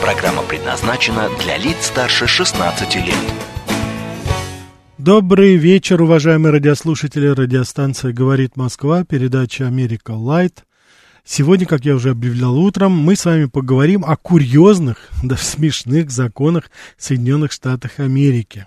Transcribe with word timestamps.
Программа 0.00 0.42
предназначена 0.42 1.28
для 1.38 1.58
лиц 1.58 1.76
старше 1.82 2.26
16 2.26 2.94
лет. 2.96 3.14
Добрый 4.96 5.56
вечер, 5.56 6.00
уважаемые 6.00 6.52
радиослушатели. 6.52 7.26
Радиостанция 7.26 8.14
«Говорит 8.14 8.56
Москва», 8.56 9.04
передача 9.04 9.66
«Америка 9.66 10.12
Лайт». 10.12 10.64
Сегодня, 11.22 11.66
как 11.66 11.84
я 11.84 11.94
уже 11.94 12.10
объявлял 12.12 12.56
утром, 12.56 12.92
мы 12.92 13.14
с 13.14 13.26
вами 13.26 13.44
поговорим 13.44 14.02
о 14.06 14.16
курьезных, 14.16 15.10
да 15.22 15.36
смешных 15.36 16.10
законах 16.10 16.70
Соединенных 16.96 17.52
Штатов 17.52 17.98
Америки 17.98 18.66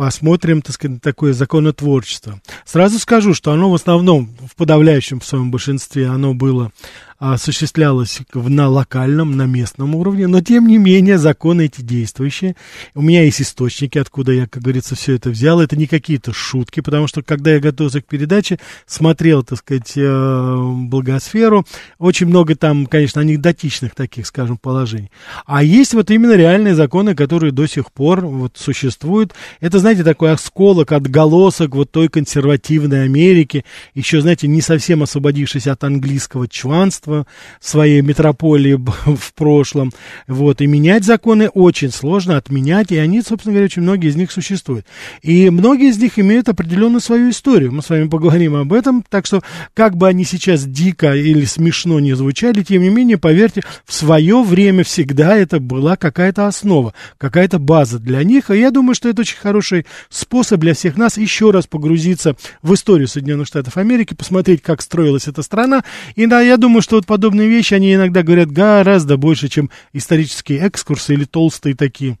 посмотрим, 0.00 0.62
так 0.62 0.74
сказать, 0.74 1.02
такое 1.02 1.34
законотворчество. 1.34 2.40
Сразу 2.64 2.98
скажу, 2.98 3.34
что 3.34 3.52
оно 3.52 3.70
в 3.70 3.74
основном, 3.74 4.34
в 4.50 4.56
подавляющем 4.56 5.20
в 5.20 5.26
своем 5.26 5.50
большинстве, 5.50 6.08
оно 6.08 6.32
было 6.32 6.72
осуществлялось 7.20 8.20
на 8.32 8.68
локальном, 8.68 9.36
на 9.36 9.44
местном 9.44 9.94
уровне, 9.94 10.26
но 10.26 10.40
тем 10.40 10.66
не 10.66 10.78
менее 10.78 11.18
законы 11.18 11.66
эти 11.66 11.82
действующие. 11.82 12.56
У 12.94 13.02
меня 13.02 13.24
есть 13.24 13.42
источники, 13.42 13.98
откуда 13.98 14.32
я, 14.32 14.46
как 14.46 14.62
говорится, 14.62 14.94
все 14.94 15.16
это 15.16 15.28
взял. 15.28 15.60
Это 15.60 15.76
не 15.76 15.86
какие-то 15.86 16.32
шутки, 16.32 16.80
потому 16.80 17.06
что 17.06 17.22
когда 17.22 17.52
я 17.52 17.60
готовился 17.60 18.00
к 18.00 18.06
передаче, 18.06 18.58
смотрел, 18.86 19.42
так 19.42 19.58
сказать, 19.58 19.92
э, 19.96 20.72
благосферу, 20.88 21.66
очень 21.98 22.26
много 22.26 22.56
там, 22.56 22.86
конечно, 22.86 23.20
анекдотичных 23.20 23.94
таких, 23.94 24.26
скажем, 24.26 24.56
положений. 24.56 25.10
А 25.44 25.62
есть 25.62 25.92
вот 25.92 26.10
именно 26.10 26.32
реальные 26.32 26.74
законы, 26.74 27.14
которые 27.14 27.52
до 27.52 27.66
сих 27.66 27.92
пор 27.92 28.24
вот 28.24 28.56
существуют. 28.56 29.34
Это, 29.60 29.78
знаете, 29.78 30.04
такой 30.04 30.32
осколок, 30.32 30.92
отголосок 30.92 31.74
вот 31.74 31.90
той 31.90 32.08
консервативной 32.08 33.04
Америки, 33.04 33.66
еще, 33.94 34.22
знаете, 34.22 34.48
не 34.48 34.62
совсем 34.62 35.02
освободившись 35.02 35.66
от 35.66 35.84
английского 35.84 36.48
чванства, 36.48 37.09
государства, 37.10 37.26
своей 37.60 38.00
метрополии 38.02 38.74
в 39.06 39.34
прошлом. 39.34 39.92
Вот, 40.26 40.60
и 40.60 40.66
менять 40.66 41.04
законы 41.04 41.48
очень 41.48 41.90
сложно, 41.90 42.36
отменять, 42.36 42.92
и 42.92 42.96
они, 42.96 43.22
собственно 43.22 43.52
говоря, 43.52 43.66
очень 43.66 43.82
многие 43.82 44.08
из 44.08 44.16
них 44.16 44.30
существуют. 44.30 44.86
И 45.22 45.50
многие 45.50 45.90
из 45.90 45.98
них 45.98 46.18
имеют 46.18 46.48
определенную 46.48 47.00
свою 47.00 47.30
историю. 47.30 47.72
Мы 47.72 47.82
с 47.82 47.90
вами 47.90 48.08
поговорим 48.08 48.56
об 48.56 48.72
этом, 48.72 49.04
так 49.08 49.26
что, 49.26 49.42
как 49.74 49.96
бы 49.96 50.08
они 50.08 50.24
сейчас 50.24 50.64
дико 50.64 51.14
или 51.14 51.44
смешно 51.44 52.00
не 52.00 52.14
звучали, 52.14 52.62
тем 52.62 52.82
не 52.82 52.88
менее, 52.88 53.18
поверьте, 53.18 53.62
в 53.84 53.92
свое 53.92 54.42
время 54.42 54.84
всегда 54.84 55.36
это 55.36 55.60
была 55.60 55.96
какая-то 55.96 56.46
основа, 56.46 56.94
какая-то 57.18 57.58
база 57.58 57.98
для 57.98 58.22
них, 58.22 58.50
и 58.50 58.58
я 58.58 58.70
думаю, 58.70 58.94
что 58.94 59.08
это 59.08 59.22
очень 59.22 59.38
хороший 59.38 59.86
способ 60.08 60.60
для 60.60 60.74
всех 60.74 60.96
нас 60.96 61.18
еще 61.18 61.50
раз 61.50 61.66
погрузиться 61.66 62.36
в 62.62 62.74
историю 62.74 63.08
Соединенных 63.08 63.46
Штатов 63.46 63.76
Америки, 63.76 64.14
посмотреть, 64.14 64.62
как 64.62 64.82
строилась 64.82 65.28
эта 65.28 65.42
страна, 65.42 65.84
и 66.14 66.26
да, 66.26 66.40
я 66.40 66.56
думаю, 66.56 66.82
что 66.82 66.99
вот 67.00 67.06
подобные 67.06 67.48
вещи, 67.48 67.74
они 67.74 67.94
иногда 67.94 68.22
говорят 68.22 68.50
гораздо 68.50 69.16
больше, 69.16 69.48
чем 69.48 69.70
исторические 69.92 70.66
экскурсы 70.68 71.14
или 71.14 71.24
толстые 71.24 71.74
такие 71.74 72.18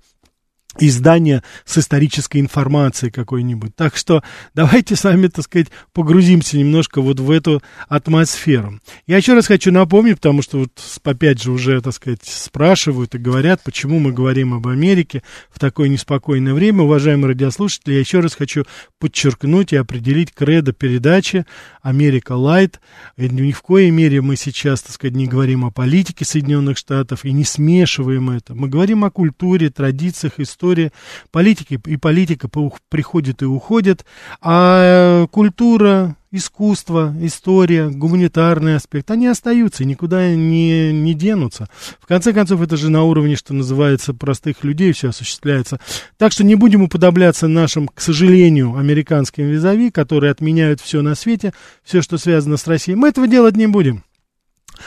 издание 0.78 1.42
с 1.64 1.78
исторической 1.78 2.38
информацией 2.38 3.10
какой-нибудь. 3.10 3.74
Так 3.74 3.96
что 3.96 4.22
давайте 4.54 4.94
с 4.94 5.02
вами, 5.02 5.26
так 5.26 5.44
сказать, 5.44 5.68
погрузимся 5.92 6.56
немножко 6.56 7.00
вот 7.00 7.18
в 7.18 7.30
эту 7.30 7.62
атмосферу. 7.88 8.78
Я 9.06 9.16
еще 9.16 9.34
раз 9.34 9.48
хочу 9.48 9.72
напомнить, 9.72 10.16
потому 10.16 10.42
что 10.42 10.58
вот 10.58 10.70
опять 11.02 11.42
же 11.42 11.50
уже, 11.50 11.80
так 11.80 11.92
сказать, 11.92 12.20
спрашивают 12.24 13.14
и 13.14 13.18
говорят, 13.18 13.62
почему 13.64 13.98
мы 13.98 14.12
говорим 14.12 14.54
об 14.54 14.68
Америке 14.68 15.22
в 15.50 15.58
такое 15.58 15.88
неспокойное 15.88 16.54
время. 16.54 16.82
Уважаемые 16.82 17.30
радиослушатели, 17.30 17.94
я 17.94 18.00
еще 18.00 18.20
раз 18.20 18.34
хочу 18.34 18.64
подчеркнуть 18.98 19.72
и 19.72 19.76
определить 19.76 20.32
кредо 20.32 20.72
передачи 20.72 21.46
«Америка 21.82 22.32
Лайт». 22.32 22.80
Ни 23.16 23.52
в 23.52 23.62
коей 23.62 23.90
мере 23.90 24.20
мы 24.20 24.36
сейчас, 24.36 24.82
так 24.82 24.92
сказать, 24.92 25.14
не 25.14 25.26
говорим 25.26 25.64
о 25.64 25.70
политике 25.70 26.24
Соединенных 26.24 26.78
Штатов 26.78 27.24
и 27.24 27.32
не 27.32 27.44
смешиваем 27.44 28.30
это. 28.30 28.54
Мы 28.54 28.68
говорим 28.68 29.04
о 29.04 29.10
культуре, 29.10 29.70
традициях, 29.70 30.38
истории. 30.38 30.92
Политики 31.30 31.80
и 31.86 31.96
политика 31.96 32.48
приходит 32.88 33.42
и 33.42 33.46
уходит, 33.46 34.04
а 34.40 35.24
э, 35.24 35.26
культура, 35.28 36.16
искусство, 36.32 37.12
история, 37.20 37.88
гуманитарный 37.88 38.76
аспект, 38.76 39.10
они 39.10 39.26
остаются 39.26 39.84
никуда 39.84 40.32
не, 40.34 40.92
не 40.92 41.14
денутся. 41.14 41.68
В 41.98 42.06
конце 42.06 42.32
концов, 42.32 42.62
это 42.62 42.76
же 42.76 42.88
на 42.88 43.02
уровне, 43.02 43.34
что 43.34 43.52
называется, 43.52 44.14
простых 44.14 44.62
людей 44.62 44.92
все 44.92 45.08
осуществляется. 45.08 45.80
Так 46.18 46.32
что 46.32 46.44
не 46.44 46.54
будем 46.54 46.82
уподобляться 46.82 47.48
нашим, 47.48 47.88
к 47.88 48.00
сожалению, 48.00 48.76
американским 48.76 49.46
визави, 49.46 49.90
которые 49.90 50.30
отменяют 50.30 50.80
все 50.80 51.02
на 51.02 51.14
свете, 51.16 51.52
все, 51.82 52.00
что 52.00 52.16
связано 52.16 52.56
с 52.56 52.66
Россией. 52.66 52.96
Мы 52.96 53.08
этого 53.08 53.26
делать 53.26 53.56
не 53.56 53.66
будем. 53.66 54.04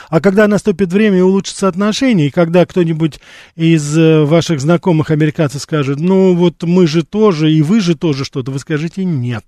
А 0.08 0.20
когда 0.20 0.48
наступит 0.48 0.92
время 0.92 1.18
и 1.18 1.22
улучшатся 1.22 1.68
отношения, 1.68 2.28
и 2.28 2.30
когда 2.30 2.64
кто-нибудь 2.66 3.20
из 3.54 3.96
э, 3.96 4.24
ваших 4.24 4.60
знакомых 4.60 5.10
американцев 5.10 5.62
скажет, 5.62 6.00
ну 6.00 6.34
вот 6.34 6.62
мы 6.64 6.86
же 6.86 7.04
тоже, 7.04 7.52
и 7.52 7.62
вы 7.62 7.80
же 7.80 7.94
тоже 7.94 8.24
что-то, 8.24 8.50
вы 8.50 8.58
скажете 8.58 9.04
нет 9.04 9.44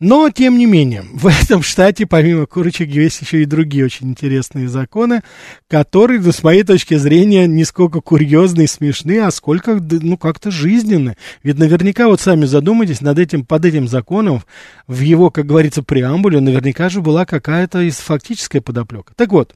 Но, 0.00 0.30
тем 0.30 0.56
не 0.56 0.64
менее, 0.64 1.04
в 1.12 1.26
этом 1.26 1.62
штате, 1.62 2.06
помимо 2.06 2.46
курочек, 2.46 2.88
есть 2.88 3.20
еще 3.20 3.42
и 3.42 3.46
другие 3.46 3.84
очень 3.84 4.08
интересные 4.08 4.66
законы, 4.68 5.22
которые, 5.68 6.20
ну, 6.20 6.32
с 6.32 6.42
моей 6.42 6.62
точки 6.62 6.94
зрения, 6.94 7.46
не 7.46 7.64
сколько 7.64 8.00
курьезные, 8.00 8.66
смешные, 8.66 9.24
а 9.24 9.30
сколько, 9.30 9.74
ну, 9.74 10.16
как-то 10.16 10.50
жизненные. 10.50 11.18
Ведь 11.42 11.58
наверняка, 11.58 12.08
вот 12.08 12.20
сами 12.20 12.46
задумайтесь 12.46 13.02
над 13.02 13.18
этим, 13.18 13.44
под 13.44 13.66
этим 13.66 13.86
законом, 13.86 14.42
в 14.86 15.00
его, 15.00 15.30
как 15.30 15.46
говорится, 15.46 15.82
преамбуле, 15.82 16.40
наверняка 16.40 16.88
же 16.88 17.02
была 17.02 17.26
какая-то 17.26 17.82
из 17.82 17.98
фактическая 17.98 18.62
подоплека. 18.62 19.12
Так 19.16 19.32
вот, 19.32 19.54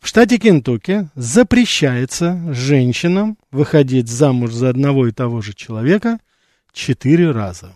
в 0.00 0.08
штате 0.08 0.38
Кентукки 0.38 1.08
запрещается 1.14 2.40
женщинам 2.54 3.36
выходить 3.50 4.08
замуж 4.08 4.52
за 4.52 4.70
одного 4.70 5.06
и 5.06 5.12
того 5.12 5.42
же 5.42 5.52
человека 5.52 6.18
четыре 6.72 7.30
раза. 7.30 7.74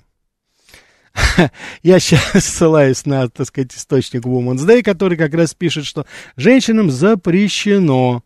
я 1.82 1.98
сейчас 1.98 2.44
ссылаюсь 2.44 3.06
на, 3.06 3.28
так 3.28 3.46
сказать, 3.46 3.74
источник 3.74 4.22
Women's 4.24 4.66
Day, 4.66 4.82
который 4.82 5.16
как 5.16 5.34
раз 5.34 5.54
пишет, 5.54 5.86
что 5.86 6.06
женщинам 6.36 6.90
запрещено 6.90 8.22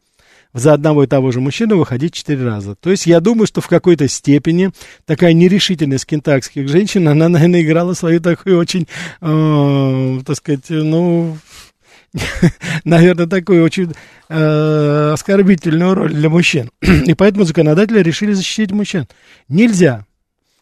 за 0.52 0.72
одного 0.72 1.04
и 1.04 1.06
того 1.06 1.30
же 1.30 1.40
мужчину 1.40 1.76
выходить 1.76 2.14
четыре 2.14 2.44
раза. 2.44 2.74
То 2.74 2.90
есть 2.90 3.06
я 3.06 3.20
думаю, 3.20 3.46
что 3.46 3.60
в 3.60 3.68
какой-то 3.68 4.08
степени 4.08 4.72
такая 5.06 5.32
нерешительность 5.32 6.06
кентакских 6.06 6.68
женщин, 6.68 7.06
она, 7.06 7.28
наверное, 7.28 7.62
играла 7.62 7.94
свою 7.94 8.20
такую 8.20 8.58
очень, 8.58 8.88
э, 9.20 10.20
так 10.26 10.36
сказать, 10.36 10.64
ну, 10.68 11.38
наверное, 12.84 13.26
такую 13.26 13.62
очень 13.62 13.92
э, 14.28 15.10
оскорбительную 15.14 15.94
роль 15.94 16.12
для 16.12 16.28
мужчин. 16.28 16.70
И 16.80 17.14
поэтому 17.14 17.44
законодатели 17.44 18.00
решили 18.02 18.32
защитить 18.32 18.72
мужчин. 18.72 19.06
Нельзя 19.48 20.04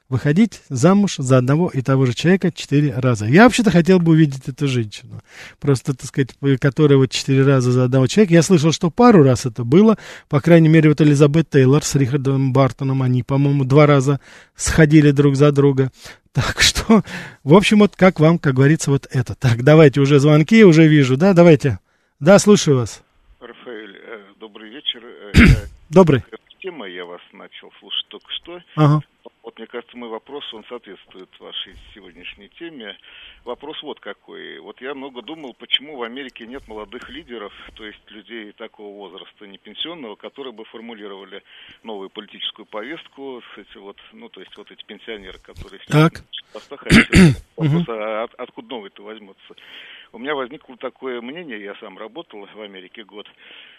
выходить 0.09 0.63
замуж 0.69 1.17
за 1.19 1.39
одного 1.39 1.69
и 1.69 1.83
того 1.83 2.07
же 2.07 2.15
человека 2.15 2.51
четыре 2.51 2.95
раза. 2.95 3.27
Я 3.27 3.45
вообще-то 3.45 3.71
хотел 3.71 3.99
бы 3.99 4.13
увидеть 4.13 4.49
эту 4.49 4.67
женщину. 4.67 5.21
Просто, 5.61 5.95
так 5.95 6.07
сказать, 6.07 6.35
которая 6.61 6.99
вот 6.99 7.11
четыре 7.11 7.45
раза 7.45 7.73
за 7.73 7.85
одного 7.85 8.07
человека. 8.07 8.35
Я 8.35 8.43
слышал, 8.43 8.73
что 8.73 8.91
пару 8.91 9.23
раз 9.23 9.45
это 9.45 9.65
было. 9.65 9.99
По 10.29 10.41
крайней 10.41 10.69
мере, 10.69 10.89
вот 10.89 11.01
Элизабет 11.01 11.51
Тейлор 11.51 11.85
с 11.85 11.95
Рихардом 11.95 12.53
Бартоном, 12.53 13.03
они, 13.03 13.23
по-моему, 13.23 13.65
два 13.65 13.87
раза 13.87 14.21
сходили 14.55 15.11
друг 15.11 15.37
за 15.37 15.53
друга. 15.53 15.91
Так 16.31 16.61
что, 16.61 17.03
в 17.43 17.55
общем, 17.55 17.81
вот 17.81 17.97
как 17.97 18.21
вам, 18.21 18.39
как 18.39 18.55
говорится, 18.55 18.93
вот 18.93 19.09
это. 19.11 19.35
Так, 19.35 19.65
давайте 19.65 20.01
уже 20.01 20.21
звонки, 20.21 20.63
уже 20.63 20.87
вижу, 20.87 21.17
да, 21.17 21.33
давайте. 21.33 21.81
Да, 22.21 22.39
слушаю 22.39 22.77
вас. 22.77 23.03
Рафаэль, 23.41 23.97
э, 23.97 24.21
добрый 24.39 24.71
вечер. 24.71 25.03
Э, 25.35 25.67
добрый. 25.91 26.23
Тема 26.61 26.87
я 26.87 27.05
вас 27.05 27.21
начал 27.33 27.73
слушать 27.81 28.07
только 28.09 28.27
что. 28.41 28.61
Ага. 28.77 29.03
Мне 29.59 29.67
кажется, 29.67 29.97
мой 29.97 30.09
вопрос, 30.09 30.45
он 30.55 30.65
соответствует 30.69 31.29
вашей 31.41 31.75
сегодняшней 31.93 32.49
теме. 32.49 32.97
Вопрос 33.45 33.83
вот 33.83 33.99
какой. 33.99 34.61
Вот 34.61 34.81
я 34.81 34.95
много 34.95 35.21
думал, 35.21 35.53
почему 35.53 35.97
в 35.97 36.05
Америке 36.05 36.47
нет 36.47 36.69
молодых 36.69 37.11
лидеров, 37.11 37.53
то 37.75 37.85
есть 37.85 37.99
людей 38.09 38.53
такого 38.53 38.97
возраста, 38.97 39.49
не 39.49 39.59
пенсионного, 39.59 40.15
которые 40.15 40.53
бы 40.53 40.65
формулировали 40.65 41.43
новую 41.83 42.09
политическую 42.09 42.67
повестку, 42.67 43.43
эти 43.57 43.79
вот, 43.79 43.97
ну, 44.13 44.29
то 44.29 44.41
есть 44.41 44.57
вот 44.57 44.71
эти 44.71 44.85
пенсионеры, 44.85 45.41
которые 45.41 45.81
так. 45.89 46.23
в 46.49 46.53
постах, 46.53 46.85
вопрос, 47.57 47.85
а 47.89 48.23
от, 48.23 48.35
откуда 48.35 48.69
новый-то 48.69 49.03
возьмется? 49.03 49.57
У 50.13 50.19
меня 50.19 50.35
возникло 50.35 50.77
такое 50.77 51.21
мнение, 51.21 51.61
я 51.63 51.75
сам 51.77 51.99
работал 51.99 52.47
в 52.47 52.61
Америке 52.61 53.05
год, 53.05 53.27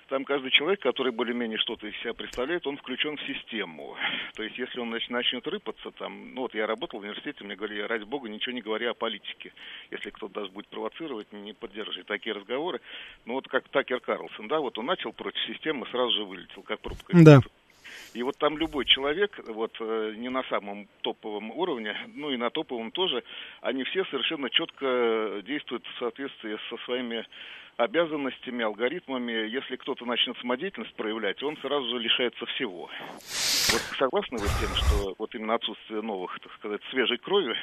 там 0.10 0.26
каждый 0.26 0.50
человек, 0.50 0.82
который 0.82 1.12
более-менее 1.12 1.60
что-то 1.60 1.88
из 1.88 1.96
себя 2.00 2.14
представляет, 2.14 2.66
он 2.66 2.78
включен 2.78 3.16
в 3.16 3.22
систему. 3.22 3.96
То 4.36 4.44
есть, 4.44 4.58
если 4.58 4.80
он 4.80 4.90
начнет 4.90 5.46
рыпаться, 5.48 5.92
там, 5.92 6.34
ну 6.34 6.42
вот 6.42 6.56
я 6.56 6.66
работал 6.66 7.00
в 7.00 7.04
университете, 7.04 7.44
мне 7.44 7.56
говорили, 7.56 7.82
ради 7.82 8.04
бога, 8.06 8.28
ничего 8.28 8.54
не 8.54 8.62
говоря 8.62 8.92
о 8.92 8.96
политике. 8.96 9.54
Если 9.92 10.10
кто-то 10.10 10.34
даже 10.34 10.52
будет 10.52 10.68
провоцировать, 10.68 11.32
не 11.32 11.54
поддерживать 11.54 12.08
такие 12.08 12.34
разговоры. 12.34 12.82
Ну 13.26 13.36
вот 13.36 13.48
как 13.48 13.70
Такер 13.70 14.00
Карлсон, 14.00 14.48
да, 14.48 14.60
вот 14.60 14.78
он 14.80 14.88
начал 14.88 15.14
против 15.14 15.42
системы, 15.46 15.86
сразу 15.92 16.12
же 16.12 16.24
вылетел, 16.24 16.64
как 16.64 16.80
пробка. 16.80 17.14
Да. 17.14 17.40
И 18.14 18.24
вот 18.24 18.38
там 18.38 18.58
любой 18.58 18.86
человек, 18.86 19.40
вот 19.48 19.76
э, 19.80 20.14
не 20.18 20.30
на 20.30 20.44
самом 20.44 20.88
топовом 21.02 21.52
уровне, 21.52 21.96
ну 22.16 22.32
и 22.32 22.38
на 22.38 22.50
топовом 22.50 22.92
тоже, 22.92 23.24
они 23.62 23.84
все 23.84 24.04
совершенно 24.06 24.50
четко 24.50 25.42
действуют 25.46 25.86
в 25.86 26.00
соответствии 26.00 26.58
со 26.70 26.78
своими 26.86 27.26
обязанностями, 27.80 28.66
алгоритмами. 28.66 29.48
Если 29.50 29.78
кто-то 29.78 30.06
начнет 30.06 30.38
самодеятельность 30.40 30.94
проявлять, 30.96 31.42
он 31.42 31.56
сразу 31.58 31.88
же 31.90 32.00
лишается 32.00 32.46
всего. 32.48 32.90
Вот 33.72 33.82
согласны 33.98 34.38
вы 34.38 34.48
с 34.48 34.60
тем, 34.60 34.70
что 34.76 35.16
вот 35.18 35.34
именно 35.34 35.56
отсутствие 35.56 36.02
новых, 36.02 36.38
так 36.42 36.52
сказать, 36.56 36.82
свежей 36.92 37.18
крови 37.18 37.56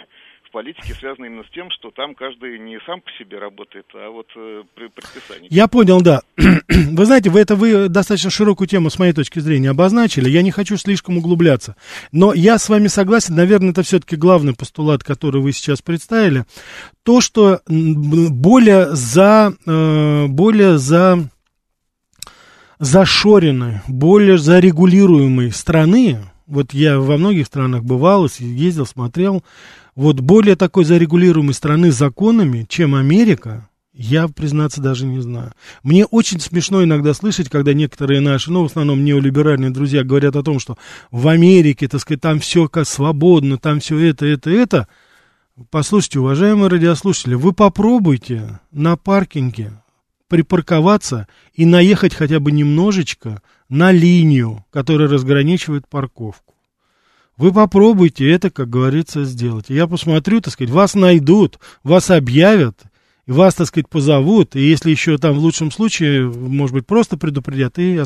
в 0.49 0.53
политике 0.53 0.95
связано 0.95 1.27
именно 1.27 1.45
с 1.45 1.51
тем, 1.53 1.71
что 1.71 1.91
там 1.91 2.15
каждый 2.15 2.59
не 2.59 2.79
сам 2.87 3.01
по 3.01 3.11
себе 3.19 3.39
работает, 3.39 3.87
а 3.95 4.11
вот 4.11 4.27
э, 4.37 4.63
при 4.75 4.89
предписании. 4.89 5.49
Я 5.51 5.69
понял, 5.69 6.01
да. 6.01 6.23
вы 6.37 7.05
знаете, 7.05 7.31
вы 7.31 7.41
это 7.41 7.57
вы 7.57 7.89
достаточно 7.89 8.31
широкую 8.31 8.69
тему 8.69 8.91
с 8.91 8.99
моей 8.99 9.13
точки 9.13 9.39
зрения 9.39 9.71
обозначили. 9.71 10.31
Я 10.31 10.43
не 10.43 10.51
хочу 10.51 10.77
слишком 10.77 11.19
углубляться. 11.19 11.77
Но 12.13 12.33
я 12.33 12.59
с 12.59 12.69
вами 12.69 12.87
согласен, 12.87 13.35
наверное, 13.35 13.71
это 13.71 13.83
все-таки 13.83 14.17
главный 14.17 14.55
постулат, 14.55 15.03
который 15.03 15.41
вы 15.41 15.53
сейчас 15.53 15.83
представили. 15.83 16.45
То, 17.03 17.21
что 17.21 17.61
более 17.67 18.91
за, 18.95 19.53
э, 19.67 20.27
более 20.27 20.79
за 20.79 21.29
зашоренной, 22.79 23.81
более 23.89 24.39
зарегулируемой 24.39 25.51
страны, 25.51 26.19
вот 26.47 26.73
я 26.73 26.99
во 26.99 27.17
многих 27.17 27.47
странах 27.47 27.85
бывал, 27.85 28.29
ездил, 28.39 28.87
смотрел, 28.87 29.43
вот 29.97 30.21
более 30.21 30.57
такой 30.57 30.85
зарегулируемой 30.85 31.55
страны 31.55 31.91
законами, 31.91 32.67
чем 32.69 32.95
Америка, 32.95 33.69
я, 33.95 34.29
признаться, 34.29 34.83
даже 34.83 35.07
не 35.07 35.21
знаю. 35.21 35.53
Мне 35.83 36.05
очень 36.05 36.39
смешно 36.39 36.85
иногда 36.85 37.15
слышать, 37.15 37.49
когда 37.49 37.73
некоторые 37.73 38.21
наши, 38.21 38.53
ну, 38.53 38.63
в 38.63 38.67
основном 38.67 39.05
неолиберальные 39.05 39.71
друзья 39.71 40.05
говорят 40.05 40.37
о 40.37 40.43
том, 40.43 40.61
что 40.61 40.77
в 41.11 41.27
Америке, 41.29 41.89
так 41.89 42.03
сказать, 42.03 42.21
там 42.21 42.39
все 42.39 42.69
как 42.69 42.87
свободно, 42.87 43.57
там 43.57 43.81
все 43.81 43.99
это, 43.99 44.27
это, 44.27 44.51
это. 44.51 44.87
Послушайте, 45.71 46.21
уважаемые 46.21 46.69
радиослушатели, 46.69 47.33
вы 47.33 47.55
попробуйте 47.55 48.61
на 48.71 48.99
паркинге 48.99 49.73
припарковаться 50.29 51.27
и 51.55 51.65
наехать 51.65 52.15
хотя 52.15 52.39
бы 52.39 52.53
немножечко 52.53 53.41
на 53.71 53.93
линию, 53.93 54.67
которая 54.71 55.09
разграничивает 55.09 55.89
парковку. 55.89 56.46
Вы 57.37 57.53
попробуйте 57.53 58.31
это, 58.31 58.51
как 58.51 58.71
говорится, 58.71 59.25
сделать. 59.25 59.67
Я 59.69 59.87
посмотрю, 59.87 60.41
так 60.41 60.53
сказать, 60.53 60.73
вас 60.73 60.95
найдут, 60.95 61.59
вас 61.83 62.11
объявят, 62.11 62.81
и 63.27 63.33
вас, 63.33 63.55
так 63.55 63.67
сказать, 63.67 63.89
позовут, 63.89 64.55
и 64.55 64.61
если 64.61 64.91
еще 64.91 65.19
там 65.19 65.35
в 65.35 65.39
лучшем 65.39 65.73
случае, 65.73 66.31
может 66.31 66.75
быть, 66.75 66.87
просто 66.87 67.17
предупредят. 67.17 67.79
И, 67.79 68.01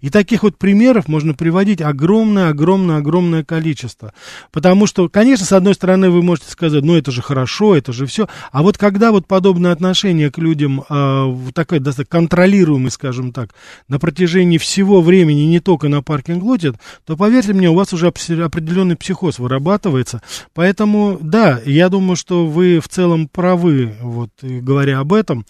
и 0.00 0.10
таких 0.10 0.42
вот 0.42 0.58
примеров 0.58 1.06
можно 1.06 1.32
приводить 1.32 1.80
огромное, 1.80 2.48
огромное, 2.48 2.98
огромное 2.98 3.44
количество. 3.44 4.12
Потому 4.50 4.86
что, 4.86 5.08
конечно, 5.08 5.46
с 5.46 5.52
одной 5.52 5.74
стороны, 5.74 6.10
вы 6.10 6.22
можете 6.22 6.50
сказать, 6.50 6.82
ну, 6.82 6.96
это 6.96 7.12
же 7.12 7.22
хорошо, 7.22 7.76
это 7.76 7.92
же 7.92 8.06
все. 8.06 8.28
А 8.50 8.62
вот 8.62 8.76
когда 8.76 9.12
вот 9.12 9.26
подобное 9.28 9.70
отношение 9.70 10.30
к 10.30 10.38
людям, 10.38 10.84
э, 10.88 11.36
такое 11.54 11.78
достаточно 11.78 12.18
контролируемое, 12.18 12.90
скажем 12.90 13.32
так, 13.32 13.54
на 13.88 14.00
протяжении 14.00 14.58
всего 14.58 15.00
времени, 15.02 15.42
не 15.42 15.60
только 15.60 15.88
на 15.88 16.02
паркинг-лоте, 16.02 16.72
то, 17.06 17.16
поверьте 17.16 17.52
мне, 17.52 17.70
у 17.70 17.74
вас 17.74 17.92
уже 17.92 18.08
определенный 18.08 18.96
психоз 18.96 19.38
вырабатывается. 19.38 20.20
Поэтому, 20.52 21.18
да, 21.20 21.60
я 21.64 21.88
думаю, 21.88 22.16
что 22.16 22.46
вы 22.46 22.80
в 22.80 22.88
целом 22.88 23.28
правы, 23.28 23.94
вот, 24.00 24.30
говоря 24.64 24.98
об 24.98 25.12
этом. 25.12 25.46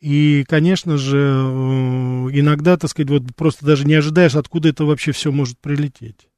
И, 0.00 0.44
конечно 0.48 0.96
же, 0.96 1.18
э, 1.18 2.28
иногда, 2.32 2.76
так 2.76 2.90
сказать, 2.90 3.10
вот 3.10 3.22
просто 3.34 3.66
даже 3.66 3.84
не 3.84 3.94
ожидаешь, 3.94 4.36
откуда 4.36 4.68
это 4.68 4.84
вообще 4.84 5.10
все 5.10 5.32
может 5.32 5.58
прилететь. 5.58 6.28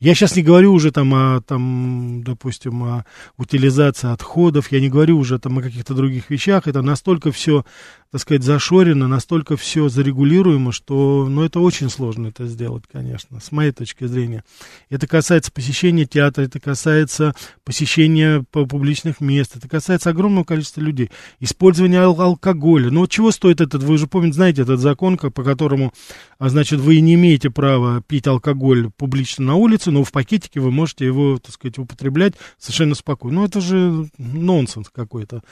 Я 0.00 0.14
сейчас 0.14 0.34
не 0.34 0.42
говорю 0.42 0.72
уже 0.72 0.90
там 0.90 1.14
о, 1.14 1.42
там, 1.42 2.22
допустим, 2.24 2.82
о 2.82 3.04
утилизации 3.36 4.12
отходов, 4.12 4.72
я 4.72 4.80
не 4.80 4.88
говорю 4.88 5.18
уже 5.18 5.38
там 5.38 5.58
о 5.58 5.62
каких-то 5.62 5.94
других 5.94 6.30
вещах, 6.30 6.66
это 6.66 6.82
настолько 6.82 7.30
все 7.30 7.64
так 8.12 8.20
сказать, 8.20 8.42
зашорено, 8.42 9.08
настолько 9.08 9.56
все 9.56 9.88
зарегулируемо, 9.88 10.70
что, 10.70 11.26
ну, 11.30 11.42
это 11.44 11.60
очень 11.60 11.88
сложно 11.88 12.26
это 12.26 12.46
сделать, 12.46 12.84
конечно, 12.92 13.40
с 13.40 13.50
моей 13.50 13.72
точки 13.72 14.04
зрения. 14.04 14.44
Это 14.90 15.06
касается 15.06 15.50
посещения 15.50 16.04
театра, 16.04 16.42
это 16.42 16.60
касается 16.60 17.34
посещения 17.64 18.44
публичных 18.50 19.22
мест, 19.22 19.56
это 19.56 19.66
касается 19.66 20.10
огромного 20.10 20.44
количества 20.44 20.82
людей. 20.82 21.10
Использование 21.40 22.00
ал- 22.00 22.20
алкоголя. 22.20 22.90
Ну, 22.90 23.00
вот 23.00 23.10
чего 23.10 23.30
стоит 23.30 23.62
этот, 23.62 23.82
вы 23.82 23.94
уже 23.94 24.06
помните, 24.06 24.34
знаете, 24.34 24.60
этот 24.60 24.80
закон, 24.80 25.16
по 25.16 25.42
которому, 25.42 25.94
а, 26.38 26.50
значит, 26.50 26.80
вы 26.80 27.00
не 27.00 27.14
имеете 27.14 27.48
права 27.48 28.02
пить 28.02 28.26
алкоголь 28.26 28.90
публично 28.90 29.46
на 29.46 29.54
улице, 29.54 29.90
но 29.90 30.04
в 30.04 30.12
пакетике 30.12 30.60
вы 30.60 30.70
можете 30.70 31.06
его, 31.06 31.38
так 31.38 31.54
сказать, 31.54 31.78
употреблять 31.78 32.34
совершенно 32.58 32.94
спокойно. 32.94 33.40
Ну, 33.40 33.46
это 33.46 33.62
же 33.62 34.10
нонсенс 34.18 34.90
какой-то. 34.90 35.42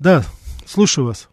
Да, 0.00 0.24
слушаю 0.66 1.06
вас. 1.06 1.28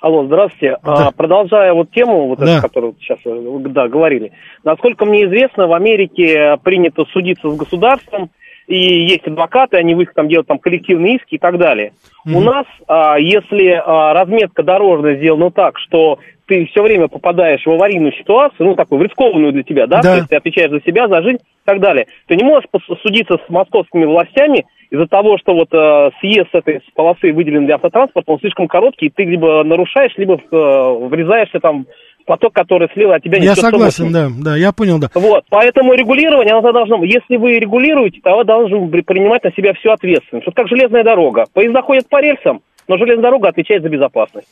Алло, 0.00 0.24
здравствуйте. 0.24 0.78
Да. 0.82 1.08
А, 1.08 1.10
продолжая 1.12 1.74
вот 1.74 1.90
тему, 1.90 2.28
вот 2.28 2.38
да. 2.38 2.52
эту, 2.52 2.62
которую 2.62 2.94
сейчас 3.00 3.18
э, 3.26 3.58
да, 3.68 3.86
говорили. 3.88 4.32
Насколько 4.64 5.04
мне 5.04 5.26
известно, 5.26 5.66
в 5.66 5.74
Америке 5.74 6.56
принято 6.62 7.04
судиться 7.12 7.50
с 7.50 7.56
государством, 7.56 8.30
и 8.66 9.04
есть 9.04 9.26
адвокаты, 9.26 9.76
они 9.76 9.94
в 9.94 10.00
их 10.00 10.14
там 10.14 10.28
делают 10.28 10.46
там 10.46 10.58
коллективные 10.58 11.16
иски 11.16 11.34
и 11.34 11.38
так 11.38 11.58
далее. 11.58 11.92
Mm-hmm. 12.26 12.34
У 12.34 12.40
нас, 12.40 12.66
а, 12.86 13.18
если 13.18 13.72
а, 13.72 14.14
разметка 14.14 14.62
дорожная 14.62 15.16
сделана 15.16 15.50
так, 15.50 15.78
что 15.78 16.18
ты 16.46 16.66
все 16.66 16.82
время 16.82 17.08
попадаешь 17.08 17.66
в 17.66 17.70
аварийную 17.70 18.12
ситуацию, 18.12 18.68
ну, 18.68 18.74
такую 18.76 19.00
в 19.00 19.02
рискованную 19.02 19.52
для 19.52 19.64
тебя, 19.64 19.86
да, 19.86 20.00
да. 20.00 20.02
то 20.02 20.16
есть 20.16 20.28
ты 20.30 20.36
отвечаешь 20.36 20.70
за 20.70 20.80
себя, 20.80 21.08
за 21.08 21.22
жизнь 21.22 21.38
так 21.70 21.80
далее, 21.80 22.06
ты 22.26 22.36
не 22.36 22.44
можешь 22.44 22.68
судиться 23.02 23.38
с 23.46 23.50
московскими 23.50 24.04
властями 24.04 24.66
из-за 24.90 25.06
того, 25.06 25.38
что 25.38 25.54
вот 25.54 25.68
э, 25.72 26.10
съезд 26.20 26.48
этой 26.52 26.80
полосы 26.94 27.32
выделен 27.32 27.66
для 27.66 27.76
автотранспорта, 27.76 28.32
он 28.32 28.40
слишком 28.40 28.66
короткий, 28.66 29.06
и 29.06 29.10
ты 29.10 29.24
либо 29.24 29.62
нарушаешь, 29.62 30.12
либо 30.16 30.34
э, 30.34 31.08
врезаешься 31.08 31.60
там 31.60 31.86
поток, 32.26 32.52
который 32.52 32.88
слил, 32.92 33.12
а 33.12 33.20
тебя 33.20 33.38
не 33.38 33.46
Я 33.46 33.54
согласен, 33.54 34.12
да, 34.12 34.28
да, 34.30 34.56
я 34.56 34.72
понял, 34.72 34.98
да. 34.98 35.08
Вот, 35.14 35.44
поэтому 35.48 35.94
регулирование, 35.94 36.54
оно 36.54 36.72
должно, 36.72 37.02
если 37.04 37.36
вы 37.36 37.58
регулируете, 37.58 38.20
то 38.22 38.36
вы 38.36 38.44
должны 38.44 38.88
принимать 39.02 39.44
на 39.44 39.52
себя 39.52 39.72
всю 39.74 39.90
ответственность. 39.90 40.46
Вот 40.46 40.54
как 40.54 40.68
железная 40.68 41.04
дорога. 41.04 41.46
Поезда 41.52 41.82
ходят 41.82 42.08
по 42.08 42.20
рельсам, 42.20 42.60
но 42.88 42.98
железная 42.98 43.22
дорога 43.22 43.48
отвечает 43.48 43.82
за 43.82 43.88
безопасность. 43.88 44.48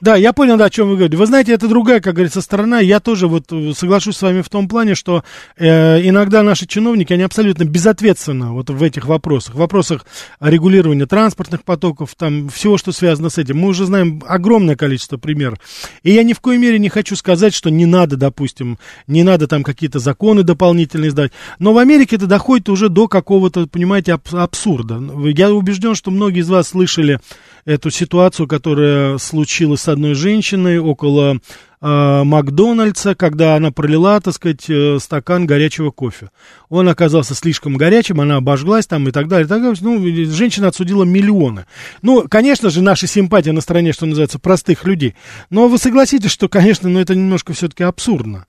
Да, 0.00 0.16
я 0.16 0.32
понял, 0.32 0.56
да, 0.56 0.66
о 0.66 0.70
чем 0.70 0.88
вы 0.88 0.96
говорите. 0.96 1.16
Вы 1.16 1.26
знаете, 1.26 1.52
это 1.52 1.68
другая, 1.68 2.00
как 2.00 2.14
говорится, 2.14 2.40
сторона. 2.40 2.80
Я 2.80 3.00
тоже 3.00 3.28
вот 3.28 3.52
э, 3.52 3.72
соглашусь 3.76 4.16
с 4.16 4.22
вами 4.22 4.42
в 4.42 4.48
том 4.48 4.68
плане, 4.68 4.94
что 4.94 5.22
э, 5.56 6.06
иногда 6.06 6.42
наши 6.42 6.66
чиновники, 6.66 7.12
они 7.12 7.22
абсолютно 7.22 7.64
безответственны 7.64 8.50
вот 8.50 8.70
в 8.70 8.82
этих 8.82 9.06
вопросах. 9.06 9.54
В 9.54 9.58
вопросах 9.58 10.06
регулирования 10.40 11.06
транспортных 11.06 11.64
потоков, 11.64 12.14
там, 12.16 12.48
всего, 12.48 12.78
что 12.78 12.92
связано 12.92 13.30
с 13.30 13.38
этим. 13.38 13.58
Мы 13.58 13.68
уже 13.68 13.86
знаем 13.86 14.22
огромное 14.26 14.76
количество 14.76 15.16
примеров. 15.18 15.58
И 16.02 16.12
я 16.12 16.22
ни 16.22 16.32
в 16.32 16.40
коей 16.40 16.58
мере 16.58 16.78
не 16.78 16.88
хочу 16.88 17.16
сказать, 17.16 17.54
что 17.54 17.70
не 17.70 17.86
надо, 17.86 18.16
допустим, 18.16 18.78
не 19.06 19.22
надо 19.22 19.46
там 19.46 19.62
какие-то 19.62 19.98
законы 19.98 20.42
дополнительные 20.42 21.10
сдать. 21.10 21.32
Но 21.58 21.72
в 21.72 21.78
Америке 21.78 22.16
это 22.16 22.26
доходит 22.26 22.68
уже 22.68 22.88
до 22.88 23.08
какого-то, 23.08 23.66
понимаете, 23.66 24.18
абсурда. 24.32 25.00
Я 25.34 25.52
убежден, 25.52 25.94
что 25.94 26.10
многие 26.10 26.40
из 26.40 26.48
вас 26.48 26.68
слышали 26.68 27.20
эту 27.64 27.90
ситуацию, 27.90 28.48
которая 28.48 29.18
случилась 29.18 29.81
с 29.82 29.88
одной 29.88 30.14
женщиной 30.14 30.78
около 30.78 31.38
э, 31.80 32.22
Макдональдса, 32.24 33.14
когда 33.14 33.56
она 33.56 33.70
пролила, 33.72 34.20
так 34.20 34.34
сказать, 34.34 34.68
э, 34.68 34.98
стакан 35.00 35.46
горячего 35.46 35.90
кофе. 35.90 36.30
Он 36.68 36.88
оказался 36.88 37.34
слишком 37.34 37.76
горячим, 37.76 38.20
она 38.20 38.36
обожглась 38.36 38.86
там 38.86 39.08
и 39.08 39.10
так 39.10 39.28
далее. 39.28 39.46
И 39.46 39.48
так 39.48 39.60
далее. 39.60 39.76
Ну, 39.80 40.32
женщина 40.32 40.68
отсудила 40.68 41.04
миллионы. 41.04 41.66
Ну, 42.00 42.26
конечно 42.28 42.70
же, 42.70 42.82
наша 42.82 43.06
симпатия 43.06 43.52
на 43.52 43.60
стороне, 43.60 43.92
что 43.92 44.06
называется, 44.06 44.38
простых 44.38 44.84
людей. 44.84 45.14
Но 45.50 45.68
вы 45.68 45.78
согласитесь, 45.78 46.30
что, 46.30 46.48
конечно, 46.48 46.88
ну, 46.88 47.00
это 47.00 47.14
немножко 47.14 47.52
все-таки 47.52 47.82
абсурдно. 47.82 48.46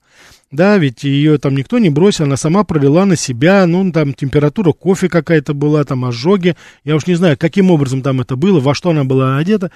Да, 0.54 0.78
ведь 0.78 1.02
ее 1.02 1.38
там 1.38 1.56
никто 1.56 1.80
не 1.80 1.90
бросил, 1.90 2.26
она 2.26 2.36
сама 2.36 2.62
пролила 2.62 3.04
на 3.06 3.16
себя, 3.16 3.66
ну, 3.66 3.90
там 3.90 4.14
температура 4.14 4.70
кофе 4.70 5.08
какая-то 5.08 5.52
была, 5.52 5.82
там 5.82 6.04
ожоги. 6.04 6.54
Я 6.84 6.94
уж 6.94 7.08
не 7.08 7.16
знаю, 7.16 7.36
каким 7.36 7.72
образом 7.72 8.02
там 8.02 8.20
это 8.20 8.36
было, 8.36 8.60
во 8.60 8.72
что 8.72 8.90
она 8.90 9.02
была 9.02 9.36
одета. 9.38 9.72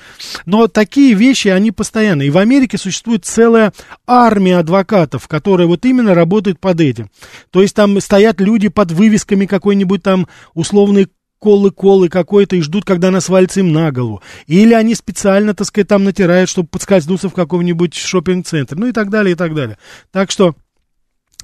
Но 0.46 0.68
такие 0.68 1.14
вещи, 1.14 1.48
они 1.48 1.72
постоянно. 1.72 2.22
И 2.22 2.30
в 2.30 2.38
Америке 2.38 2.78
существует 2.78 3.24
целая 3.24 3.72
армия 4.06 4.58
адвокатов, 4.58 5.26
которые 5.26 5.66
вот 5.66 5.84
именно 5.84 6.14
работают 6.14 6.60
под 6.60 6.80
этим. 6.80 7.10
То 7.50 7.60
есть 7.60 7.74
там 7.74 8.00
стоят 8.00 8.40
люди 8.40 8.68
под 8.68 8.92
вывесками 8.92 9.46
какой-нибудь 9.46 10.04
там 10.04 10.28
условной 10.54 11.08
колы-колы 11.40 12.08
какой-то 12.08 12.54
и 12.54 12.60
ждут, 12.60 12.84
когда 12.84 13.08
она 13.08 13.20
свалится 13.20 13.58
им 13.60 13.72
на 13.72 13.90
голову. 13.90 14.22
Или 14.46 14.74
они 14.74 14.94
специально, 14.94 15.54
так 15.54 15.66
сказать, 15.66 15.88
там 15.88 16.04
натирают, 16.04 16.48
чтобы 16.48 16.68
подскользнуться 16.68 17.28
в 17.28 17.34
каком-нибудь 17.34 17.94
шопинг-центре, 17.94 18.78
ну 18.78 18.86
и 18.86 18.92
так 18.92 19.10
далее, 19.10 19.32
и 19.32 19.36
так 19.36 19.56
далее. 19.56 19.76
Так 20.12 20.30
что 20.30 20.54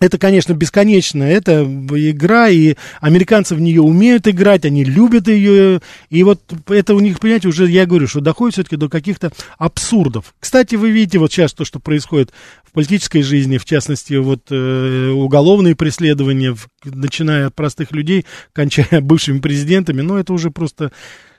это, 0.00 0.18
конечно, 0.18 0.54
бесконечно, 0.54 1.22
это 1.22 1.62
игра, 1.62 2.48
и 2.48 2.74
американцы 3.00 3.54
в 3.54 3.60
нее 3.60 3.80
умеют 3.80 4.26
играть, 4.26 4.64
они 4.64 4.84
любят 4.84 5.28
ее, 5.28 5.80
и 6.10 6.22
вот 6.24 6.40
это 6.68 6.94
у 6.94 7.00
них, 7.00 7.20
понимаете, 7.20 7.48
уже, 7.48 7.66
я 7.68 7.86
говорю, 7.86 8.08
что 8.08 8.20
доходит 8.20 8.54
все-таки 8.54 8.76
до 8.76 8.88
каких-то 8.88 9.30
абсурдов. 9.56 10.34
Кстати, 10.40 10.74
вы 10.74 10.90
видите 10.90 11.18
вот 11.18 11.32
сейчас 11.32 11.54
то, 11.54 11.64
что 11.64 11.78
происходит 11.78 12.32
в 12.64 12.72
политической 12.72 13.22
жизни, 13.22 13.56
в 13.56 13.64
частности, 13.64 14.14
вот 14.14 14.48
э, 14.50 15.10
уголовные 15.10 15.76
преследования, 15.76 16.56
начиная 16.84 17.46
от 17.46 17.54
простых 17.54 17.92
людей, 17.92 18.26
кончая 18.52 18.88
бывшими 19.00 19.38
президентами, 19.38 20.00
но 20.00 20.18
это 20.18 20.32
уже 20.32 20.50
просто 20.50 20.90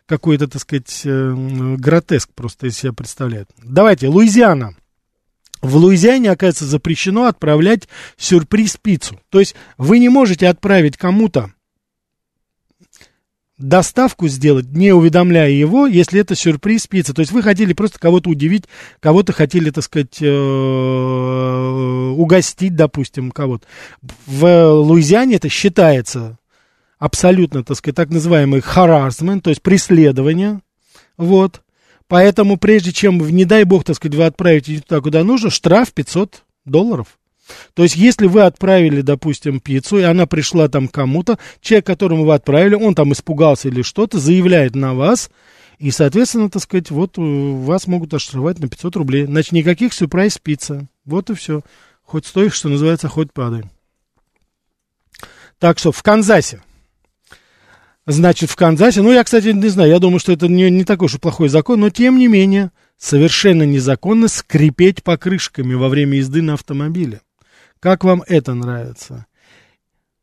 какой-то, 0.05 0.47
так 0.47 0.61
сказать, 0.61 1.01
э, 1.03 1.75
гротеск 1.77 2.29
просто 2.33 2.67
из 2.67 2.77
себя 2.77 2.93
представляет. 2.93 3.49
Давайте, 3.61 4.07
Луизиана. 4.07 4.75
В 5.65 5.77
Луизиане, 5.77 6.31
оказывается, 6.31 6.65
запрещено 6.65 7.25
отправлять 7.25 7.89
сюрприз-пиццу. 8.17 9.19
То 9.29 9.39
есть 9.39 9.55
вы 9.77 9.99
не 9.99 10.09
можете 10.09 10.47
отправить 10.47 10.95
кому-то 10.95 11.51
доставку 13.57 14.27
сделать, 14.27 14.67
не 14.69 14.91
уведомляя 14.91 15.49
его, 15.49 15.87
если 15.87 16.19
это 16.19 16.35
сюрприз 16.35 16.87
пицца. 16.87 17.13
То 17.13 17.21
есть 17.21 17.31
вы 17.31 17.41
хотели 17.41 17.73
просто 17.73 17.99
кого-то 17.99 18.29
удивить, 18.29 18.65
кого-то 18.99 19.33
хотели, 19.33 19.69
так 19.69 19.83
сказать, 19.83 20.17
э, 20.21 20.25
угостить, 22.17 22.75
допустим, 22.75 23.31
кого-то. 23.31 23.65
В 24.25 24.71
Луизиане 24.71 25.37
это 25.37 25.49
считается 25.49 26.37
абсолютно, 26.99 27.63
так 27.63 27.77
сказать, 27.77 27.95
так 27.95 28.09
называемый 28.09 28.59
harassment, 28.59 29.41
то 29.41 29.49
есть 29.49 29.61
преследование. 29.61 30.59
Вот. 31.17 31.61
Поэтому 32.07 32.57
прежде 32.57 32.91
чем, 32.91 33.17
не 33.29 33.45
дай 33.45 33.63
бог, 33.63 33.83
так 33.83 33.95
сказать, 33.95 34.15
вы 34.15 34.25
отправите 34.25 34.81
туда, 34.81 35.01
куда 35.01 35.23
нужно, 35.23 35.49
штраф 35.49 35.91
500 35.91 36.43
долларов. 36.65 37.17
То 37.73 37.83
есть, 37.83 37.95
если 37.95 38.27
вы 38.27 38.41
отправили, 38.41 39.01
допустим, 39.01 39.59
пиццу, 39.59 39.99
и 39.99 40.03
она 40.03 40.25
пришла 40.25 40.67
там 40.67 40.87
кому-то, 40.87 41.37
человек, 41.61 41.85
которому 41.85 42.25
вы 42.25 42.33
отправили, 42.33 42.75
он 42.75 42.95
там 42.95 43.13
испугался 43.13 43.67
или 43.67 43.81
что-то, 43.81 44.19
заявляет 44.19 44.75
на 44.75 44.93
вас, 44.93 45.29
и, 45.77 45.91
соответственно, 45.91 46.49
так 46.49 46.61
сказать, 46.61 46.89
вот 46.89 47.17
э, 47.17 47.21
вас 47.21 47.87
могут 47.87 48.13
оштрафовать 48.13 48.59
на 48.59 48.69
500 48.69 48.95
рублей. 48.95 49.25
Значит, 49.25 49.51
никаких 49.51 49.93
сюрприз 49.93 50.37
пицца. 50.37 50.87
Вот 51.03 51.29
и 51.29 51.33
все. 51.33 51.61
Хоть 52.03 52.25
стоишь, 52.25 52.53
что 52.53 52.69
называется, 52.69 53.09
хоть 53.09 53.33
падай. 53.33 53.63
Так 55.59 55.79
что 55.79 55.91
в 55.91 56.01
Канзасе 56.01 56.61
Значит, 58.07 58.51
в 58.51 58.55
Канзасе, 58.55 59.01
ну, 59.01 59.11
я, 59.11 59.23
кстати, 59.23 59.47
не 59.47 59.67
знаю, 59.67 59.89
я 59.89 59.99
думаю, 59.99 60.19
что 60.19 60.31
это 60.31 60.47
не, 60.47 60.69
не 60.69 60.83
такой 60.83 61.07
уж 61.07 61.15
и 61.15 61.19
плохой 61.19 61.49
закон, 61.49 61.79
но, 61.79 61.89
тем 61.89 62.19
не 62.19 62.27
менее, 62.27 62.71
совершенно 62.97 63.63
незаконно 63.63 64.27
скрипеть 64.27 65.03
покрышками 65.03 65.73
во 65.73 65.89
время 65.89 66.17
езды 66.17 66.43
на 66.43 66.53
автомобиле. 66.53 67.21
Как 67.79 68.03
вам 68.03 68.23
это 68.27 68.53
нравится? 68.53 69.25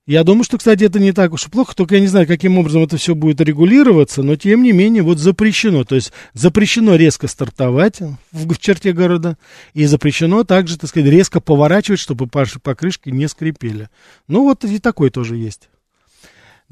Я 0.07 0.23
думаю, 0.25 0.45
что, 0.45 0.59
кстати, 0.59 0.85
это 0.85 1.01
не 1.01 1.13
так 1.13 1.33
уж 1.33 1.47
и 1.47 1.51
плохо, 1.51 1.75
только 1.75 1.97
я 1.97 2.01
не 2.01 2.09
знаю, 2.09 2.27
каким 2.27 2.59
образом 2.59 2.83
это 2.83 2.97
все 2.97 3.17
будет 3.17 3.41
регулироваться, 3.41 4.23
но, 4.23 4.37
тем 4.37 4.63
не 4.63 4.73
менее, 4.73 5.03
вот 5.03 5.19
запрещено. 5.19 5.85
То 5.85 5.97
есть 5.97 6.13
запрещено 6.35 6.95
резко 6.95 7.27
стартовать 7.29 8.01
в, 8.33 8.59
черте 8.59 8.93
города, 8.93 9.39
и 9.75 9.87
запрещено 9.87 10.45
также, 10.45 10.79
так 10.79 10.91
сказать, 10.91 11.09
резко 11.09 11.41
поворачивать, 11.41 12.01
чтобы 12.01 12.27
покрышки 12.29 13.11
не 13.11 13.29
скрипели. 13.29 13.91
Ну, 14.29 14.43
вот 14.43 14.65
и 14.65 14.79
такой 14.79 15.11
тоже 15.11 15.37
есть. 15.37 15.69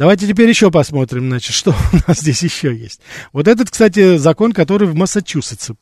Давайте 0.01 0.27
теперь 0.27 0.49
еще 0.49 0.71
посмотрим, 0.71 1.29
значит, 1.29 1.55
что 1.55 1.73
у 1.73 1.97
нас 2.09 2.21
здесь 2.21 2.43
еще 2.43 2.75
есть. 2.75 3.03
Вот 3.35 3.47
этот, 3.47 3.71
кстати, 3.71 4.17
закон, 4.17 4.55
который 4.55 4.89
в 4.89 4.95
Массачусетсе. 4.95 5.75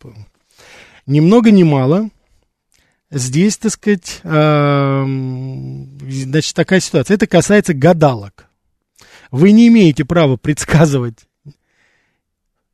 Ни 1.07 1.21
много 1.21 1.53
ни 1.53 1.63
мало. 1.63 2.11
Здесь, 3.13 3.59
так 3.59 3.71
сказать, 3.71 4.19
э, 4.25 5.05
значит, 6.01 6.53
такая 6.57 6.81
ситуация. 6.81 7.15
Это 7.15 7.29
касается 7.29 7.75
гадалок. 7.75 8.49
Вы 9.31 9.53
не 9.53 9.69
имеете 9.69 10.05
права 10.05 10.37
предсказывать 10.37 11.29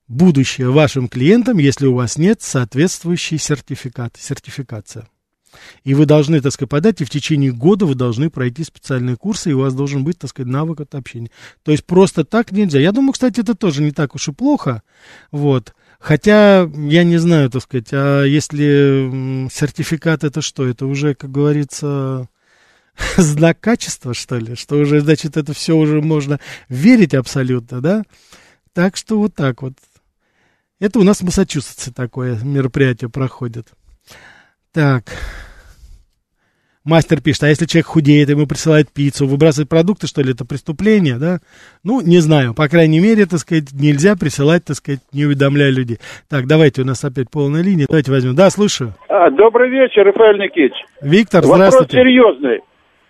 будущее 0.08 0.70
вашим 0.70 1.08
клиентам, 1.08 1.58
если 1.58 1.84
у 1.84 1.94
вас 1.94 2.16
нет 2.16 2.40
соответствующей 2.40 3.36
сертификат, 3.36 4.16
сертификация. 4.18 5.08
И 5.84 5.94
вы 5.94 6.06
должны, 6.06 6.40
так 6.40 6.52
сказать, 6.52 6.70
подать, 6.70 7.00
и 7.00 7.04
в 7.04 7.10
течение 7.10 7.52
года 7.52 7.86
вы 7.86 7.94
должны 7.94 8.30
пройти 8.30 8.64
специальные 8.64 9.16
курсы, 9.16 9.50
и 9.50 9.54
у 9.54 9.60
вас 9.60 9.74
должен 9.74 10.04
быть, 10.04 10.18
так 10.18 10.30
сказать, 10.30 10.50
навык 10.50 10.80
от 10.80 10.94
общения. 10.94 11.30
То 11.62 11.72
есть 11.72 11.84
просто 11.84 12.24
так 12.24 12.52
нельзя. 12.52 12.80
Я 12.80 12.92
думаю, 12.92 13.12
кстати, 13.12 13.40
это 13.40 13.54
тоже 13.54 13.82
не 13.82 13.92
так 13.92 14.14
уж 14.14 14.28
и 14.28 14.32
плохо. 14.32 14.82
Вот. 15.30 15.74
Хотя, 15.98 16.70
я 16.74 17.04
не 17.04 17.16
знаю, 17.16 17.50
так 17.50 17.62
сказать, 17.62 17.88
а 17.92 18.24
если 18.24 19.48
сертификат 19.50 20.24
это 20.24 20.42
что? 20.42 20.66
Это 20.66 20.86
уже, 20.86 21.14
как 21.14 21.32
говорится, 21.32 22.28
знак 23.16 23.60
качества, 23.60 24.14
что 24.14 24.36
ли? 24.36 24.54
Что 24.54 24.76
уже, 24.76 25.00
значит, 25.00 25.36
это 25.36 25.52
все 25.52 25.76
уже 25.76 26.00
можно 26.00 26.40
верить 26.68 27.14
абсолютно, 27.14 27.80
да? 27.80 28.02
Так 28.72 28.96
что 28.96 29.18
вот 29.18 29.34
так 29.34 29.62
вот. 29.62 29.74
Это 30.80 30.98
у 30.98 31.04
нас 31.04 31.20
в 31.20 31.24
Массачусетсе 31.24 31.92
такое 31.92 32.38
мероприятие 32.42 33.08
проходит. 33.08 33.68
Так. 34.72 35.04
Мастер 36.84 37.22
пишет, 37.22 37.44
а 37.44 37.48
если 37.48 37.64
человек 37.64 37.86
худеет, 37.86 38.28
ему 38.28 38.46
присылают 38.46 38.92
пиццу, 38.92 39.26
выбрасывать 39.26 39.70
продукты, 39.70 40.06
что 40.06 40.20
ли, 40.20 40.32
это 40.32 40.44
преступление, 40.44 41.16
да? 41.16 41.38
Ну, 41.82 42.02
не 42.02 42.18
знаю, 42.18 42.52
по 42.52 42.68
крайней 42.68 43.00
мере, 43.00 43.24
так 43.24 43.38
сказать, 43.38 43.72
нельзя 43.72 44.16
присылать, 44.16 44.66
так 44.66 44.76
сказать, 44.76 45.00
не 45.10 45.24
уведомляя 45.24 45.70
людей. 45.70 45.96
Так, 46.28 46.46
давайте, 46.46 46.82
у 46.82 46.84
нас 46.84 47.02
опять 47.02 47.30
полная 47.30 47.62
линия, 47.62 47.86
давайте 47.88 48.10
возьмем. 48.10 48.34
Да, 48.34 48.50
слушаю. 48.50 48.92
А, 49.08 49.30
добрый 49.30 49.70
вечер, 49.70 50.04
Рафаэль 50.04 50.38
Никитич. 50.38 50.74
Виктор, 51.00 51.42
здравствуйте. 51.42 51.96
Вопрос 51.96 52.04
серьезный. 52.04 52.60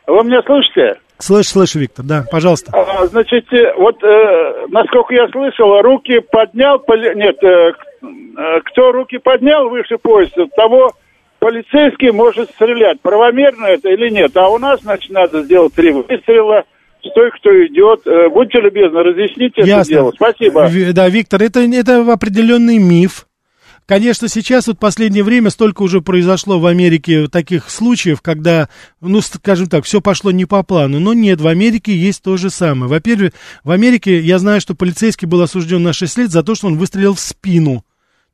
Вы 0.07 0.23
меня 0.23 0.41
слышите? 0.47 1.01
Слышу, 1.19 1.49
слышу, 1.49 1.81
Виктор, 1.81 2.05
да, 2.05 2.25
пожалуйста. 2.31 2.71
А, 2.73 3.07
значит, 3.07 3.53
э, 3.53 3.75
вот, 3.77 4.01
э, 4.05 4.67
насколько 4.69 5.15
я 5.15 5.27
слышал, 5.31 5.83
руки 5.83 6.21
поднял, 6.31 6.79
поли... 6.79 7.13
нет, 7.17 7.43
э, 7.43 7.73
э, 8.03 8.61
кто 8.67 8.93
руки 8.93 9.19
поднял 9.19 9.69
выше 9.69 9.99
пояса, 9.99 10.47
того 10.55 10.93
полицейский 11.45 12.11
может 12.11 12.49
стрелять. 12.53 13.03
Правомерно 13.03 13.67
это 13.67 13.91
или 13.91 14.09
нет? 14.09 14.35
А 14.35 14.49
у 14.49 14.57
нас, 14.57 14.81
значит, 14.81 15.11
надо 15.11 15.43
сделать 15.43 15.75
три 15.75 15.93
выстрела 15.93 16.65
с 17.03 17.13
той, 17.13 17.31
кто 17.33 17.51
идет. 17.67 18.07
Э, 18.07 18.31
будьте 18.31 18.61
любезны, 18.61 19.03
разъясните 19.03 19.61
Ясно. 19.61 19.81
это 19.81 19.89
дело. 19.91 20.13
Спасибо. 20.13 20.71
Да, 20.95 21.07
Виктор, 21.11 21.43
это, 21.43 21.61
это 21.61 22.11
определенный 22.11 22.79
миф 22.79 23.27
конечно, 23.87 24.29
сейчас 24.29 24.67
вот 24.69 24.79
последнее 24.79 25.23
время 25.23 25.51
столько 25.51 25.83
уже 25.83 26.01
произошло 26.01 26.59
в 26.59 26.65
Америке 26.65 27.29
таких 27.29 27.69
случаев, 27.69 28.23
когда, 28.23 28.71
ну, 29.03 29.21
скажем 29.21 29.69
так, 29.69 29.85
все 29.85 30.01
пошло 30.01 30.31
не 30.31 30.47
по 30.47 30.63
плану. 30.63 30.99
Но 30.99 31.13
нет, 31.13 31.43
в 31.43 31.47
Америке 31.47 31.95
есть 31.95 32.23
то 32.23 32.39
же 32.39 32.49
самое. 32.49 32.89
Во-первых, 32.89 33.33
в 33.63 33.71
Америке 33.71 34.21
я 34.21 34.39
знаю, 34.39 34.63
что 34.63 34.75
полицейский 34.75 35.29
был 35.29 35.43
осужден 35.43 35.83
на 35.83 35.93
6 35.93 36.17
лет 36.17 36.31
за 36.31 36.43
то, 36.43 36.55
что 36.55 36.69
он 36.69 36.79
выстрелил 36.79 37.13
в 37.13 37.21
спину 37.21 37.85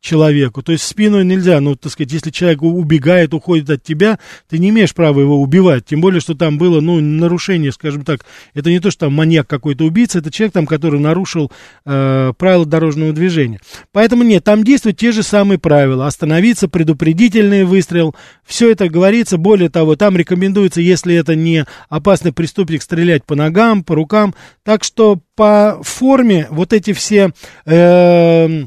человеку. 0.01 0.63
То 0.63 0.73
есть 0.73 0.85
в 0.85 0.87
спину 0.87 1.23
нельзя, 1.23 1.61
ну, 1.61 1.77
так 1.77 1.93
сказать, 1.93 2.13
если 2.13 2.31
человек 2.31 2.63
убегает, 2.63 3.35
уходит 3.35 3.69
от 3.71 3.83
тебя, 3.83 4.19
ты 4.49 4.59
не 4.59 4.71
имеешь 4.71 4.95
права 4.95 5.21
его 5.21 5.41
убивать. 5.41 5.85
Тем 5.85 6.01
более, 6.01 6.21
что 6.21 6.35
там 6.35 6.59
было, 6.59 6.81
ну, 6.81 7.01
нарушение, 7.01 7.71
скажем 7.71 8.05
так. 8.05 8.25
Это 8.55 8.71
не 8.71 8.81
то, 8.81 8.91
что 8.91 9.07
там 9.07 9.15
маньяк 9.15 9.47
какой-то 9.47 9.85
убийца, 9.85 10.19
это 10.19 10.31
человек 10.31 10.55
там, 10.55 10.67
который 10.67 11.01
нарушил 11.01 11.53
э, 11.85 12.33
правила 12.39 12.65
дорожного 12.65 13.13
движения. 13.13 13.61
Поэтому 13.93 14.23
нет, 14.23 14.43
там 14.43 14.65
действуют 14.65 14.99
те 14.99 15.13
же 15.13 15.23
самые 15.23 15.59
правила. 15.59 16.07
Остановиться, 16.07 16.69
предупредительный 16.69 17.65
выстрел, 17.65 18.15
все 18.45 18.71
это 18.71 18.89
говорится. 18.89 19.37
Более 19.37 19.69
того, 19.69 19.97
там 19.97 20.17
рекомендуется, 20.17 20.81
если 20.81 21.15
это 21.15 21.35
не 21.35 21.67
опасный 21.89 22.33
преступник, 22.33 22.83
стрелять 22.83 23.25
по 23.25 23.35
ногам, 23.35 23.85
по 23.85 23.95
рукам. 23.95 24.35
Так 24.65 24.83
что 24.83 25.21
по 25.37 25.79
форме 25.83 26.47
вот 26.51 26.73
эти 26.73 26.95
все... 26.95 27.33
Э, 27.67 28.65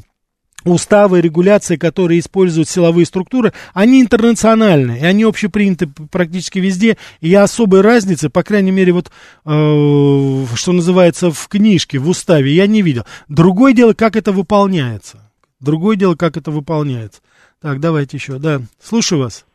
уставы 0.72 1.22
регуляции, 1.22 1.76
которые 1.76 2.20
используют 2.20 2.70
силовые 2.70 3.06
структуры, 3.06 3.54
они 3.74 4.02
интернациональные, 4.02 5.02
и 5.02 5.06
они 5.06 5.24
общеприняты 5.24 5.90
практически 6.12 6.60
везде, 6.60 6.98
и 7.22 7.30
я 7.30 7.44
особой 7.44 7.82
разницы, 7.82 8.30
по 8.30 8.44
крайней 8.44 8.72
мере, 8.72 8.94
вот, 8.94 9.08
э, 9.08 10.46
что 10.56 10.72
называется, 10.72 11.32
в 11.32 11.48
книжке, 11.48 12.00
в 12.00 12.10
уставе, 12.10 12.52
я 12.52 12.68
не 12.68 12.82
видел. 12.82 13.04
Другое 13.28 13.74
дело, 13.74 13.94
как 13.94 14.16
это 14.16 14.32
выполняется. 14.32 15.20
Другое 15.60 15.96
дело, 15.96 16.16
как 16.16 16.38
это 16.38 16.52
выполняется. 16.52 17.22
Так, 17.62 17.80
давайте 17.80 18.18
еще, 18.18 18.40
да, 18.40 18.60
слушаю 18.82 19.22
вас. 19.22 19.46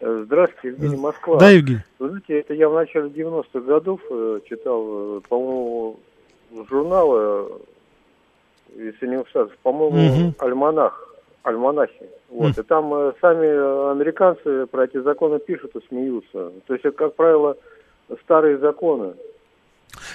Здравствуйте, 0.00 0.68
Евгений 0.68 0.96
Москва. 0.96 1.38
Да, 1.38 1.50
Евгений. 1.50 1.80
Вы 1.98 2.08
знаете, 2.10 2.38
это 2.38 2.54
я 2.54 2.68
в 2.68 2.74
начале 2.74 3.08
90-х 3.08 3.60
годов 3.60 4.00
э, 4.10 4.40
читал, 4.48 5.18
э, 5.18 5.20
по-моему, 5.28 5.98
журналы 6.70 7.48
из 8.76 8.98
Соединенных 8.98 9.28
Штатов, 9.28 9.52
по-моему, 9.62 10.28
угу. 10.28 10.34
альманах, 10.38 11.16
альманахи. 11.42 12.08
Вот. 12.30 12.52
Угу. 12.52 12.60
И 12.60 12.64
там 12.64 12.94
э, 12.94 13.12
сами 13.20 13.92
американцы 13.92 14.66
про 14.66 14.84
эти 14.84 15.00
законы 15.02 15.38
пишут 15.38 15.74
и 15.76 15.88
смеются. 15.88 16.52
То 16.66 16.74
есть 16.74 16.84
это, 16.84 16.96
как 16.96 17.14
правило, 17.14 17.56
старые 18.24 18.58
законы. 18.58 19.14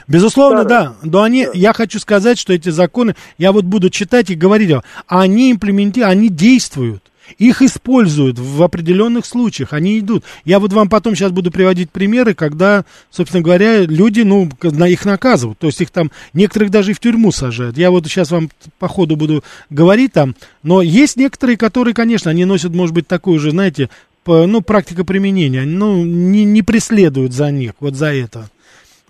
Безусловно, 0.07 0.63
Старые. 0.63 0.89
да. 0.89 1.09
Но 1.09 1.23
они, 1.23 1.45
да. 1.45 1.51
я 1.53 1.73
хочу 1.73 1.99
сказать, 1.99 2.37
что 2.37 2.53
эти 2.53 2.69
законы, 2.69 3.15
я 3.37 3.51
вот 3.51 3.65
буду 3.65 3.89
читать 3.89 4.29
и 4.29 4.35
говорить, 4.35 4.71
они 5.07 5.51
имплементируют, 5.51 6.11
они 6.11 6.29
действуют. 6.29 7.03
Их 7.37 7.61
используют 7.61 8.39
в 8.39 8.61
определенных 8.63 9.25
случаях, 9.25 9.73
они 9.73 9.99
идут. 9.99 10.23
Я 10.45 10.59
вот 10.59 10.73
вам 10.73 10.89
потом 10.89 11.15
сейчас 11.15 11.31
буду 11.31 11.51
приводить 11.51 11.91
примеры, 11.91 12.33
когда, 12.33 12.85
собственно 13.09 13.41
говоря, 13.41 13.81
люди, 13.81 14.21
ну, 14.21 14.49
на 14.61 14.87
их 14.87 15.05
наказывают. 15.05 15.59
То 15.59 15.67
есть 15.67 15.81
их 15.81 15.89
там, 15.89 16.11
некоторых 16.33 16.69
даже 16.69 16.91
и 16.91 16.93
в 16.93 16.99
тюрьму 16.99 17.31
сажают. 17.31 17.77
Я 17.77 17.91
вот 17.91 18.05
сейчас 18.07 18.31
вам 18.31 18.49
по 18.79 18.87
ходу 18.87 19.15
буду 19.15 19.43
говорить 19.69 20.13
там. 20.13 20.35
Но 20.61 20.81
есть 20.81 21.17
некоторые, 21.17 21.57
которые, 21.57 21.93
конечно, 21.93 22.29
они 22.31 22.45
носят, 22.45 22.73
может 22.73 22.93
быть, 22.93 23.07
такую 23.07 23.39
же, 23.39 23.51
знаете, 23.51 23.89
ну, 24.25 24.61
практика 24.61 25.03
применения, 25.03 25.63
ну, 25.63 26.03
не, 26.03 26.45
не 26.45 26.61
преследуют 26.61 27.33
за 27.33 27.51
них, 27.51 27.73
вот 27.79 27.95
за 27.95 28.13
это 28.13 28.49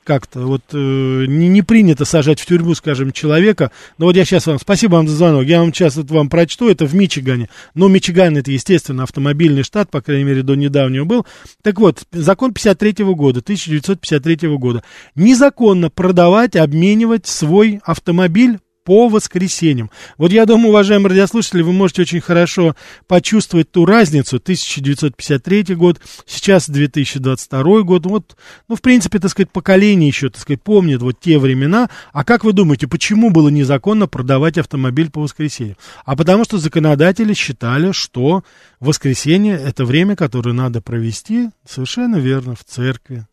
как-то 0.03 0.41
вот 0.41 0.61
э, 0.73 0.77
не, 0.77 1.47
не 1.47 1.61
принято 1.61 2.05
сажать 2.05 2.39
в 2.39 2.45
тюрьму, 2.45 2.75
скажем, 2.75 3.11
человека. 3.11 3.71
Но 3.97 4.05
вот 4.05 4.15
я 4.15 4.25
сейчас 4.25 4.45
вам, 4.47 4.59
спасибо 4.59 4.95
вам 4.95 5.07
за 5.07 5.15
звонок, 5.15 5.45
я 5.45 5.59
вам 5.59 5.73
сейчас 5.73 5.97
это 5.97 6.13
вам 6.13 6.29
прочту, 6.29 6.69
это 6.69 6.85
в 6.85 6.93
Мичигане. 6.93 7.49
Но 7.73 7.87
Мичиган 7.87 8.37
это, 8.37 8.51
естественно, 8.51 9.03
автомобильный 9.03 9.63
штат, 9.63 9.89
по 9.89 10.01
крайней 10.01 10.25
мере, 10.25 10.43
до 10.43 10.55
недавнего 10.55 11.05
был. 11.05 11.25
Так 11.61 11.79
вот, 11.79 12.03
закон 12.11 12.53
53 12.53 13.03
-го 13.03 13.15
года, 13.15 13.41
1953 13.41 14.47
-го 14.47 14.57
года. 14.57 14.83
Незаконно 15.15 15.89
продавать, 15.89 16.55
обменивать 16.55 17.27
свой 17.27 17.79
автомобиль 17.83 18.59
по 18.83 19.07
воскресеньям. 19.07 19.89
Вот 20.17 20.31
я 20.31 20.45
думаю, 20.45 20.69
уважаемые 20.69 21.09
радиослушатели, 21.09 21.61
вы 21.61 21.73
можете 21.73 22.03
очень 22.03 22.21
хорошо 22.21 22.75
почувствовать 23.07 23.71
ту 23.71 23.85
разницу. 23.85 24.37
1953 24.37 25.75
год, 25.75 25.99
сейчас 26.25 26.69
2022 26.69 27.81
год. 27.81 28.05
Вот, 28.05 28.37
ну, 28.67 28.75
в 28.75 28.81
принципе, 28.81 29.19
так 29.19 29.31
сказать, 29.31 29.51
поколение 29.51 30.07
еще, 30.07 30.29
так 30.29 30.41
сказать, 30.41 30.61
помнит 30.61 31.01
вот 31.01 31.19
те 31.19 31.39
времена. 31.39 31.89
А 32.11 32.23
как 32.23 32.43
вы 32.43 32.53
думаете, 32.53 32.87
почему 32.87 33.29
было 33.29 33.49
незаконно 33.49 34.07
продавать 34.07 34.57
автомобиль 34.57 35.09
по 35.09 35.21
воскресеньям? 35.21 35.77
А 36.05 36.15
потому 36.15 36.43
что 36.43 36.57
законодатели 36.57 37.33
считали, 37.33 37.91
что 37.91 38.43
воскресенье 38.79 39.55
это 39.55 39.85
время, 39.85 40.15
которое 40.15 40.53
надо 40.53 40.81
провести, 40.81 41.49
совершенно 41.67 42.17
верно, 42.17 42.55
в 42.55 42.63
церкви, 42.63 43.25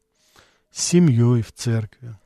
с 0.72 0.82
семьей 0.82 1.42
в 1.42 1.52
церкви. 1.52 2.16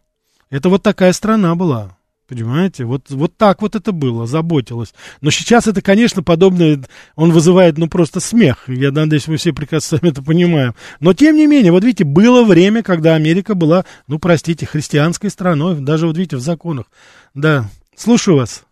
Это 0.50 0.68
вот 0.68 0.82
такая 0.82 1.12
страна 1.12 1.54
была. 1.54 1.96
Понимаете? 2.26 2.84
Вот, 2.84 3.10
вот 3.10 3.36
так 3.36 3.60
вот 3.60 3.74
это 3.74 3.92
было, 3.92 4.26
заботилась. 4.26 4.94
Но 5.20 5.30
сейчас 5.30 5.66
это, 5.66 5.82
конечно, 5.82 6.22
подобное, 6.22 6.80
он 7.16 7.32
вызывает, 7.32 7.76
ну, 7.76 7.86
просто 7.86 8.20
смех. 8.20 8.64
Я 8.66 8.92
надеюсь, 8.92 9.28
мы 9.28 9.36
все 9.36 9.52
прекрасно 9.52 9.98
сами 9.98 10.10
это 10.10 10.22
понимаем. 10.22 10.74
Но, 11.00 11.12
тем 11.12 11.36
не 11.36 11.46
менее, 11.46 11.70
вот 11.70 11.84
видите, 11.84 12.04
было 12.04 12.42
время, 12.42 12.82
когда 12.82 13.14
Америка 13.14 13.54
была, 13.54 13.84
ну, 14.06 14.18
простите, 14.18 14.64
христианской 14.64 15.28
страной, 15.28 15.76
даже, 15.80 16.06
вот 16.06 16.16
видите, 16.16 16.36
в 16.36 16.40
законах. 16.40 16.86
Да, 17.34 17.64
слушаю 17.94 18.38
вас. 18.38 18.64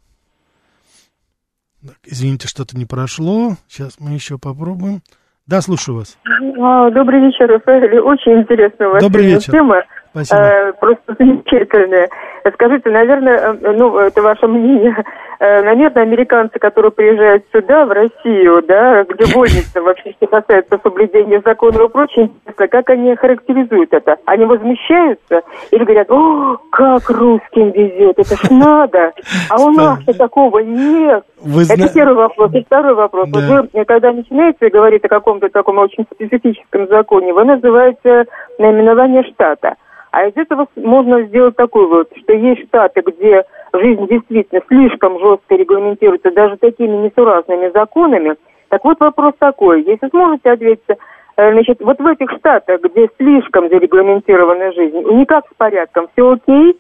Так, 1.87 1.97
извините, 2.05 2.49
что-то 2.49 2.79
не 2.79 2.87
прошло. 2.87 3.57
Сейчас 3.69 3.97
мы 3.99 4.13
еще 4.13 4.39
попробуем. 4.39 5.03
Да, 5.47 5.61
слушаю 5.61 5.97
вас. 5.97 6.17
А, 6.25 6.91
добрый 6.91 7.21
вечер, 7.21 7.49
Рафаэль. 7.49 7.99
Очень 7.99 8.41
интересная 8.41 8.89
у 8.89 8.93
вас 8.93 9.03
Добрый 9.03 9.27
вечер. 9.27 9.53
тема. 9.53 9.83
Спасибо. 10.13 10.41
Э, 10.41 10.73
просто 10.75 11.15
замечательная. 11.19 12.09
Скажите, 12.55 12.91
наверное, 12.91 13.55
э, 13.55 13.73
ну, 13.73 13.97
это 13.99 14.21
ваше 14.21 14.47
мнение, 14.47 14.95
э, 15.41 15.63
наверное, 15.63 16.03
американцы, 16.03 16.59
которые 16.59 16.93
приезжают 16.93 17.45
сюда, 17.51 17.87
в 17.87 17.93
Россию, 17.93 18.63
да, 18.69 19.05
где 19.05 19.35
больница 19.35 19.81
вообще, 19.81 20.13
что 20.13 20.27
касается 20.27 20.79
соблюдения 20.83 21.41
законов 21.43 21.89
и 21.89 21.93
прочее, 21.93 22.27
интересно, 22.27 22.69
как 22.69 22.91
они 22.91 23.17
характеризуют 23.17 23.95
это? 23.95 24.17
Они 24.27 24.45
возмущаются 24.45 25.43
или 25.71 25.85
говорят, 25.85 26.11
о, 26.11 26.59
как 26.71 27.09
русским 27.09 27.71
везет, 27.71 28.19
это 28.19 28.37
ж 28.37 28.51
надо, 28.51 29.13
а 29.49 29.63
у 29.63 29.71
нас-то 29.71 30.13
такого 30.13 30.59
нет. 30.59 31.25
Вы 31.41 31.63
это 31.63 31.93
первый 31.93 32.17
вопрос. 32.17 32.53
И 32.55 32.65
второй 32.65 32.95
вопрос. 32.95 33.29
Да. 33.31 33.41
Вот 33.41 33.71
вы, 33.73 33.85
когда 33.85 34.13
начинаете 34.13 34.69
говорить 34.69 35.05
о 35.05 35.09
каком-то 35.09 35.49
таком 35.49 35.79
очень 35.79 36.05
специфическом 36.13 36.87
законе, 36.89 37.33
вы 37.33 37.45
называете 37.45 38.27
наименование 38.59 39.25
штата. 39.25 39.75
А 40.13 40.27
из 40.27 40.37
этого 40.37 40.67
можно 40.77 41.23
сделать 41.23 41.57
такой 41.57 41.87
вывод, 41.87 42.11
что 42.19 42.35
есть 42.35 42.69
штаты, 42.69 43.01
где 43.01 43.45
жизнь 43.73 44.07
действительно 44.09 44.61
слишком 44.69 45.19
жестко 45.19 45.55
регламентируется 45.55 46.31
даже 46.31 46.59
такими 46.59 46.95
несуразными 46.97 47.71
законами. 47.73 48.37
Так 48.69 48.85
вот 48.85 49.01
вопрос 49.01 49.33
такой, 49.39 49.83
если 49.85 50.09
сможете 50.11 50.51
ответить, 50.51 50.85
э, 50.89 51.53
значит, 51.53 51.81
вот 51.81 51.99
в 51.99 52.07
этих 52.07 52.31
штатах, 52.33 52.83
где 52.83 53.09
слишком 53.17 53.71
зарегламентирована 53.71 54.73
жизнь, 54.73 54.99
никак 54.99 55.47
с 55.47 55.55
порядком, 55.57 56.09
все 56.13 56.33
окей, 56.33 56.79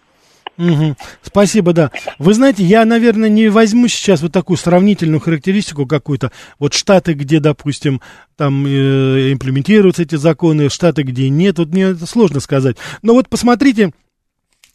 Угу. 0.63 0.97
Спасибо, 1.23 1.73
да. 1.73 1.91
Вы 2.19 2.35
знаете, 2.35 2.63
я, 2.63 2.85
наверное, 2.85 3.29
не 3.29 3.49
возьму 3.49 3.89
сейчас 3.89 4.23
вот 4.23 4.33
такую 4.33 4.57
сравнительную 4.57 5.21
характеристику 5.21 5.87
какую-то. 5.87 6.31
Вот 6.61 6.73
штаты, 6.73 7.15
где, 7.15 7.41
допустим, 7.41 8.01
там 8.37 8.65
э, 8.67 9.33
имплементируются 9.33 10.03
эти 10.03 10.15
законы, 10.15 10.69
штаты, 10.69 11.03
где 11.03 11.29
нет, 11.29 11.59
вот 11.59 11.71
мне 11.71 11.85
это 11.85 12.07
сложно 12.07 12.39
сказать. 12.39 12.77
Но 13.03 13.15
вот 13.15 13.29
посмотрите, 13.29 13.91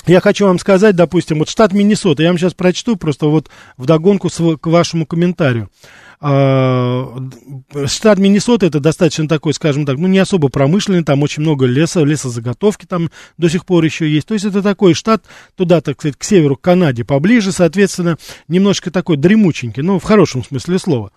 я 0.06 0.20
хочу 0.20 0.46
вам 0.46 0.60
сказать, 0.60 0.96
допустим, 0.96 1.40
вот 1.40 1.50
штат 1.50 1.72
Миннесота, 1.72 2.24
я 2.24 2.30
вам 2.30 2.38
сейчас 2.38 2.54
прочту 2.54 2.98
просто 2.98 3.28
вот 3.28 3.50
вдогонку 3.78 4.30
к 4.30 4.68
вашему 4.68 5.06
комментарию. 5.06 5.70
А, 6.20 7.16
штат 7.86 8.18
Миннесота 8.18 8.66
это 8.66 8.80
достаточно 8.80 9.28
такой, 9.28 9.54
скажем 9.54 9.86
так, 9.86 9.98
ну 9.98 10.08
не 10.08 10.18
особо 10.18 10.50
промышленный, 10.50 11.04
там 11.04 11.22
очень 11.22 11.44
много 11.44 11.66
леса, 11.66 12.04
лесозаготовки 12.04 12.86
там 12.88 13.12
до 13.38 13.50
сих 13.50 13.66
пор 13.66 13.84
еще 13.84 14.10
есть. 14.10 14.28
То 14.28 14.34
есть 14.34 14.46
это 14.46 14.64
такой 14.64 14.96
штат 14.96 15.24
туда, 15.56 15.80
так 15.82 16.00
сказать, 16.00 16.18
к 16.18 16.24
северу, 16.24 16.56
к 16.56 16.62
Канаде 16.62 17.04
поближе, 17.04 17.52
соответственно, 17.52 18.18
немножко 18.48 18.90
такой 18.90 19.18
дремученький, 19.18 19.84
ну 19.84 20.00
в 20.00 20.04
хорошем 20.04 20.44
смысле 20.44 20.80
слова. 20.80 21.12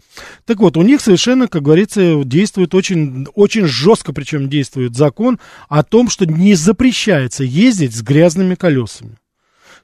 Так 0.44 0.58
вот, 0.58 0.76
у 0.76 0.82
них 0.82 1.00
совершенно, 1.00 1.48
как 1.48 1.62
говорится, 1.62 2.22
действует 2.24 2.74
очень, 2.74 3.26
очень 3.34 3.64
жестко, 3.64 4.12
причем 4.12 4.50
действует 4.50 4.96
закон 4.96 5.38
о 5.70 5.82
том, 5.82 6.10
что 6.10 6.26
не 6.26 6.54
запрещается 6.54 7.42
ездить 7.42 7.94
с 7.94 8.02
грязными 8.02 8.54
колесами. 8.54 9.16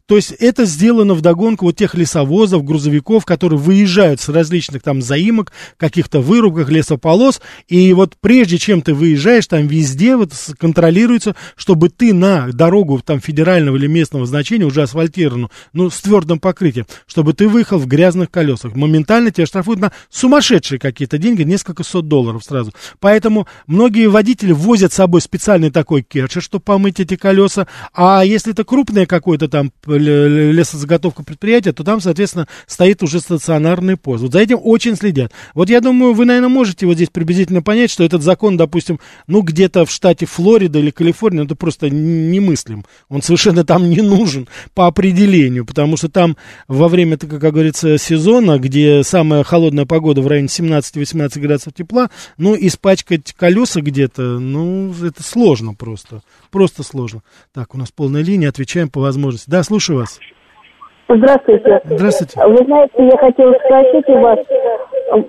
То 0.06 0.16
есть 0.16 0.30
это 0.32 0.66
сделано 0.66 1.14
в 1.14 1.20
догонку 1.20 1.66
вот 1.66 1.76
тех 1.76 1.94
лесовозов, 1.94 2.64
грузовиков, 2.64 3.24
которые 3.24 3.58
выезжают 3.58 4.20
с 4.20 4.28
различных 4.28 4.82
там 4.82 5.02
заимок, 5.02 5.52
каких-то 5.76 6.20
вырубках, 6.20 6.70
лесополос, 6.70 7.40
и 7.66 7.92
вот 7.92 8.14
прежде 8.20 8.58
чем 8.58 8.82
ты 8.82 8.94
выезжаешь, 8.94 9.46
там 9.48 9.66
везде 9.66 10.16
вот 10.16 10.32
контролируется, 10.58 11.34
чтобы 11.56 11.88
ты 11.88 12.14
на 12.14 12.48
дорогу 12.52 13.00
там 13.04 13.20
федерального 13.20 13.76
или 13.76 13.88
местного 13.88 14.26
значения, 14.26 14.64
уже 14.64 14.82
асфальтированную, 14.82 15.50
ну, 15.72 15.90
с 15.90 16.00
твердым 16.00 16.38
покрытием, 16.38 16.86
чтобы 17.06 17.32
ты 17.32 17.48
выехал 17.48 17.78
в 17.78 17.86
грязных 17.86 18.30
колесах. 18.30 18.76
Моментально 18.76 19.32
тебя 19.32 19.46
штрафуют 19.46 19.80
на 19.80 19.90
сумасшедшие 20.08 20.78
какие-то 20.78 21.18
деньги, 21.18 21.42
несколько 21.42 21.82
сот 21.82 22.06
долларов 22.06 22.44
сразу. 22.44 22.72
Поэтому 23.00 23.48
многие 23.66 24.06
водители 24.06 24.52
возят 24.52 24.92
с 24.92 24.96
собой 24.96 25.20
специальный 25.20 25.70
такой 25.70 26.02
керчер, 26.02 26.42
чтобы 26.42 26.62
помыть 26.62 27.00
эти 27.00 27.16
колеса, 27.16 27.66
а 27.92 28.24
если 28.24 28.52
это 28.52 28.62
крупное 28.62 29.06
какое-то 29.06 29.48
там 29.48 29.72
лесозаготовка 29.98 31.22
предприятия, 31.22 31.72
то 31.72 31.84
там, 31.84 32.00
соответственно, 32.00 32.46
стоит 32.66 33.02
уже 33.02 33.20
стационарный 33.20 33.96
пост. 33.96 34.22
Вот 34.22 34.32
за 34.32 34.40
этим 34.40 34.58
очень 34.62 34.96
следят. 34.96 35.32
Вот 35.54 35.68
я 35.70 35.80
думаю, 35.80 36.14
вы, 36.14 36.24
наверное, 36.24 36.48
можете 36.48 36.86
вот 36.86 36.94
здесь 36.94 37.10
приблизительно 37.10 37.62
понять, 37.62 37.90
что 37.90 38.04
этот 38.04 38.22
закон, 38.22 38.56
допустим, 38.56 39.00
ну, 39.26 39.42
где-то 39.42 39.84
в 39.84 39.90
штате 39.90 40.26
Флорида 40.26 40.78
или 40.78 40.90
Калифорния, 40.90 41.44
это 41.44 41.54
просто 41.54 41.90
немыслим. 41.90 42.84
Он 43.08 43.22
совершенно 43.22 43.64
там 43.64 43.88
не 43.88 44.00
нужен 44.00 44.48
по 44.74 44.86
определению, 44.86 45.64
потому 45.64 45.96
что 45.96 46.08
там 46.08 46.36
во 46.68 46.88
время, 46.88 47.16
как 47.16 47.38
говорится, 47.38 47.98
сезона, 47.98 48.58
где 48.58 49.02
самая 49.02 49.44
холодная 49.44 49.86
погода 49.86 50.22
в 50.22 50.26
районе 50.26 50.48
17-18 50.48 51.40
градусов 51.40 51.74
тепла, 51.74 52.10
ну, 52.38 52.56
испачкать 52.58 53.32
колеса 53.32 53.80
где-то, 53.80 54.38
ну, 54.38 54.94
это 55.02 55.22
сложно 55.22 55.74
просто. 55.74 56.22
Просто 56.50 56.82
сложно. 56.82 57.20
Так, 57.54 57.74
у 57.74 57.78
нас 57.78 57.90
полная 57.90 58.22
линия, 58.22 58.48
отвечаем 58.48 58.88
по 58.88 59.00
возможности. 59.00 59.50
Да, 59.50 59.62
слушаю 59.62 60.00
вас. 60.00 60.20
Здравствуйте. 61.08 61.80
Здравствуйте. 61.84 62.40
Вы 62.44 62.64
знаете, 62.64 62.92
я 62.98 63.16
хотела 63.18 63.54
спросить 63.64 64.08
у 64.08 64.18
вас, 64.20 64.38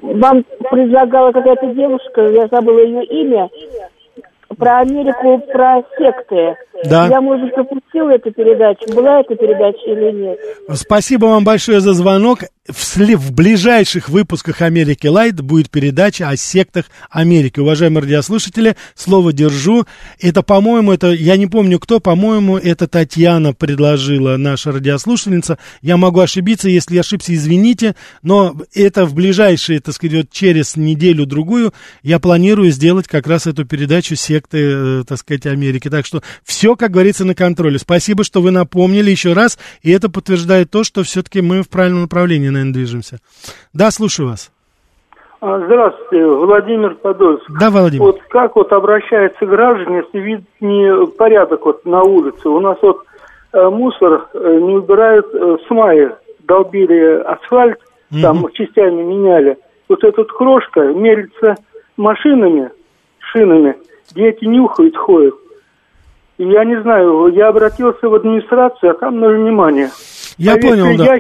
вам 0.02 0.44
предлагала 0.72 1.32
какая-то 1.32 1.68
девушка, 1.74 2.22
я 2.30 2.48
забыла 2.48 2.80
ее 2.80 3.06
имя, 3.06 3.50
про 4.58 4.80
Америку, 4.80 5.40
про 5.52 5.84
секты. 5.98 6.56
Да. 6.86 7.08
Я, 7.08 7.22
может, 7.22 7.54
пропустила 7.54 8.12
эту 8.12 8.32
передачу. 8.32 8.86
Была 8.96 9.20
эта 9.20 9.36
передача 9.36 9.86
или 9.86 10.12
нет? 10.12 10.40
Спасибо 10.74 11.26
вам 11.26 11.44
большое 11.44 11.80
за 11.80 11.94
звонок. 11.94 12.40
В, 12.68 12.98
в 12.98 13.32
ближайших 13.32 14.10
выпусках 14.10 14.62
Америки 14.62 15.08
Лайт 15.08 15.40
будет 15.40 15.70
передача 15.70 16.28
о 16.28 16.36
сектах 16.36 16.86
Америки. 17.10 17.62
Уважаемые 17.62 18.04
радиослушатели, 18.04 18.76
слово 18.94 19.32
держу. 19.32 19.86
Это, 20.20 20.42
по-моему, 20.42 20.92
это, 20.92 21.12
я 21.14 21.38
не 21.38 21.48
помню 21.48 21.80
кто, 21.80 22.02
по-моему, 22.02 22.58
это 22.58 22.88
Татьяна 22.88 23.54
предложила, 23.54 24.36
наша 24.36 24.74
радиослушательница. 24.74 25.58
Я 25.82 25.96
могу 25.96 26.20
ошибиться, 26.20 26.68
если 26.68 26.96
я 26.96 27.02
ошибся, 27.02 27.34
извините, 27.34 27.96
но 28.22 28.60
это 28.74 29.06
в 29.06 29.14
ближайшие, 29.14 29.80
так 29.80 29.96
сказать, 29.96 30.18
вот 30.18 30.32
через 30.32 30.76
неделю-другую 30.76 31.74
я 32.04 32.20
планирую 32.20 32.72
сделать 32.72 33.08
как 33.08 33.28
раз 33.28 33.48
эту 33.48 33.64
передачу 33.64 34.18
секты, 34.18 34.58
э, 34.58 35.04
так 35.08 35.20
сказать, 35.20 35.46
Америки. 35.46 35.90
Так 35.90 36.06
что 36.06 36.22
все, 36.44 36.76
как 36.76 36.92
говорится, 36.92 37.24
на 37.24 37.34
контроле. 37.34 37.80
Спасибо, 37.80 38.26
что 38.26 38.42
вы 38.42 38.52
напомнили 38.52 39.10
еще 39.10 39.32
раз, 39.32 39.58
и 39.84 39.92
это 39.92 40.10
подтверждает 40.10 40.70
то, 40.70 40.84
что 40.84 41.04
все-таки 41.04 41.40
мы 41.40 41.64
в 41.64 41.70
правильном 41.70 42.02
направлении 42.02 42.57
наверное, 42.58 42.74
движемся. 42.74 43.18
Да, 43.74 43.92
слушаю 43.92 44.30
вас. 44.30 44.52
А, 45.40 45.60
здравствуйте, 45.66 46.26
Владимир 46.26 46.96
Подольск. 46.96 47.46
Да, 47.60 47.70
Владимир. 47.70 48.04
Вот 48.04 48.22
как 48.30 48.56
вот 48.56 48.72
обращаются 48.74 49.46
граждане, 49.46 50.04
если 50.04 50.20
видят 50.20 50.46
не 50.60 51.08
порядок 51.18 51.66
вот 51.66 51.86
на 51.86 52.02
улице? 52.02 52.50
У 52.50 52.60
нас 52.60 52.78
вот 52.82 53.04
э, 53.54 53.70
мусор 53.70 54.28
э, 54.34 54.60
не 54.60 54.78
убирают 54.78 55.28
э, 55.34 55.58
с 55.68 55.70
мая, 55.70 56.18
долбили 56.40 57.22
асфальт, 57.22 57.80
угу. 58.12 58.22
там 58.22 58.52
частями 58.54 59.04
меняли. 59.04 59.58
Вот 59.88 60.04
этот 60.04 60.32
крошка 60.32 60.82
мерится 60.82 61.56
машинами, 61.98 62.72
шинами, 63.20 63.78
дети 64.16 64.46
нюхают, 64.46 64.98
ходят. 64.98 65.36
Я 66.38 66.66
не 66.66 66.80
знаю, 66.82 67.28
я 67.34 67.48
обратился 67.50 68.08
в 68.08 68.14
администрацию, 68.14 68.92
а 68.92 68.94
там 68.94 69.20
на 69.20 69.30
внимание. 69.30 69.90
Я 70.38 70.58
понял, 70.58 70.96
да. 70.96 71.16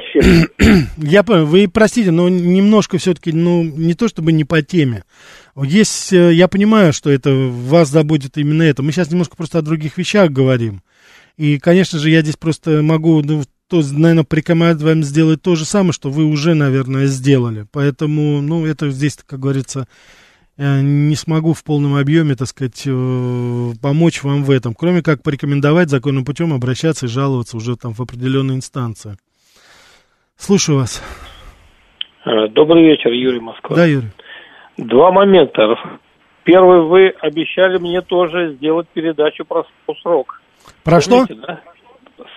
Я 0.98 1.24
понял. 1.24 1.46
Вы 1.48 1.68
простите, 1.68 2.12
но 2.12 2.30
немножко 2.30 3.00
все-таки, 3.00 3.32
ну, 3.32 3.64
не 3.64 3.96
то 3.96 4.08
чтобы 4.08 4.32
не 4.32 4.44
по 4.44 4.62
теме. 4.62 5.04
Есть, 5.56 6.14
э, 6.14 6.34
я 6.34 6.48
понимаю, 6.48 6.94
что 6.94 7.10
это 7.10 7.32
вас 7.32 7.90
заботит 7.90 8.38
именно 8.38 8.62
это. 8.62 8.84
Мы 8.84 8.92
сейчас 8.92 9.10
немножко 9.10 9.36
просто 9.36 9.58
о 9.58 9.64
других 9.64 9.98
вещах 9.98 10.30
говорим. 10.30 10.84
И, 11.36 11.58
конечно 11.58 11.98
же, 11.98 12.12
я 12.12 12.22
здесь 12.22 12.38
просто 12.38 12.84
могу, 12.84 13.24
ну, 13.24 13.42
то, 13.68 13.82
наверное, 13.92 14.24
порекомендовать 14.24 14.82
вам 14.84 15.04
сделать 15.04 15.42
то 15.42 15.56
же 15.56 15.66
самое, 15.66 15.94
что 15.94 16.12
вы 16.12 16.26
уже, 16.26 16.54
наверное, 16.54 17.08
сделали. 17.08 17.66
Поэтому, 17.72 18.42
ну, 18.42 18.68
это 18.68 18.92
здесь, 18.92 19.18
как 19.26 19.40
говорится, 19.40 19.88
не 20.58 21.16
смогу 21.16 21.54
в 21.54 21.64
полном 21.64 21.96
объеме, 21.96 22.36
так 22.36 22.48
сказать, 22.48 22.84
э, 22.88 23.72
помочь 23.82 24.24
вам 24.24 24.44
в 24.44 24.52
этом, 24.52 24.74
кроме 24.74 25.04
как 25.04 25.22
порекомендовать 25.22 25.90
законным 25.90 26.26
путем 26.26 26.54
обращаться 26.54 27.06
и 27.06 27.10
жаловаться 27.10 27.58
уже 27.58 27.76
там 27.76 27.94
в 27.94 28.02
определенные 28.02 28.58
инстанции. 28.58 29.18
Слушаю 30.36 30.80
вас. 30.80 31.04
Э, 32.26 32.48
добрый 32.50 32.84
вечер, 32.84 33.12
Юрий 33.12 33.40
Москва. 33.40 33.76
Да, 33.76 33.86
Юрий. 33.86 34.10
Два 34.78 35.12
момента. 35.12 35.62
Первый, 36.44 36.82
вы 36.82 37.10
обещали 37.22 37.78
мне 37.78 38.02
тоже 38.02 38.56
сделать 38.56 38.88
передачу 38.94 39.44
про 39.46 39.66
срок. 40.02 40.42
Про 40.84 41.02
Помните, 41.02 41.34
что? 41.34 41.46
Да? 41.46 41.62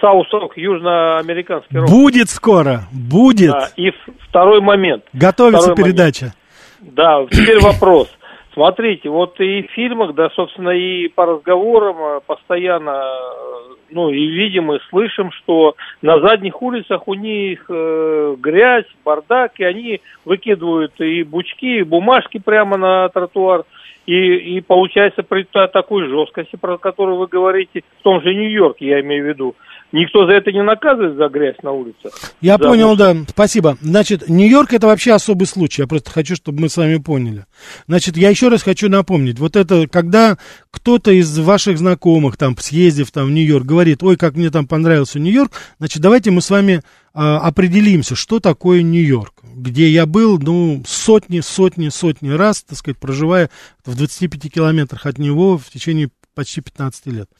South 0.01 0.29
rock, 0.29 0.57
южноамериканский 0.57 1.79
рок. 1.79 1.89
Будет 1.89 2.29
скоро, 2.29 2.83
будет. 2.93 3.53
Да, 3.53 3.69
и 3.77 3.91
второй 4.29 4.61
момент. 4.61 5.05
Готовится 5.13 5.73
второй 5.73 5.77
передача. 5.77 6.21
Момент. 6.27 6.40
Да, 6.81 7.27
теперь 7.31 7.61
вопрос. 7.61 8.09
Смотрите, 8.53 9.09
вот 9.09 9.41
и 9.41 9.63
в 9.63 9.71
фильмах, 9.73 10.15
да, 10.15 10.29
собственно, 10.31 10.71
и 10.71 11.07
по 11.09 11.25
разговорам 11.25 11.97
э, 11.99 12.21
постоянно, 12.27 12.91
э, 12.91 13.75
ну, 13.91 14.11
и 14.11 14.27
видим, 14.27 14.73
и 14.73 14.81
слышим, 14.89 15.31
что 15.31 15.77
на 16.03 16.19
задних 16.21 16.61
улицах 16.61 17.07
у 17.07 17.15
них 17.15 17.65
э, 17.69 18.37
грязь, 18.39 18.87
бардак, 19.05 19.53
и 19.61 19.65
они 19.65 20.01
выкидывают 20.25 21.01
и 21.01 21.23
бучки, 21.23 21.79
и 21.79 21.85
бумажки 21.85 22.39
прямо 22.39 22.77
на 22.77 23.09
тротуар. 23.11 23.65
И, 24.07 24.57
и 24.57 24.61
получается 24.61 25.23
при 25.23 25.45
такой 25.45 26.09
жесткости, 26.09 26.57
про 26.57 26.77
которую 26.77 27.19
вы 27.19 27.29
говорите, 27.29 27.85
в 28.01 28.03
том 28.03 28.21
же 28.21 28.35
Нью-Йорке, 28.35 28.87
я 28.87 29.01
имею 29.01 29.25
в 29.25 29.29
виду, 29.29 29.55
Никто 29.93 30.27
за 30.27 30.33
это 30.33 30.53
не 30.53 30.63
наказывает, 30.63 31.17
за 31.17 31.29
грязь 31.29 31.57
на 31.63 31.73
улицах. 31.73 32.13
Я 32.41 32.59
за 32.59 32.65
понял, 32.65 32.97
да. 32.97 33.17
Спасибо. 33.29 33.77
Значит, 33.81 34.29
Нью-Йорк 34.29 34.73
это 34.73 34.87
вообще 34.87 35.13
особый 35.13 35.47
случай. 35.47 35.83
Я 35.83 35.89
просто 35.89 36.11
хочу, 36.11 36.37
чтобы 36.37 36.61
мы 36.61 36.69
с 36.69 36.77
вами 36.77 36.99
поняли. 36.99 37.47
Значит, 37.89 38.17
я 38.17 38.31
еще 38.31 38.49
раз 38.49 38.63
хочу 38.63 38.89
напомнить. 38.89 39.41
Вот 39.41 39.57
это, 39.57 39.89
когда 39.89 40.39
кто-то 40.71 41.11
из 41.11 41.37
ваших 41.39 41.79
знакомых, 41.79 42.37
там, 42.37 42.57
съездив 42.57 43.11
там 43.11 43.27
в 43.27 43.31
Нью-Йорк, 43.33 43.67
говорит, 43.67 44.03
ой, 44.03 44.17
как 44.17 44.37
мне 44.37 44.51
там 44.51 44.67
понравился 44.67 45.19
Нью-Йорк, 45.19 45.53
значит, 45.79 46.01
давайте 46.01 46.31
мы 46.31 46.41
с 46.41 46.51
вами 46.51 46.83
а, 47.13 47.39
определимся, 47.39 48.15
что 48.15 48.39
такое 48.39 48.83
Нью-Йорк, 48.83 49.43
где 49.43 49.89
я 49.89 50.07
был, 50.07 50.39
ну, 50.39 50.85
сотни, 50.87 51.41
сотни, 51.41 51.89
сотни 51.89 52.31
раз, 52.31 52.63
так 52.63 52.79
сказать, 52.79 52.99
проживая 52.99 53.51
в 53.85 53.97
25 53.97 54.53
километрах 54.53 55.07
от 55.07 55.19
него 55.19 55.59
в 55.59 55.69
течение 55.71 56.11
почти 56.35 56.61
15 56.61 57.07
лет. 57.07 57.31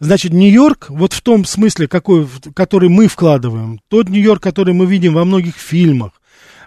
Значит, 0.00 0.32
Нью-Йорк, 0.32 0.86
вот 0.90 1.12
в 1.12 1.20
том 1.20 1.44
смысле, 1.44 1.88
какой, 1.88 2.28
который 2.54 2.88
мы 2.88 3.08
вкладываем, 3.08 3.80
тот 3.88 4.08
Нью-Йорк, 4.08 4.42
который 4.42 4.74
мы 4.74 4.86
видим 4.86 5.14
во 5.14 5.24
многих 5.24 5.56
фильмах, 5.56 6.12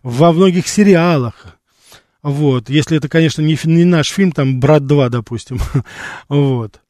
во 0.03 0.31
многих 0.31 0.67
сериалах, 0.67 1.57
вот, 2.21 2.69
если 2.69 2.97
это, 2.97 3.07
конечно, 3.07 3.41
не, 3.41 3.57
не 3.65 3.85
наш 3.85 4.09
фильм, 4.09 4.31
там, 4.31 4.59
«Брат 4.59 4.83
2», 4.83 5.09
допустим, 5.09 5.59
вот, 6.29 6.81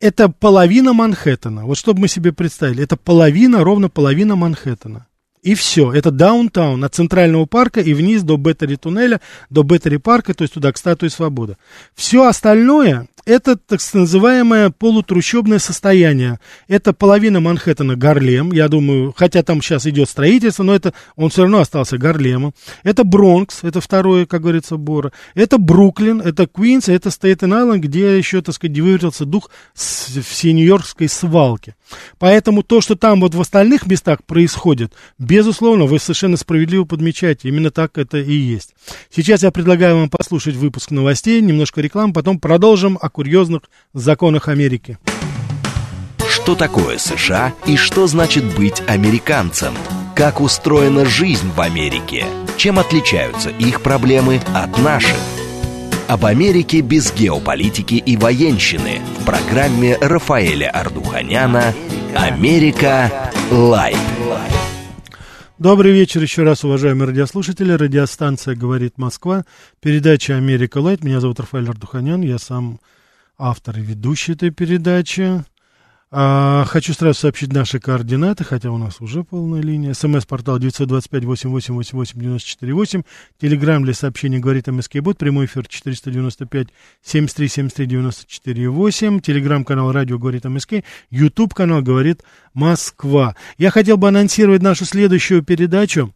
это 0.00 0.28
половина 0.28 0.92
Манхэттена, 0.92 1.64
вот 1.64 1.78
чтобы 1.78 2.00
мы 2.00 2.08
себе 2.08 2.32
представили, 2.32 2.82
это 2.82 2.96
половина, 2.96 3.64
ровно 3.64 3.88
половина 3.88 4.36
Манхэттена. 4.36 5.06
И 5.42 5.54
все, 5.54 5.92
это 5.92 6.10
даунтаун 6.10 6.82
от 6.84 6.94
Центрального 6.94 7.46
парка 7.46 7.80
и 7.80 7.94
вниз 7.94 8.22
до 8.22 8.36
Беттери 8.36 8.76
туннеля, 8.76 9.20
до 9.50 9.62
Беттери 9.62 9.98
парка, 9.98 10.34
то 10.34 10.42
есть 10.42 10.54
туда 10.54 10.72
к 10.72 10.78
Статуе 10.78 11.10
Свободы. 11.10 11.56
Все 11.94 12.26
остальное 12.26 13.06
это 13.26 13.56
так 13.56 13.80
называемое 13.92 14.70
полутрущобное 14.70 15.58
состояние. 15.58 16.38
Это 16.68 16.92
половина 16.92 17.40
Манхэттена 17.40 17.96
Гарлем, 17.96 18.52
я 18.52 18.68
думаю, 18.68 19.12
хотя 19.16 19.42
там 19.42 19.60
сейчас 19.60 19.84
идет 19.86 20.08
строительство, 20.08 20.62
но 20.62 20.74
это 20.74 20.94
он 21.16 21.30
все 21.30 21.42
равно 21.42 21.58
остался 21.58 21.98
Гарлемом. 21.98 22.54
Это 22.84 23.02
Бронкс, 23.02 23.64
это 23.64 23.80
второе, 23.80 24.26
как 24.26 24.42
говорится, 24.42 24.76
Бора. 24.76 25.10
Это 25.34 25.58
Бруклин, 25.58 26.20
это 26.20 26.46
Квинс, 26.46 26.88
это 26.88 27.10
Стейтен-Айленд, 27.10 27.80
где 27.80 28.16
еще, 28.16 28.42
так 28.42 28.54
сказать, 28.54 28.78
выверился 28.78 29.24
дух 29.24 29.50
всей 29.74 30.52
нью-йоркской 30.52 31.08
свалки. 31.08 31.74
Поэтому 32.18 32.62
то, 32.62 32.80
что 32.80 32.94
там 32.94 33.20
вот 33.20 33.34
в 33.34 33.40
остальных 33.40 33.86
местах 33.86 34.22
происходит, 34.24 34.92
безусловно, 35.36 35.84
вы 35.84 35.98
совершенно 35.98 36.38
справедливо 36.38 36.84
подмечаете, 36.84 37.48
именно 37.48 37.70
так 37.70 37.98
это 37.98 38.16
и 38.16 38.32
есть. 38.32 38.74
Сейчас 39.14 39.42
я 39.42 39.50
предлагаю 39.50 39.98
вам 39.98 40.08
послушать 40.08 40.54
выпуск 40.54 40.90
новостей, 40.90 41.42
немножко 41.42 41.82
рекламы, 41.82 42.14
потом 42.14 42.40
продолжим 42.40 42.98
о 42.98 43.10
курьезных 43.10 43.62
законах 43.92 44.48
Америки. 44.48 44.96
Что 46.26 46.54
такое 46.54 46.96
США 46.96 47.52
и 47.66 47.76
что 47.76 48.06
значит 48.06 48.44
быть 48.56 48.82
американцем? 48.86 49.74
Как 50.14 50.40
устроена 50.40 51.04
жизнь 51.04 51.50
в 51.54 51.60
Америке? 51.60 52.24
Чем 52.56 52.78
отличаются 52.78 53.50
их 53.50 53.82
проблемы 53.82 54.40
от 54.54 54.78
наших? 54.78 55.18
Об 56.08 56.24
Америке 56.24 56.80
без 56.80 57.12
геополитики 57.12 57.96
и 57.96 58.16
военщины 58.16 59.00
в 59.20 59.26
программе 59.26 59.98
Рафаэля 60.00 60.70
Ардуханяна 60.70 61.74
«Америка. 62.14 63.32
Лайт». 63.50 63.98
Добрый 65.58 65.92
вечер 65.92 66.20
еще 66.20 66.42
раз, 66.42 66.64
уважаемые 66.64 67.08
радиослушатели. 67.08 67.72
Радиостанция 67.72 68.54
«Говорит 68.54 68.98
Москва». 68.98 69.46
Передача 69.80 70.36
«Америка 70.36 70.82
Light». 70.82 71.02
Меня 71.02 71.18
зовут 71.18 71.40
Рафаэль 71.40 71.70
Ардуханян. 71.70 72.20
Я 72.20 72.36
сам 72.36 72.78
автор 73.38 73.78
и 73.78 73.80
ведущий 73.80 74.32
этой 74.32 74.50
передачи. 74.50 75.46
А, 76.12 76.64
хочу 76.66 76.94
сразу 76.94 77.18
сообщить 77.18 77.52
наши 77.52 77.80
координаты, 77.80 78.44
хотя 78.44 78.70
у 78.70 78.78
нас 78.78 79.00
уже 79.00 79.24
полная 79.24 79.60
линия. 79.60 79.92
СМС-портал 79.92 80.60
925-88-84-8. 80.60 83.04
Телеграмм 83.40 83.82
для 83.82 83.92
сообщений 83.92 84.38
говорит 84.38 84.68
МСК 84.68 85.00
Бот. 85.00 85.18
Прямой 85.18 85.46
эфир 85.46 85.66
495-73-73-94-8. 87.04 89.20
Телеграм-канал 89.20 89.90
радио 89.90 90.16
говорит 90.18 90.44
МСК. 90.44 90.74
Ютуб-канал 91.10 91.82
говорит 91.82 92.22
Москва. 92.54 93.34
Я 93.58 93.72
хотел 93.72 93.96
бы 93.96 94.06
анонсировать 94.06 94.62
нашу 94.62 94.84
следующую 94.84 95.42
передачу 95.42 96.14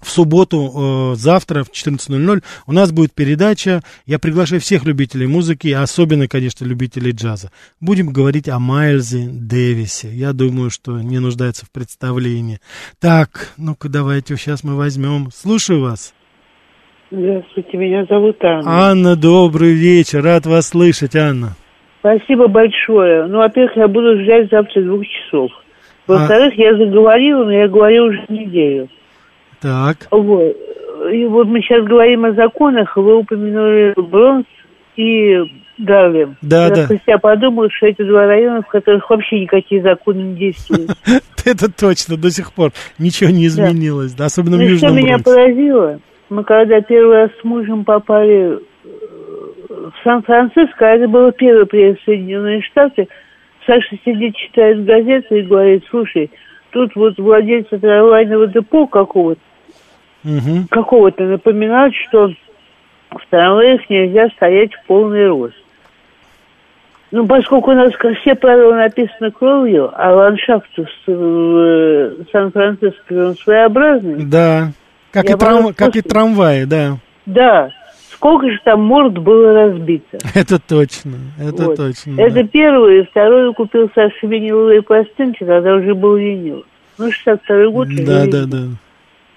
в 0.00 0.10
субботу, 0.10 1.12
э, 1.12 1.14
завтра 1.16 1.64
в 1.64 1.70
14.00 1.70 2.42
у 2.66 2.72
нас 2.72 2.92
будет 2.92 3.12
передача. 3.14 3.80
Я 4.06 4.18
приглашаю 4.18 4.60
всех 4.60 4.84
любителей 4.84 5.26
музыки, 5.26 5.68
особенно, 5.68 6.28
конечно, 6.28 6.64
любителей 6.64 7.12
джаза. 7.12 7.50
Будем 7.80 8.12
говорить 8.12 8.48
о 8.48 8.58
Майлзе 8.58 9.28
Дэвисе. 9.30 10.08
Я 10.08 10.32
думаю, 10.32 10.70
что 10.70 11.00
не 11.00 11.18
нуждается 11.18 11.66
в 11.66 11.70
представлении. 11.70 12.60
Так, 13.00 13.52
ну-ка 13.56 13.88
давайте 13.88 14.36
сейчас 14.36 14.64
мы 14.64 14.76
возьмем. 14.76 15.28
Слушаю 15.32 15.82
вас. 15.82 16.14
Здравствуйте, 17.10 17.76
меня 17.78 18.04
зовут 18.04 18.36
Анна. 18.44 18.90
Анна, 18.90 19.16
добрый 19.16 19.72
вечер. 19.72 20.22
Рад 20.22 20.44
вас 20.44 20.68
слышать, 20.68 21.16
Анна. 21.16 21.56
Спасибо 22.00 22.48
большое. 22.48 23.26
Ну, 23.26 23.38
во-первых, 23.38 23.76
я 23.76 23.88
буду 23.88 24.22
ждать 24.22 24.50
завтра 24.50 24.82
двух 24.82 25.02
часов. 25.06 25.50
Во-вторых, 26.06 26.54
а... 26.56 26.60
я 26.60 26.76
заговорила, 26.76 27.44
но 27.44 27.52
я 27.52 27.68
говорю 27.68 28.04
уже 28.04 28.24
неделю. 28.28 28.88
Так. 29.60 30.08
Вот. 30.10 30.56
И 31.12 31.24
вот 31.26 31.46
мы 31.46 31.60
сейчас 31.60 31.84
говорим 31.84 32.24
о 32.24 32.32
законах, 32.32 32.96
вы 32.96 33.16
упомянули 33.16 33.94
Бронс 33.96 34.46
и 34.96 35.36
Гарлем. 35.78 36.36
Да, 36.42 36.66
я 36.66 36.70
да. 36.70 36.88
Я 37.06 37.18
подумал, 37.18 37.68
что 37.70 37.86
это 37.86 38.04
два 38.04 38.26
района, 38.26 38.62
в 38.62 38.66
которых 38.66 39.08
вообще 39.08 39.40
никакие 39.40 39.80
законы 39.80 40.18
не 40.18 40.34
действуют. 40.34 40.90
Это 41.44 41.72
точно, 41.72 42.16
до 42.16 42.30
сих 42.30 42.52
пор 42.52 42.72
ничего 42.98 43.30
не 43.30 43.46
изменилось, 43.46 44.12
да, 44.12 44.26
особенно 44.26 44.56
в 44.56 44.60
ну, 44.60 44.66
Южном 44.66 44.90
Что 44.90 44.98
меня 44.98 45.18
поразило, 45.18 46.00
мы 46.28 46.44
когда 46.44 46.80
первый 46.80 47.22
раз 47.22 47.30
с 47.40 47.44
мужем 47.44 47.84
попали 47.84 48.58
э, 48.58 48.58
в 49.70 49.92
Сан-Франциско, 50.04 50.86
а 50.86 50.96
это 50.96 51.08
было 51.08 51.32
первый 51.32 51.64
приезд 51.64 52.00
в 52.00 52.04
Соединенные 52.04 52.60
Штаты, 52.62 53.08
Саша 53.66 53.96
сидит, 54.04 54.34
читает 54.36 54.84
газеты 54.84 55.38
и 55.38 55.42
говорит, 55.42 55.84
слушай, 55.90 56.30
тут 56.70 56.94
вот 56.96 57.18
владельцы 57.18 57.78
трамвайного 57.78 58.48
депо 58.48 58.86
какого-то 58.86 59.40
угу. 60.24 60.66
какого-то 60.70 61.24
напоминают, 61.24 61.94
что 62.08 62.28
в 63.10 63.30
трамваях 63.30 63.88
нельзя 63.88 64.28
стоять 64.36 64.74
в 64.74 64.86
полный 64.86 65.28
рост. 65.28 65.56
Ну, 67.10 67.26
поскольку 67.26 67.70
у 67.70 67.74
нас 67.74 67.92
все 68.20 68.34
правила 68.34 68.74
написаны 68.74 69.30
кровью, 69.30 69.90
а 69.94 70.12
ландшафт 70.12 70.68
в 70.76 71.10
э, 71.10 72.16
Сан-Франциско 72.30 73.34
своеобразный. 73.42 74.24
Да, 74.24 74.72
как 75.10 75.30
и, 75.30 75.34
трам... 75.34 75.72
как 75.72 75.96
и 75.96 76.02
трамваи, 76.02 76.64
да. 76.64 76.98
Да, 77.24 77.70
сколько 78.12 78.50
же 78.50 78.58
там 78.62 78.82
морд 78.82 79.16
было 79.18 79.54
разбито. 79.54 80.18
Это 80.34 80.58
точно, 80.58 81.12
это 81.38 81.64
вот. 81.64 81.76
точно. 81.76 82.20
Это 82.20 82.42
да. 82.42 82.48
первое. 82.48 83.00
И 83.02 83.06
второе 83.06 83.52
купил 83.52 83.90
Саша 83.94 84.26
виниловые 84.26 84.82
пластинки, 84.82 85.44
тогда 85.44 85.74
уже 85.74 85.94
был 85.94 86.16
винил. 86.16 86.64
Ну, 86.98 87.10
62 87.10 87.68
год. 87.68 87.88
Да, 88.04 88.26
да, 88.26 88.44
да. 88.44 88.58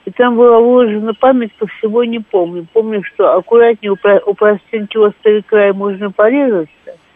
И 0.06 0.12
там 0.12 0.36
была 0.36 0.60
вложена 0.60 1.14
память, 1.14 1.54
по 1.54 1.68
всего 1.68 2.04
не 2.04 2.20
помню. 2.20 2.66
Помню, 2.74 3.04
что 3.04 3.36
аккуратнее 3.36 3.92
у, 3.92 3.98
у 4.30 4.34
пластинки 4.34 4.98
острый 4.98 5.44
край 5.44 5.74
можно 5.74 6.12
порезаться. 6.12 6.70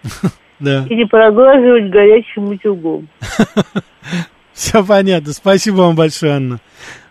Да. 0.58 0.86
И 0.90 0.96
не 0.96 1.04
проглаживать 1.04 1.90
горячим 1.90 2.46
утюгом. 2.46 3.10
Все 4.54 4.86
понятно. 4.86 5.34
Спасибо 5.34 5.82
вам 5.82 5.98
большое, 5.98 6.36
Анна. 6.36 6.60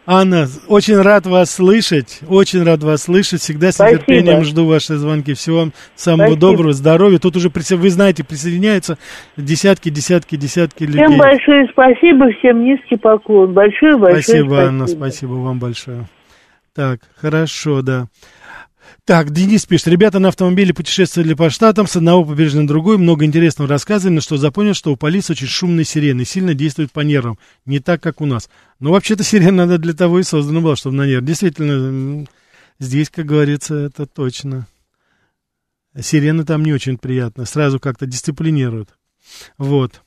Анна, 0.07 0.47
очень 0.69 1.01
рад 1.01 1.27
вас 1.27 1.51
слышать, 1.51 2.21
очень 2.29 2.63
рад 2.63 2.83
вас 2.83 3.05
слышать. 3.05 3.41
Всегда 3.41 3.73
с 3.73 3.77
Спасибо. 3.77 4.03
нетерпением 4.03 4.45
жду 4.45 4.67
ваши 4.67 4.97
звонки. 4.97 5.33
Всего 5.33 5.61
вам 5.61 5.73
самого 5.95 6.27
Спасибо. 6.27 6.41
доброго, 6.41 6.73
здоровья. 6.75 7.19
Тут 7.19 7.37
уже, 7.37 7.51
вы 7.51 7.91
знаете, 7.91 8.23
присоединяются 8.23 8.99
десятки, 9.39 9.89
десятки, 9.89 10.37
десятки 10.37 10.85
людей. 10.85 11.07
Всем 11.07 11.17
большое 11.17 11.67
спасибо, 11.73 12.31
всем 12.39 12.65
низкий 12.65 12.97
поклон. 12.97 13.55
Большое, 13.55 13.97
большое 13.97 14.23
спасибо. 14.23 14.47
Спасибо, 14.47 14.63
Анна, 14.65 14.87
спасибо 14.87 15.33
вам 15.33 15.59
большое. 15.59 16.05
Так, 16.75 17.01
хорошо, 17.17 17.81
да. 17.81 18.09
Так, 19.07 19.33
Денис 19.33 19.67
пишет, 19.67 19.89
ребята 19.89 20.19
на 20.19 20.29
автомобиле 20.29 20.73
путешествовали 20.73 21.35
по 21.35 21.51
штатам, 21.51 21.87
с 21.87 21.95
одного 21.95 22.25
побережья 22.25 22.63
на 22.63 22.67
другой, 22.67 22.97
много 22.97 23.27
интересного 23.27 23.69
рассказывали, 23.69 24.15
но 24.15 24.21
что 24.23 24.39
запомнил, 24.39 24.73
что 24.73 24.93
у 24.93 24.97
полиции 24.97 25.35
очень 25.35 25.47
шумные 25.47 25.85
сирены, 25.85 26.25
сильно 26.25 26.55
действуют 26.55 26.91
по 26.91 27.01
нервам, 27.01 27.39
не 27.67 27.81
так, 27.81 28.03
как 28.03 28.23
у 28.23 28.27
нас. 28.27 28.49
Но 28.81 28.93
вообще-то 28.93 29.23
сирена 29.23 29.67
надо 29.67 29.77
для 29.77 29.93
того 29.93 30.21
и 30.21 30.23
создана 30.23 30.63
была, 30.63 30.75
чтобы 30.75 30.97
на 30.97 31.07
нерв. 31.07 31.23
Действительно, 31.23 32.27
здесь, 32.79 33.11
как 33.11 33.27
говорится, 33.27 33.75
это 33.75 34.07
точно. 34.07 34.67
Сирены 36.01 36.47
там 36.47 36.65
не 36.65 36.73
очень 36.73 36.97
приятно, 36.97 37.45
сразу 37.45 37.79
как-то 37.79 38.07
дисциплинируют. 38.07 38.97
Вот. 39.59 40.04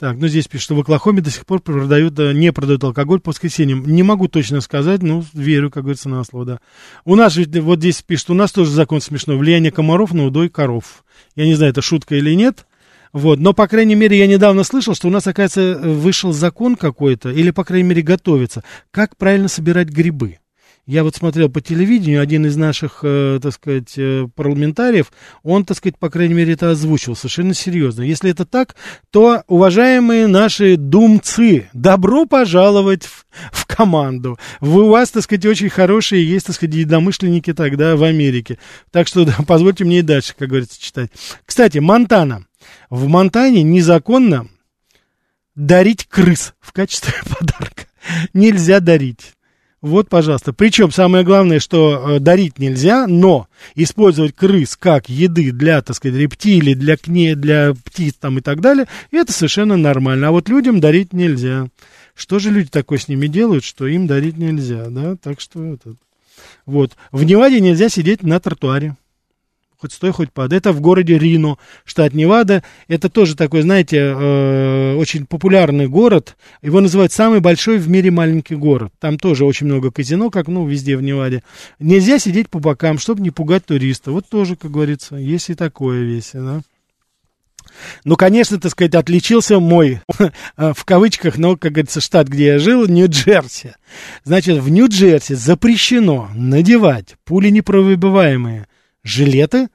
Так, 0.00 0.16
ну 0.16 0.28
здесь 0.28 0.48
пишут, 0.48 0.64
что 0.64 0.74
в 0.76 0.80
Оклахоме 0.80 1.20
до 1.20 1.30
сих 1.30 1.44
пор 1.44 1.60
продают, 1.60 2.16
не 2.18 2.52
продают 2.52 2.82
алкоголь 2.84 3.20
по 3.20 3.32
воскресеньям. 3.32 3.84
Не 3.86 4.02
могу 4.02 4.28
точно 4.28 4.62
сказать, 4.62 5.02
но 5.02 5.22
верю, 5.34 5.70
как 5.70 5.82
говорится, 5.82 6.08
на 6.08 6.24
слово, 6.24 6.46
да. 6.46 6.58
У 7.04 7.16
нас 7.16 7.36
вот 7.36 7.78
здесь 7.78 8.00
пишут, 8.00 8.30
у 8.30 8.34
нас 8.34 8.50
тоже 8.50 8.70
закон 8.70 9.02
смешной. 9.02 9.36
Влияние 9.36 9.70
комаров 9.70 10.14
на 10.14 10.24
удой 10.24 10.48
коров. 10.48 11.04
Я 11.36 11.44
не 11.44 11.52
знаю, 11.52 11.72
это 11.72 11.82
шутка 11.82 12.16
или 12.16 12.34
нет. 12.34 12.66
Вот, 13.12 13.40
но, 13.40 13.52
по 13.52 13.68
крайней 13.68 13.94
мере, 13.94 14.16
я 14.16 14.26
недавно 14.26 14.64
слышал, 14.64 14.94
что 14.94 15.08
у 15.08 15.10
нас, 15.10 15.26
оказывается, 15.26 15.78
вышел 15.86 16.32
закон 16.32 16.76
какой-то, 16.76 17.28
или, 17.30 17.50
по 17.50 17.64
крайней 17.64 17.88
мере, 17.90 18.00
готовится, 18.00 18.64
как 18.90 19.18
правильно 19.18 19.48
собирать 19.48 19.88
грибы. 19.88 20.38
Я 20.86 21.04
вот 21.04 21.14
смотрел 21.14 21.48
по 21.48 21.60
телевидению, 21.60 22.20
один 22.20 22.46
из 22.46 22.56
наших, 22.56 23.00
э, 23.02 23.38
так 23.42 23.52
сказать, 23.52 23.94
э, 23.96 24.26
парламентариев, 24.34 25.12
он, 25.42 25.64
так 25.64 25.76
сказать, 25.76 25.98
по 25.98 26.10
крайней 26.10 26.34
мере, 26.34 26.54
это 26.54 26.70
озвучил 26.70 27.14
совершенно 27.14 27.54
серьезно. 27.54 28.02
Если 28.02 28.30
это 28.30 28.44
так, 28.44 28.74
то, 29.10 29.44
уважаемые 29.46 30.26
наши 30.26 30.76
думцы, 30.76 31.68
добро 31.72 32.26
пожаловать 32.26 33.04
в, 33.04 33.26
в 33.52 33.66
команду. 33.66 34.38
Вы, 34.60 34.84
у 34.84 34.88
вас, 34.88 35.10
так 35.10 35.22
сказать, 35.22 35.46
очень 35.46 35.68
хорошие 35.68 36.28
есть, 36.28 36.46
так 36.46 36.56
сказать, 36.56 36.74
единомышленники 36.74 37.52
тогда 37.52 37.94
в 37.96 38.02
Америке. 38.02 38.58
Так 38.90 39.06
что 39.06 39.24
да, 39.24 39.36
позвольте 39.46 39.84
мне 39.84 40.00
и 40.00 40.02
дальше, 40.02 40.34
как 40.36 40.48
говорится, 40.48 40.80
читать. 40.80 41.10
Кстати, 41.44 41.78
Монтана. 41.78 42.46
В 42.88 43.06
Монтане 43.06 43.62
незаконно 43.62 44.48
дарить 45.54 46.06
крыс 46.06 46.54
в 46.60 46.72
качестве 46.72 47.14
подарка. 47.38 47.86
Нельзя 48.32 48.80
дарить. 48.80 49.34
Вот, 49.82 50.10
пожалуйста. 50.10 50.52
Причем 50.52 50.90
самое 50.90 51.24
главное, 51.24 51.58
что 51.58 52.16
э, 52.16 52.20
дарить 52.20 52.58
нельзя, 52.58 53.06
но 53.06 53.48
использовать 53.74 54.34
крыс 54.34 54.76
как 54.76 55.08
еды 55.08 55.52
для, 55.52 55.80
так 55.80 55.96
сказать, 55.96 56.18
рептилий, 56.18 56.74
для, 56.74 56.98
кне, 56.98 57.34
для 57.34 57.74
птиц 57.84 58.14
там 58.20 58.38
и 58.38 58.40
так 58.42 58.60
далее, 58.60 58.86
это 59.10 59.32
совершенно 59.32 59.78
нормально. 59.78 60.28
А 60.28 60.30
вот 60.32 60.50
людям 60.50 60.80
дарить 60.80 61.14
нельзя. 61.14 61.68
Что 62.14 62.38
же 62.38 62.50
люди 62.50 62.68
такое 62.68 62.98
с 62.98 63.08
ними 63.08 63.26
делают, 63.26 63.64
что 63.64 63.86
им 63.86 64.06
дарить 64.06 64.36
нельзя, 64.36 64.90
да? 64.90 65.16
Так 65.16 65.40
что 65.40 65.64
это... 65.64 65.94
Вот. 66.66 66.92
В 67.10 67.24
Неваде 67.24 67.60
нельзя 67.60 67.88
сидеть 67.88 68.22
на 68.22 68.38
тротуаре 68.38 68.96
хоть 69.80 69.92
стой, 69.92 70.12
хоть 70.12 70.32
падай. 70.32 70.58
Это 70.58 70.72
в 70.72 70.80
городе 70.80 71.18
Рино, 71.18 71.56
штат 71.84 72.12
Невада. 72.12 72.62
Это 72.86 73.08
тоже 73.08 73.34
такой, 73.34 73.62
знаете, 73.62 73.96
э, 73.96 74.94
очень 74.96 75.26
популярный 75.26 75.88
город. 75.88 76.36
Его 76.62 76.80
называют 76.80 77.12
самый 77.12 77.40
большой 77.40 77.78
в 77.78 77.88
мире 77.88 78.10
маленький 78.10 78.56
город. 78.56 78.92
Там 78.98 79.18
тоже 79.18 79.44
очень 79.44 79.66
много 79.66 79.90
казино, 79.90 80.30
как, 80.30 80.48
ну, 80.48 80.66
везде 80.66 80.96
в 80.96 81.02
Неваде. 81.02 81.42
Нельзя 81.78 82.18
сидеть 82.18 82.50
по 82.50 82.58
бокам, 82.58 82.98
чтобы 82.98 83.22
не 83.22 83.30
пугать 83.30 83.64
туриста. 83.64 84.12
Вот 84.12 84.28
тоже, 84.28 84.56
как 84.56 84.70
говорится, 84.70 85.16
есть 85.16 85.48
и 85.50 85.54
такое 85.54 86.02
весь, 86.02 86.30
да. 86.34 86.60
Ну, 88.04 88.16
конечно, 88.16 88.58
так 88.58 88.72
сказать, 88.72 88.94
отличился 88.94 89.60
мой, 89.60 90.00
в 90.56 90.84
кавычках, 90.84 91.38
но, 91.38 91.56
как 91.56 91.72
говорится, 91.72 92.00
штат, 92.00 92.28
где 92.28 92.46
я 92.46 92.58
жил, 92.58 92.86
Нью-Джерси. 92.86 93.74
Значит, 94.24 94.58
в 94.58 94.68
Нью-Джерси 94.68 95.34
запрещено 95.34 96.28
надевать 96.34 97.16
пули 97.24 97.48
непробиваемые 97.50 98.66
жилеты 99.02 99.68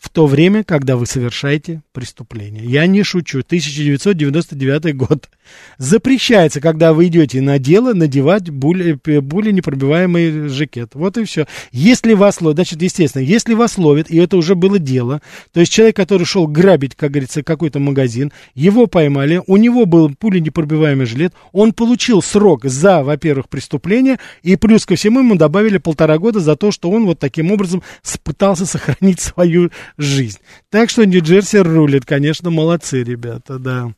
в 0.00 0.08
то 0.08 0.26
время, 0.26 0.64
когда 0.64 0.96
вы 0.96 1.04
совершаете 1.04 1.82
преступление. 1.92 2.64
Я 2.64 2.86
не 2.86 3.02
шучу. 3.02 3.40
1999 3.40 4.96
год. 4.96 5.28
Запрещается, 5.76 6.60
когда 6.60 6.94
вы 6.94 7.08
идете 7.08 7.42
на 7.42 7.58
дело, 7.58 7.92
надевать 7.92 8.48
более, 8.48 8.98
более 9.20 9.52
непробиваемый 9.52 10.48
жакет. 10.48 10.92
Вот 10.94 11.18
и 11.18 11.24
все. 11.24 11.46
Если 11.70 12.14
вас 12.14 12.40
ловят, 12.40 12.56
значит, 12.56 12.80
естественно, 12.80 13.22
если 13.22 13.52
вас 13.52 13.76
ловят, 13.76 14.10
и 14.10 14.16
это 14.16 14.38
уже 14.38 14.54
было 14.54 14.78
дело, 14.78 15.20
то 15.52 15.60
есть 15.60 15.70
человек, 15.70 15.96
который 15.96 16.24
шел 16.24 16.46
грабить, 16.46 16.94
как 16.94 17.10
говорится, 17.10 17.42
какой-то 17.42 17.78
магазин, 17.78 18.32
его 18.54 18.86
поймали, 18.86 19.42
у 19.46 19.58
него 19.58 19.84
был 19.84 20.14
пуленепробиваемый 20.14 21.06
жилет, 21.06 21.34
он 21.52 21.74
получил 21.74 22.22
срок 22.22 22.64
за, 22.64 23.02
во-первых, 23.02 23.50
преступление, 23.50 24.18
и 24.42 24.56
плюс 24.56 24.86
ко 24.86 24.94
всему 24.94 25.18
ему 25.18 25.34
добавили 25.34 25.76
полтора 25.76 26.16
года 26.18 26.40
за 26.40 26.56
то, 26.56 26.70
что 26.70 26.90
он 26.90 27.04
вот 27.04 27.18
таким 27.18 27.52
образом 27.52 27.82
пытался 28.22 28.64
сохранить 28.64 29.20
свою 29.20 29.70
жизнь. 29.96 30.38
Так 30.70 30.90
что 30.90 31.04
Нью-Джерси 31.04 31.58
рулит, 31.58 32.04
конечно, 32.04 32.50
молодцы, 32.50 33.02
ребята, 33.02 33.58
да. 33.58 33.92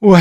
Ой, 0.00 0.20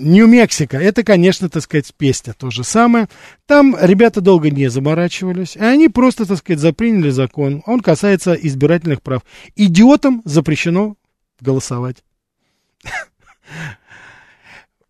Нью-Мексико, 0.00 0.76
это, 0.76 1.04
конечно, 1.04 1.48
так 1.48 1.62
сказать, 1.62 1.94
песня 1.96 2.32
то 2.32 2.50
же 2.50 2.64
самое. 2.64 3.08
Там 3.46 3.76
ребята 3.80 4.20
долго 4.20 4.50
не 4.50 4.68
заморачивались, 4.68 5.54
и 5.54 5.60
они 5.62 5.88
просто, 5.88 6.26
так 6.26 6.38
сказать, 6.38 6.58
заприняли 6.58 7.10
закон. 7.10 7.62
Он 7.66 7.80
касается 7.80 8.34
избирательных 8.34 9.02
прав. 9.02 9.22
Идиотам 9.54 10.22
запрещено 10.24 10.96
голосовать. 11.40 12.02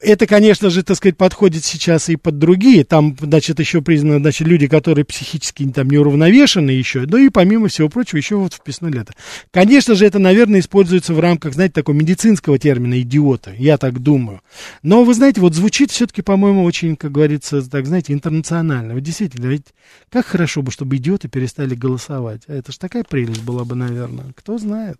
Это, 0.01 0.27
конечно 0.27 0.71
же, 0.71 0.83
так 0.83 0.97
сказать, 0.97 1.19
подходит 1.19 1.63
сейчас 1.63 2.09
и 2.09 2.17
под 2.17 2.39
другие. 2.39 2.85
Там, 2.85 3.15
значит, 3.21 3.61
еще 3.61 3.83
признаны, 3.83 4.19
значит, 4.19 4.49
люди, 4.49 4.67
которые 4.67 5.05
психически 5.05 5.69
там 5.69 5.91
неуравновешены 5.91 6.71
еще. 6.71 7.05
Ну 7.07 7.19
и 7.19 7.29
помимо 7.29 7.69
всего 7.69 7.91
прочего, 7.91 8.17
еще 8.17 8.37
вот 8.37 8.55
вписано 8.55 8.89
это. 8.99 9.13
Конечно 9.51 9.95
же, 9.95 10.07
это, 10.07 10.19
наверное, 10.19 10.61
используется 10.61 11.13
в 11.13 11.21
рамках, 11.21 11.53
знаете, 11.53 11.75
такого 11.75 11.95
медицинского 11.95 12.59
термина 12.59 13.03
идиота. 13.03 13.53
Я 13.59 13.77
так 13.77 13.99
думаю. 13.99 14.41
Но, 14.83 15.05
вы 15.05 15.13
знаете, 15.13 15.43
вот 15.43 15.55
звучит 15.55 15.91
все-таки, 15.91 16.23
по-моему, 16.23 16.65
очень, 16.65 16.97
как 16.97 17.13
говорится, 17.13 17.61
так, 17.69 17.87
знаете, 17.87 18.15
интернационально. 18.15 18.95
Вот 18.95 19.03
действительно, 19.03 19.47
ведь 19.47 19.67
как 20.09 20.25
хорошо 20.25 20.63
бы, 20.63 20.73
чтобы 20.73 20.97
идиоты 20.97 21.29
перестали 21.29 21.75
голосовать. 21.75 22.43
А 22.49 22.55
это 22.55 22.73
же 22.73 22.79
такая 22.79 23.05
прелесть 23.05 23.43
была 23.43 23.67
бы, 23.67 23.75
наверное. 23.75 24.33
Кто 24.35 24.57
знает. 24.57 24.97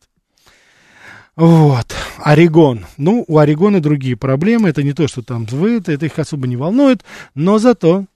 Вот, 1.37 1.95
Орегон. 2.19 2.87
Ну, 2.97 3.25
у 3.27 3.39
Орегона 3.39 3.81
другие 3.81 4.17
проблемы. 4.17 4.69
Это 4.69 4.83
не 4.83 4.93
то, 4.93 5.09
что 5.09 5.23
там 5.23 5.49
звыт, 5.49 5.89
это 5.89 6.07
их 6.07 6.19
особо 6.19 6.47
не 6.47 6.57
волнует. 6.57 7.05
Но 7.35 7.59
зато 7.59 8.07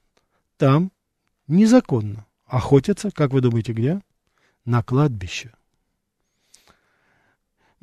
там 0.57 0.91
незаконно 1.47 2.27
охотятся, 2.47 3.11
как 3.11 3.33
вы 3.33 3.41
думаете, 3.41 3.73
где? 3.73 4.01
На 4.65 4.83
кладбище. 4.83 5.53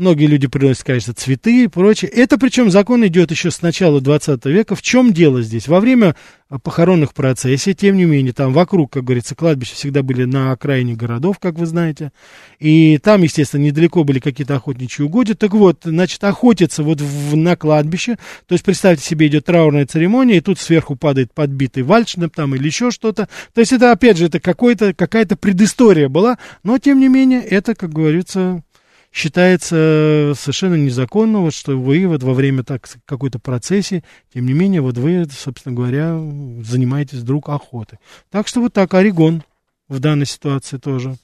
Многие 0.01 0.25
люди 0.25 0.47
приносят, 0.47 0.83
конечно, 0.83 1.13
цветы 1.13 1.65
и 1.65 1.67
прочее. 1.67 2.09
Это 2.09 2.39
причем 2.39 2.71
закон 2.71 3.05
идет 3.05 3.29
еще 3.29 3.51
с 3.51 3.61
начала 3.61 4.01
20 4.01 4.43
века. 4.47 4.73
В 4.73 4.81
чем 4.81 5.13
дело 5.13 5.43
здесь? 5.43 5.67
Во 5.67 5.79
время 5.79 6.15
а, 6.49 6.57
похоронных 6.57 7.13
процессий, 7.13 7.75
тем 7.75 7.97
не 7.97 8.05
менее, 8.05 8.33
там 8.33 8.51
вокруг, 8.51 8.91
как 8.91 9.03
говорится, 9.03 9.35
кладбища 9.35 9.75
всегда 9.75 10.01
были 10.01 10.23
на 10.23 10.53
окраине 10.53 10.95
городов, 10.95 11.37
как 11.37 11.59
вы 11.59 11.67
знаете. 11.67 12.11
И 12.57 12.97
там, 12.97 13.21
естественно, 13.21 13.61
недалеко 13.61 14.03
были 14.03 14.17
какие-то 14.17 14.55
охотничьи 14.55 15.05
угодья. 15.05 15.35
Так 15.35 15.53
вот, 15.53 15.81
значит, 15.83 16.23
охотятся 16.23 16.81
вот 16.81 16.99
в, 16.99 17.35
на 17.37 17.55
кладбище. 17.55 18.17
То 18.47 18.53
есть, 18.53 18.65
представьте 18.65 19.05
себе, 19.05 19.27
идет 19.27 19.45
траурная 19.45 19.85
церемония, 19.85 20.37
и 20.37 20.41
тут 20.41 20.57
сверху 20.57 20.95
падает 20.95 21.31
подбитый 21.31 21.83
вальшнеп 21.83 22.35
там 22.35 22.55
или 22.55 22.65
еще 22.65 22.89
что-то. 22.89 23.29
То 23.53 23.61
есть, 23.61 23.71
это, 23.71 23.91
опять 23.91 24.17
же, 24.17 24.25
это 24.25 24.39
какая-то 24.39 25.35
предыстория 25.35 26.09
была. 26.09 26.39
Но, 26.63 26.79
тем 26.79 26.99
не 26.99 27.07
менее, 27.07 27.43
это, 27.43 27.75
как 27.75 27.93
говорится, 27.93 28.63
считается 29.11 30.33
совершенно 30.37 30.75
незаконно, 30.75 31.39
вот, 31.39 31.53
что 31.53 31.77
вы 31.77 32.07
вот 32.07 32.23
во 32.23 32.33
время 32.33 32.63
так, 32.63 32.87
какой-то 33.05 33.39
процессии, 33.39 34.03
тем 34.33 34.45
не 34.45 34.53
менее, 34.53 34.81
вот 34.81 34.97
вы, 34.97 35.27
собственно 35.29 35.75
говоря, 35.75 36.17
занимаетесь 36.63 37.19
вдруг 37.19 37.49
охотой. 37.49 37.99
Так 38.29 38.47
что 38.47 38.61
вот 38.61 38.73
так, 38.73 38.93
Орегон 38.93 39.43
в 39.87 39.99
данной 39.99 40.25
ситуации 40.25 40.77
тоже. 40.77 41.17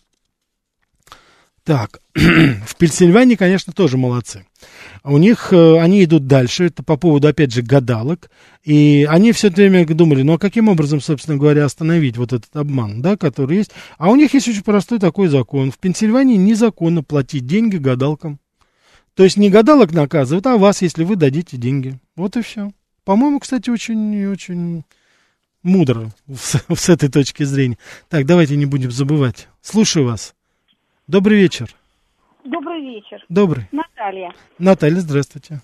Так, 1.68 2.00
в 2.16 2.78
Пенсильвании, 2.78 3.36
конечно, 3.36 3.74
тоже 3.74 3.98
молодцы. 3.98 4.46
У 5.04 5.18
них, 5.18 5.52
э, 5.52 5.80
они 5.82 6.02
идут 6.06 6.26
дальше, 6.26 6.68
это 6.68 6.82
по 6.82 6.96
поводу, 6.96 7.28
опять 7.28 7.52
же, 7.52 7.62
гадалок, 7.62 8.32
и 8.64 9.06
они 9.10 9.34
все 9.34 9.50
время 9.50 9.86
думали, 9.86 10.22
ну 10.22 10.36
а 10.36 10.40
каким 10.40 10.70
образом, 10.70 11.02
собственно 11.02 11.36
говоря, 11.36 11.66
остановить 11.66 12.16
вот 12.16 12.32
этот 12.32 12.56
обман, 12.56 13.02
да, 13.02 13.18
который 13.18 13.58
есть. 13.58 13.72
А 13.98 14.10
у 14.10 14.16
них 14.16 14.34
есть 14.34 14.48
очень 14.48 14.64
простой 14.64 14.98
такой 15.00 15.28
закон. 15.28 15.72
В 15.72 15.78
Пенсильвании 15.78 16.38
незаконно 16.38 17.04
платить 17.04 17.46
деньги 17.46 17.76
гадалкам. 17.76 18.40
То 19.14 19.26
есть 19.26 19.36
не 19.36 19.50
гадалок 19.50 19.92
наказывают, 19.92 20.48
а 20.48 20.56
вас, 20.56 20.82
если 20.82 21.04
вы 21.04 21.18
дадите 21.18 21.58
деньги. 21.58 22.00
Вот 22.16 22.38
и 22.38 22.44
все. 22.44 22.72
По-моему, 23.04 23.42
кстати, 23.42 23.70
очень-очень 23.70 24.86
мудро 25.64 26.14
с, 26.34 26.64
с 26.74 26.88
этой 26.88 27.10
точки 27.10 27.44
зрения. 27.44 27.78
Так, 28.08 28.26
давайте 28.26 28.56
не 28.56 28.66
будем 28.66 28.90
забывать. 28.90 29.50
Слушаю 29.62 30.06
вас. 30.06 30.34
Добрый 31.08 31.38
вечер. 31.38 31.74
Добрый 32.44 32.82
вечер. 32.82 33.24
Добрый. 33.30 33.66
Наталья. 33.72 34.34
Наталья, 34.60 35.00
здравствуйте. 35.00 35.62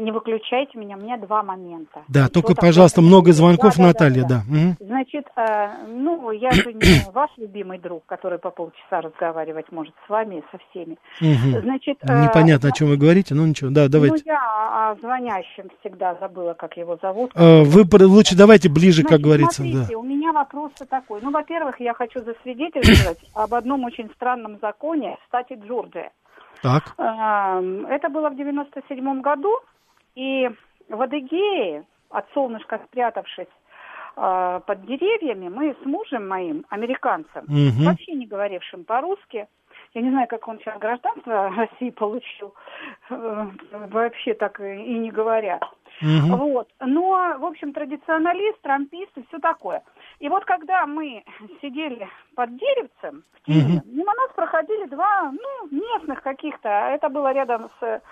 Не 0.00 0.12
выключайте 0.12 0.78
меня, 0.78 0.96
у 0.96 1.00
меня 1.00 1.18
два 1.18 1.42
момента. 1.42 2.02
Да, 2.08 2.28
только, 2.28 2.54
пожалуйста, 2.54 3.02
много 3.02 3.32
звонков, 3.32 3.76
да, 3.76 3.82
Наталья, 3.82 4.22
да. 4.22 4.28
да. 4.28 4.42
да. 4.48 4.70
Угу. 4.70 4.86
Значит, 4.86 5.26
э, 5.36 5.68
ну, 5.88 6.30
я 6.30 6.50
же 6.52 6.72
не 6.72 7.10
ваш 7.12 7.30
любимый 7.36 7.78
друг, 7.78 8.06
который 8.06 8.38
по 8.38 8.50
полчаса 8.50 9.02
разговаривать 9.02 9.70
может 9.70 9.94
с 10.06 10.08
вами, 10.08 10.42
со 10.50 10.58
всеми. 10.70 10.96
Угу. 11.20 11.60
Значит, 11.62 11.98
э, 12.02 12.24
Непонятно, 12.24 12.70
о 12.70 12.72
чем 12.72 12.88
вы 12.88 12.96
говорите, 12.96 13.34
ну 13.34 13.44
ничего, 13.46 13.70
да, 13.70 13.88
давайте. 13.88 14.24
Ну, 14.26 14.32
я 14.32 14.90
о 14.90 14.96
звонящем 15.00 15.68
всегда 15.80 16.14
забыла, 16.14 16.54
как 16.54 16.76
его 16.76 16.98
зовут. 17.02 17.32
Э, 17.34 17.62
вы 17.62 17.84
лучше 18.06 18.36
давайте 18.36 18.68
ближе, 18.68 19.02
Значит, 19.02 19.10
как 19.10 19.20
говорится. 19.20 19.62
Смотрите, 19.62 19.92
да. 19.92 19.98
у 19.98 20.02
меня 20.02 20.32
вопрос 20.32 20.72
такой. 20.88 21.20
Ну, 21.22 21.30
во-первых, 21.30 21.78
я 21.80 21.92
хочу 21.92 22.20
засвидетельствовать 22.20 23.18
об 23.34 23.52
одном 23.54 23.84
очень 23.84 24.10
странном 24.14 24.58
законе 24.62 25.16
в 25.22 25.26
штате 25.28 25.58
Джорджия. 25.66 26.10
Так. 26.62 26.94
Эм, 26.98 27.86
это 27.86 28.08
было 28.08 28.30
в 28.30 28.36
97 28.36 29.20
году, 29.20 29.60
и 30.14 30.50
в 30.88 31.00
Адыгее, 31.00 31.84
от 32.10 32.26
солнышка 32.34 32.80
спрятавшись 32.86 33.46
э, 34.16 34.60
под 34.66 34.86
деревьями, 34.86 35.48
мы 35.48 35.76
с 35.80 35.86
мужем 35.86 36.28
моим, 36.28 36.64
американцем, 36.68 37.44
угу. 37.44 37.84
вообще 37.84 38.12
не 38.12 38.26
говорившим 38.26 38.84
по-русски, 38.84 39.46
я 39.94 40.02
не 40.02 40.10
знаю, 40.10 40.28
как 40.28 40.46
он 40.46 40.58
сейчас 40.58 40.78
гражданство 40.78 41.50
России 41.56 41.90
получил, 41.90 42.54
э, 43.10 43.46
вообще 43.90 44.34
так 44.34 44.60
и 44.60 44.98
не 44.98 45.10
говоря. 45.10 45.60
Угу. 46.00 46.36
Вот. 46.36 46.68
Но, 46.80 47.36
в 47.38 47.44
общем, 47.44 47.72
традиционалист, 47.72 48.60
трампист 48.62 49.10
и 49.16 49.24
все 49.28 49.38
такое. 49.38 49.82
И 50.20 50.28
вот 50.28 50.44
когда 50.44 50.86
мы 50.86 51.24
сидели 51.62 52.06
под 52.36 52.54
деревцем 52.58 53.24
в 53.32 53.42
тени, 53.46 53.78
угу. 53.78 53.86
мимо 53.86 54.12
нас 54.14 54.30
проходили 54.36 54.84
два, 54.84 55.32
ну, 55.32 55.68
местных 55.70 56.22
каких-то, 56.22 56.68
это 56.68 57.08
было 57.08 57.32
рядом 57.32 57.70
с 57.80 58.02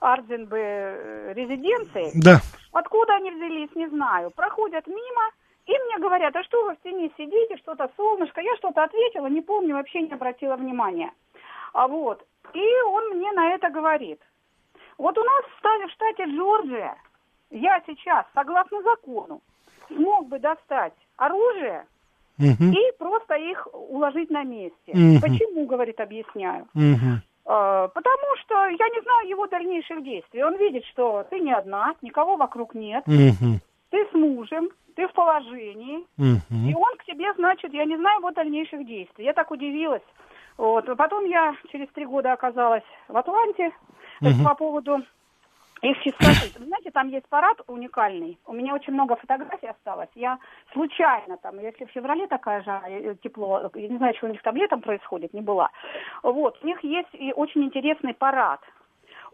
Арденбе 0.00 0.60
э, 0.60 1.32
резиденцией. 1.34 2.12
Да. 2.22 2.38
Откуда 2.72 3.14
они 3.14 3.32
взялись, 3.32 3.74
не 3.74 3.88
знаю. 3.88 4.30
Проходят 4.30 4.86
мимо, 4.86 5.30
и 5.66 5.72
мне 5.72 5.98
говорят, 5.98 6.36
а 6.36 6.44
что 6.44 6.64
вы 6.64 6.76
в 6.76 6.82
тени 6.82 7.12
сидите, 7.18 7.56
что-то 7.56 7.90
солнышко. 7.96 8.40
Я 8.40 8.54
что-то 8.56 8.84
ответила, 8.84 9.26
не 9.26 9.40
помню, 9.40 9.74
вообще 9.74 10.02
не 10.02 10.12
обратила 10.12 10.54
внимания. 10.54 11.10
А 11.72 11.88
вот, 11.88 12.24
и 12.54 12.82
он 12.82 13.08
мне 13.16 13.32
на 13.32 13.54
это 13.54 13.70
говорит. 13.70 14.20
Вот 14.98 15.18
у 15.18 15.24
нас 15.24 15.44
в 15.46 15.90
штате 15.90 16.26
Джорджия 16.26 16.96
я 17.50 17.82
сейчас, 17.88 18.24
согласно 18.34 18.82
закону, 18.82 19.42
смог 19.88 20.28
бы 20.28 20.38
достать 20.38 20.94
оружие 21.16 21.86
угу. 22.38 22.64
и 22.64 22.92
просто 22.98 23.34
их 23.34 23.66
уложить 23.72 24.30
на 24.30 24.44
месте. 24.44 24.92
Угу. 24.92 25.20
Почему, 25.20 25.66
говорит, 25.66 26.00
объясняю. 26.00 26.66
Угу. 26.74 27.20
Потому 27.44 28.36
что 28.42 28.54
я 28.66 28.88
не 28.88 29.02
знаю 29.02 29.28
его 29.28 29.46
дальнейших 29.46 30.02
действий. 30.02 30.42
Он 30.42 30.56
видит, 30.56 30.84
что 30.86 31.24
ты 31.30 31.38
не 31.38 31.52
одна, 31.52 31.94
никого 32.02 32.36
вокруг 32.36 32.74
нет, 32.74 33.04
угу. 33.06 33.60
ты 33.90 34.06
с 34.10 34.12
мужем, 34.14 34.68
ты 34.96 35.06
в 35.06 35.12
положении, 35.12 35.98
угу. 36.18 36.70
и 36.70 36.74
он 36.74 36.96
к 36.98 37.04
тебе, 37.04 37.32
значит, 37.34 37.72
я 37.72 37.84
не 37.84 37.96
знаю 37.96 38.18
его 38.18 38.32
дальнейших 38.32 38.84
действий. 38.84 39.26
Я 39.26 39.32
так 39.32 39.50
удивилась. 39.50 40.02
Вот. 40.56 40.86
Потом 40.96 41.24
я 41.26 41.54
через 41.70 41.88
три 41.90 42.06
года 42.06 42.32
оказалась 42.32 42.82
в 43.08 43.16
Атланте 43.16 43.70
угу. 44.20 44.44
по 44.44 44.54
поводу 44.54 45.02
их 45.82 45.96
чистоты. 46.02 46.64
Знаете, 46.64 46.90
там 46.90 47.08
есть 47.08 47.28
парад 47.28 47.58
уникальный. 47.66 48.38
У 48.46 48.52
меня 48.52 48.74
очень 48.74 48.92
много 48.92 49.16
фотографий 49.16 49.68
осталось. 49.68 50.08
Я 50.14 50.38
случайно 50.72 51.36
там, 51.36 51.58
если 51.60 51.84
в 51.84 51.90
феврале 51.90 52.26
такая 52.26 52.62
же 52.62 52.70
э, 52.70 53.14
тепло, 53.22 53.70
я 53.74 53.88
не 53.88 53.98
знаю, 53.98 54.14
что 54.16 54.26
у 54.26 54.30
них 54.30 54.42
там 54.42 54.56
летом 54.56 54.80
происходит, 54.80 55.34
не 55.34 55.42
была. 55.42 55.70
Вот, 56.22 56.58
у 56.62 56.66
них 56.66 56.82
есть 56.82 57.12
и 57.12 57.32
очень 57.32 57.64
интересный 57.64 58.14
парад 58.14 58.60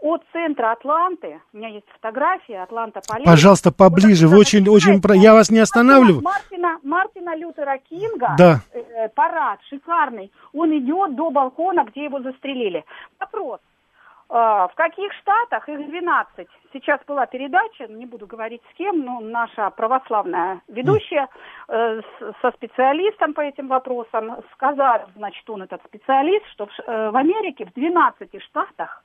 от 0.03 0.25
центра 0.33 0.73
Атланты, 0.73 1.41
у 1.53 1.57
меня 1.57 1.69
есть 1.69 1.87
фотография 1.95 2.63
Атланта 2.65 3.01
Полей. 3.07 3.25
Пожалуйста, 3.25 3.71
поближе, 3.71 4.27
вы 4.27 4.39
очень, 4.39 4.69
очень, 4.69 5.01
про... 5.01 5.15
я 5.15 5.33
вас 5.33 5.49
не 5.49 5.61
останавливаю. 5.61 6.23
Мартина, 6.23 6.79
Мартина 6.83 7.37
Лютера 7.37 7.79
Кинга, 7.79 8.35
да. 8.37 8.61
э, 8.73 8.81
э, 8.81 9.09
парад 9.11 9.61
шикарный, 9.71 10.33
он 10.53 10.77
идет 10.77 11.15
до 11.15 11.31
балкона, 11.31 11.85
где 11.85 12.05
его 12.05 12.21
застрелили. 12.21 12.85
Вопрос. 13.21 13.61
Э, 14.33 14.67
в 14.71 14.75
каких 14.77 15.13
штатах 15.13 15.69
их 15.69 15.87
12? 15.87 16.49
Сейчас 16.73 17.01
была 17.07 17.27
передача, 17.27 17.87
не 17.87 18.07
буду 18.07 18.27
говорить 18.27 18.63
с 18.71 18.75
кем, 18.77 19.05
но 19.05 19.21
наша 19.21 19.69
православная 19.71 20.63
ведущая 20.69 21.29
э, 21.69 22.01
со 22.41 22.51
специалистом 22.53 23.35
по 23.35 23.43
этим 23.43 23.69
вопросам 23.69 24.39
сказала, 24.55 25.07
значит, 25.17 25.49
он 25.51 25.63
этот 25.63 25.83
специалист, 25.85 26.47
что 26.47 26.65
в, 26.65 26.71
э, 26.79 27.11
Америке 27.15 27.67
в 27.67 27.75
12 27.75 28.43
штатах 28.43 29.05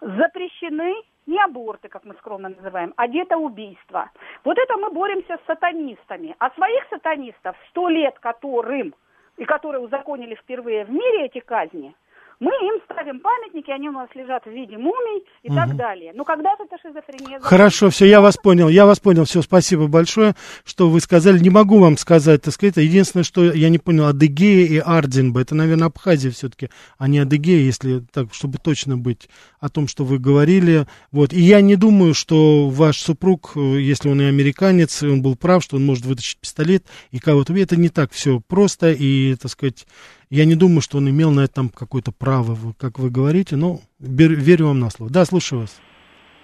запрещены 0.00 0.94
не 1.26 1.40
аборты, 1.42 1.88
как 1.88 2.04
мы 2.04 2.14
скромно 2.14 2.50
называем, 2.50 2.94
а 2.96 3.08
детоубийства. 3.08 4.10
Вот 4.44 4.56
это 4.56 4.76
мы 4.76 4.90
боремся 4.90 5.36
с 5.36 5.46
сатанистами. 5.46 6.36
А 6.38 6.50
своих 6.50 6.86
сатанистов, 6.90 7.56
сто 7.70 7.88
лет 7.88 8.16
которым, 8.20 8.94
и 9.36 9.44
которые 9.44 9.80
узаконили 9.80 10.36
впервые 10.36 10.84
в 10.84 10.90
мире 10.90 11.26
эти 11.26 11.40
казни– 11.40 11.92
мы 12.40 12.50
им 12.50 12.80
ставим 12.84 13.20
памятники, 13.20 13.70
они 13.70 13.90
у 13.90 13.92
нас 13.92 14.08
лежат 14.14 14.44
в 14.46 14.50
виде 14.50 14.78
мумий 14.78 15.24
и 15.42 15.48
угу. 15.48 15.56
так 15.56 15.76
далее. 15.76 16.12
Но 16.14 16.24
когда-то 16.24 16.64
это 16.64 16.76
шизофрения... 16.80 17.38
Хорошо, 17.40 17.90
все, 17.90 18.06
я 18.06 18.22
вас 18.22 18.38
понял, 18.38 18.70
я 18.70 18.86
вас 18.86 18.98
понял, 18.98 19.26
все, 19.26 19.42
спасибо 19.42 19.88
большое, 19.88 20.34
что 20.64 20.88
вы 20.88 21.00
сказали. 21.00 21.38
Не 21.38 21.50
могу 21.50 21.78
вам 21.78 21.98
сказать, 21.98 22.42
так 22.42 22.54
сказать, 22.54 22.78
единственное, 22.78 23.24
что 23.24 23.44
я 23.44 23.68
не 23.68 23.78
понял, 23.78 24.06
Адыгея 24.06 24.66
и 24.66 24.78
Ардинба, 24.78 25.42
это, 25.42 25.54
наверное, 25.54 25.88
Абхазия 25.88 26.30
все-таки, 26.30 26.70
а 26.96 27.08
не 27.08 27.18
Адыгея, 27.18 27.60
если 27.60 28.00
так, 28.10 28.32
чтобы 28.32 28.56
точно 28.56 28.96
быть 28.96 29.28
о 29.60 29.68
том, 29.68 29.86
что 29.86 30.04
вы 30.04 30.18
говорили. 30.18 30.86
Вот, 31.12 31.34
и 31.34 31.40
я 31.40 31.60
не 31.60 31.76
думаю, 31.76 32.14
что 32.14 32.70
ваш 32.70 32.98
супруг, 32.98 33.52
э, 33.54 33.60
если 33.60 34.08
он 34.08 34.20
и 34.22 34.24
американец, 34.24 35.02
и 35.02 35.08
он 35.08 35.20
был 35.20 35.36
прав, 35.36 35.62
что 35.62 35.76
он 35.76 35.84
может 35.84 36.06
вытащить 36.06 36.38
пистолет 36.38 36.86
и 37.10 37.18
кого-то... 37.18 37.54
Это 37.60 37.76
не 37.76 37.90
так 37.90 38.12
все 38.12 38.40
просто, 38.40 38.92
и, 38.92 39.34
так 39.34 39.50
сказать, 39.50 39.86
я 40.30 40.44
не 40.44 40.54
думаю, 40.54 40.80
что 40.80 40.98
он 40.98 41.10
имел 41.10 41.30
на 41.32 41.40
этом 41.40 41.68
какое-то 41.68 42.12
право, 42.12 42.56
как 42.78 42.98
вы 42.98 43.10
говорите, 43.10 43.56
но 43.56 43.78
верю 43.98 44.68
вам 44.68 44.78
на 44.78 44.90
слово. 44.90 45.12
Да, 45.12 45.24
слушаю 45.24 45.62
вас. 45.62 45.80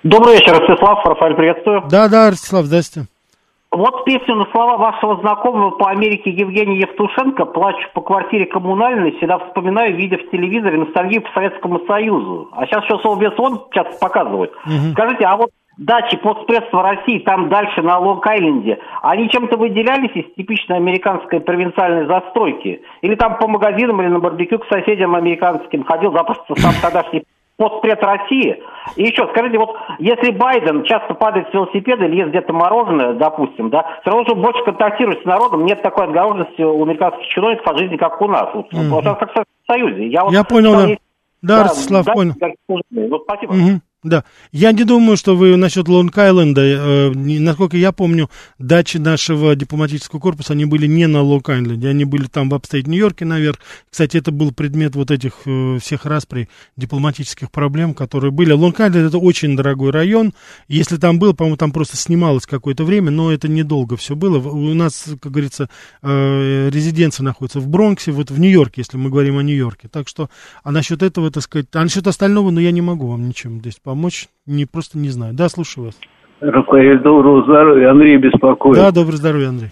Добрый 0.02 0.34
вечер, 0.34 0.52
Ростислав, 0.52 1.04
Рафаэль, 1.04 1.34
приветствую. 1.34 1.82
Да, 1.88 2.08
да, 2.08 2.30
Ростислав, 2.30 2.66
здрасте. 2.66 3.06
Вот 3.70 4.04
песню 4.04 4.36
на 4.36 4.46
слова 4.52 4.76
вашего 4.76 5.20
знакомого 5.20 5.70
по 5.70 5.90
Америке 5.90 6.30
Евгения 6.30 6.80
Евтушенко 6.80 7.44
«Плачу 7.46 7.88
по 7.94 8.00
квартире 8.00 8.46
коммунальной» 8.46 9.12
всегда 9.16 9.38
вспоминаю, 9.38 9.96
видя 9.96 10.16
в 10.18 10.30
телевизоре 10.30 10.78
ностальгию 10.78 11.22
по 11.22 11.32
Советскому 11.34 11.80
Союзу. 11.86 12.48
А 12.52 12.66
сейчас 12.66 12.84
еще 12.84 12.98
Совбез 13.00 13.32
он 13.38 13.64
часто 13.72 13.98
показывает. 14.00 14.52
Угу. 14.64 14.92
Скажите, 14.92 15.24
а 15.24 15.36
вот 15.36 15.50
дачи 15.76 16.16
постпредства 16.16 16.82
России 16.82 17.18
там 17.20 17.48
дальше 17.48 17.82
на 17.82 17.98
Лонг-Айленде, 17.98 18.78
они 19.02 19.28
чем-то 19.30 19.56
выделялись 19.56 20.14
из 20.14 20.34
типичной 20.34 20.76
американской 20.76 21.40
провинциальной 21.40 22.06
застройки? 22.06 22.82
Или 23.02 23.14
там 23.14 23.38
по 23.38 23.46
магазинам 23.46 24.00
или 24.00 24.08
на 24.08 24.18
барбекю 24.18 24.58
к 24.58 24.66
соседям 24.68 25.14
американским 25.14 25.84
ходил 25.84 26.12
запросто 26.12 26.54
сам 26.56 26.72
тогдашний 26.80 27.24
постпред 27.56 28.02
России? 28.02 28.62
И 28.96 29.04
еще, 29.04 29.26
скажите, 29.28 29.58
вот 29.58 29.76
если 29.98 30.30
Байден 30.30 30.84
часто 30.84 31.14
падает 31.14 31.48
с 31.50 31.54
велосипеда 31.54 32.04
или 32.06 32.16
ест 32.16 32.30
где-то 32.30 32.52
мороженое, 32.52 33.14
допустим, 33.14 33.70
да, 33.70 33.98
все 34.00 34.10
равно 34.10 34.26
же 34.26 34.34
больше 34.34 34.64
контактирует 34.64 35.22
с 35.22 35.24
народом, 35.24 35.66
нет 35.66 35.82
такой 35.82 36.04
отгороженности 36.04 36.62
у 36.62 36.82
американских 36.82 37.26
чиновников 37.28 37.66
от 37.66 37.78
жизни, 37.78 37.96
как 37.96 38.20
у 38.22 38.28
нас. 38.28 38.48
Вот, 38.54 38.72
mm-hmm. 38.72 38.88
вот 38.88 39.04
как 39.04 39.30
в 39.34 39.44
Союзе. 39.66 40.06
Я, 40.08 40.24
вот, 40.24 40.32
Я 40.32 40.44
понял, 40.44 40.72
да. 40.72 40.86
Есть, 40.86 41.00
да, 41.42 41.56
да, 41.58 41.62
Ростислав, 41.64 42.04
да, 42.04 42.12
понял. 42.14 42.34
Вот, 43.10 43.22
спасибо. 43.24 43.50
Угу. 43.50 43.80
Да, 44.06 44.22
я 44.52 44.70
не 44.70 44.84
думаю, 44.84 45.16
что 45.16 45.34
вы 45.34 45.56
насчет 45.56 45.88
Лонг-Айленда, 45.88 46.60
э, 46.60 47.10
насколько 47.40 47.76
я 47.76 47.90
помню, 47.90 48.30
дачи 48.56 48.98
нашего 48.98 49.56
дипломатического 49.56 50.20
корпуса, 50.20 50.52
они 50.52 50.64
были 50.64 50.86
не 50.86 51.08
на 51.08 51.22
Лонг-Айленде, 51.22 51.88
они 51.88 52.04
были 52.04 52.26
там 52.26 52.48
в 52.48 52.54
upstate 52.54 52.86
Нью-Йорке 52.86 53.24
наверх. 53.24 53.58
Кстати, 53.90 54.16
это 54.18 54.30
был 54.30 54.52
предмет 54.52 54.94
вот 54.94 55.10
этих 55.10 55.40
э, 55.46 55.78
всех 55.82 56.06
распри 56.06 56.48
дипломатических 56.76 57.50
проблем, 57.50 57.94
которые 57.94 58.30
были. 58.30 58.52
Лонг-Айленд 58.52 59.08
это 59.08 59.18
очень 59.18 59.56
дорогой 59.56 59.90
район, 59.90 60.34
если 60.68 60.98
там 60.98 61.18
было, 61.18 61.32
по-моему, 61.32 61.56
там 61.56 61.72
просто 61.72 61.96
снималось 61.96 62.46
какое-то 62.46 62.84
время, 62.84 63.10
но 63.10 63.32
это 63.32 63.48
недолго 63.48 63.96
все 63.96 64.14
было. 64.14 64.38
У 64.38 64.72
нас, 64.74 65.06
как 65.20 65.32
говорится, 65.32 65.68
э, 66.02 66.70
резиденция 66.72 67.24
находится 67.24 67.58
в 67.58 67.66
Бронксе, 67.66 68.12
вот 68.12 68.30
в 68.30 68.38
Нью-Йорке, 68.38 68.82
если 68.82 68.98
мы 68.98 69.10
говорим 69.10 69.36
о 69.36 69.42
Нью-Йорке. 69.42 69.88
Так 69.88 70.06
что, 70.06 70.30
а 70.62 70.70
насчет 70.70 71.02
этого, 71.02 71.32
так 71.32 71.42
сказать, 71.42 71.66
а 71.72 71.82
насчет 71.82 72.06
остального, 72.06 72.52
ну, 72.52 72.60
я 72.60 72.70
не 72.70 72.82
могу 72.82 73.08
вам 73.08 73.26
ничем 73.26 73.58
здесь 73.58 73.78
помочь 73.82 73.95
помочь, 73.96 74.28
не, 74.46 74.66
просто 74.66 74.98
не 74.98 75.08
знаю. 75.08 75.32
Да, 75.34 75.48
слушаю 75.48 75.86
вас. 75.86 75.98
Рафаэль, 76.40 76.98
доброго 76.98 77.42
здоровья. 77.44 77.90
Андрей 77.90 78.18
беспокоит. 78.18 78.76
Да, 78.76 78.90
доброго 78.90 79.16
здоровья, 79.16 79.48
Андрей. 79.48 79.70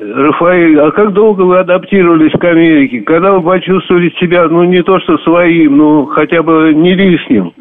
Рафаэль, 0.00 0.80
а 0.80 0.90
как 0.90 1.12
долго 1.12 1.42
вы 1.42 1.60
адаптировались 1.60 2.32
к 2.32 2.44
Америке? 2.44 3.02
Когда 3.02 3.32
вы 3.32 3.42
почувствовали 3.42 4.12
себя, 4.20 4.48
ну, 4.48 4.64
не 4.64 4.82
то 4.82 4.98
что 4.98 5.18
своим, 5.18 5.76
но 5.76 6.06
хотя 6.06 6.42
бы 6.42 6.74
не 6.74 6.94
лишним? 6.94 7.52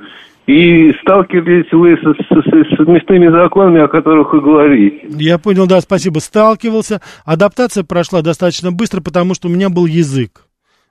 И 0.47 0.91
сталкивались 1.01 1.71
вы 1.71 1.95
с, 1.95 2.01
с, 2.01 2.75
с 2.75 2.87
мясными 2.87 3.29
законами, 3.29 3.81
о 3.81 3.87
которых 3.87 4.33
вы 4.33 4.41
говорите? 4.41 5.05
Я 5.09 5.37
понял, 5.37 5.67
да, 5.67 5.79
спасибо. 5.79 6.19
Сталкивался. 6.19 7.01
Адаптация 7.23 7.83
прошла 7.83 8.23
достаточно 8.23 8.71
быстро, 8.71 8.99
потому 8.99 9.35
что 9.35 9.47
у 9.47 9.51
меня 9.51 9.69
был 9.69 9.85
язык. 9.85 10.42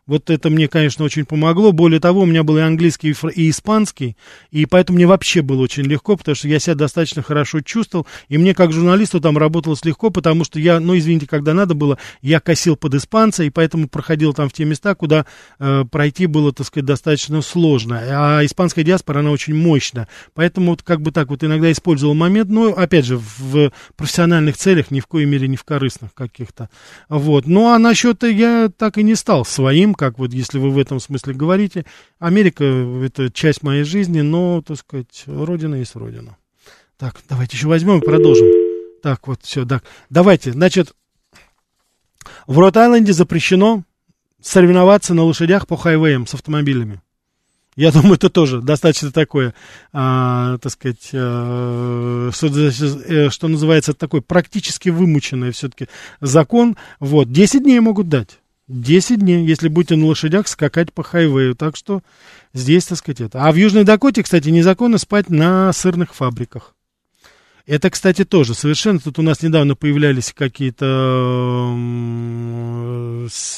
Вот 0.07 0.31
это 0.31 0.51
мне, 0.51 0.67
конечно, 0.67 1.05
очень 1.05 1.25
помогло. 1.25 1.71
Более 1.71 2.01
того, 2.01 2.23
у 2.23 2.27
меня 2.27 2.43
был 2.43 2.59
и 2.59 2.61
английский, 2.61 3.15
и 3.35 3.51
испанский, 3.51 4.17
и 4.51 4.67
поэтому 4.67 4.97
мне 4.97 5.07
вообще 5.07 5.43
было 5.43 5.63
очень 5.63 5.85
легко, 5.85 6.17
потому 6.17 6.35
что 6.35 6.49
я 6.49 6.59
себя 6.59 6.75
достаточно 6.75 7.23
хорошо 7.23 7.61
чувствовал, 7.61 8.09
и 8.29 8.37
мне 8.37 8.53
как 8.53 8.73
журналисту 8.73 9.21
там 9.21 9.39
работалось 9.39 9.85
легко, 9.85 10.11
потому 10.11 10.43
что 10.43 10.59
я, 10.59 10.81
ну, 10.81 10.99
извините, 10.99 11.29
когда 11.29 11.55
надо 11.55 11.75
было, 11.75 11.99
я 12.21 12.41
косил 12.41 12.75
под 12.75 12.97
испанца, 12.97 13.45
и 13.45 13.51
поэтому 13.51 13.89
проходил 13.89 14.35
там 14.35 14.49
в 14.49 14.53
те 14.53 14.65
места, 14.65 14.97
куда 14.97 15.25
э, 15.61 15.85
пройти 15.89 16.27
было, 16.27 16.53
так 16.53 16.67
сказать, 16.67 16.87
достаточно 16.87 17.41
сложно. 17.41 18.01
А 18.03 18.45
испанская 18.45 18.85
диаспора, 18.85 19.21
она 19.21 19.31
очень 19.31 19.55
мощная. 19.55 20.09
Поэтому 20.35 20.73
вот 20.73 20.83
как 20.83 21.01
бы 21.01 21.13
так 21.13 21.29
вот 21.29 21.45
иногда 21.45 21.71
использовал 21.71 22.15
момент, 22.15 22.51
но, 22.51 22.71
опять 22.71 23.05
же, 23.05 23.19
в 23.19 23.71
профессиональных 23.97 24.57
целях, 24.57 24.91
ни 24.91 24.99
в 24.99 25.07
коей 25.07 25.27
мере 25.27 25.47
не 25.47 25.57
в 25.57 25.63
корыстных 25.63 26.13
каких-то. 26.13 26.71
Вот. 27.09 27.47
Ну, 27.47 27.69
а 27.69 27.79
насчет 27.79 28.25
я 28.25 28.69
так 28.77 28.99
и 28.99 29.05
не 29.05 29.15
стал 29.15 29.45
своим, 29.45 29.92
как 29.95 30.19
вот 30.19 30.33
если 30.33 30.59
вы 30.59 30.71
в 30.71 30.79
этом 30.79 31.01
смысле 31.01 31.35
говорите. 31.35 31.85
Америка— 32.19 32.65
это 33.05 33.31
часть 33.31 33.63
моей 33.63 33.85
жизни, 33.85 34.21
но, 34.21 34.63
так 34.63 34.79
сказать, 34.79 35.25
Родина 35.27 35.77
есть 35.77 35.97
Родина. 35.97 36.37
Так, 36.97 37.17
давайте 37.29 37.57
еще 37.57 37.69
возьмем 37.69 37.99
и 37.99 38.05
продолжим. 38.05 38.47
Так, 39.03 39.27
вот, 39.27 39.41
все, 39.43 39.67
так. 39.67 39.83
Давайте, 40.11 40.53
значит, 40.53 40.95
в 42.47 42.59
Рот-Айленде 42.59 43.13
запрещено 43.13 43.83
соревноваться 44.41 45.15
на 45.15 45.25
лошадях 45.25 45.67
по 45.67 45.77
хайвеям 45.77 46.27
с 46.27 46.35
автомобилями. 46.35 47.01
Я 47.75 47.91
думаю, 47.91 48.15
это 48.15 48.29
тоже 48.29 48.61
достаточно 48.61 49.11
такое, 49.11 49.55
а, 49.93 50.59
так 50.59 50.73
сказать, 50.73 51.09
а, 51.15 52.31
что, 52.33 52.49
э, 52.49 53.31
что 53.31 53.49
называется, 53.49 53.95
такой 53.95 54.21
практически 54.21 54.91
вымученный 54.91 55.53
все-таки 55.53 55.89
закон. 56.21 56.77
Вот, 57.01 57.33
10 57.33 57.63
дней 57.63 57.81
могут 57.81 58.09
дать. 58.09 58.42
10 58.69 59.21
дней, 59.21 59.47
если 59.47 59.69
будете 59.69 59.97
на 59.97 60.07
лошадях 60.07 60.49
скакать 60.49 60.93
по 60.93 61.03
хайвею. 61.03 61.55
Так 61.55 61.77
что 61.77 62.03
здесь, 62.55 62.87
так 62.87 62.99
сказать, 62.99 63.21
это. 63.21 63.45
А 63.45 63.53
в 63.53 63.57
Южной 63.57 63.85
Дакоте, 63.85 64.23
кстати, 64.23 64.49
незаконно 64.49 64.99
спать 64.99 65.31
на 65.31 65.73
сырных 65.73 66.15
фабриках. 66.15 66.75
Это, 67.67 67.91
кстати, 67.91 68.25
тоже 68.25 68.55
совершенно. 68.55 68.99
Тут 68.99 69.19
у 69.19 69.23
нас 69.23 69.43
недавно 69.43 69.77
появлялись 69.77 70.33
какие-то, 70.37 71.77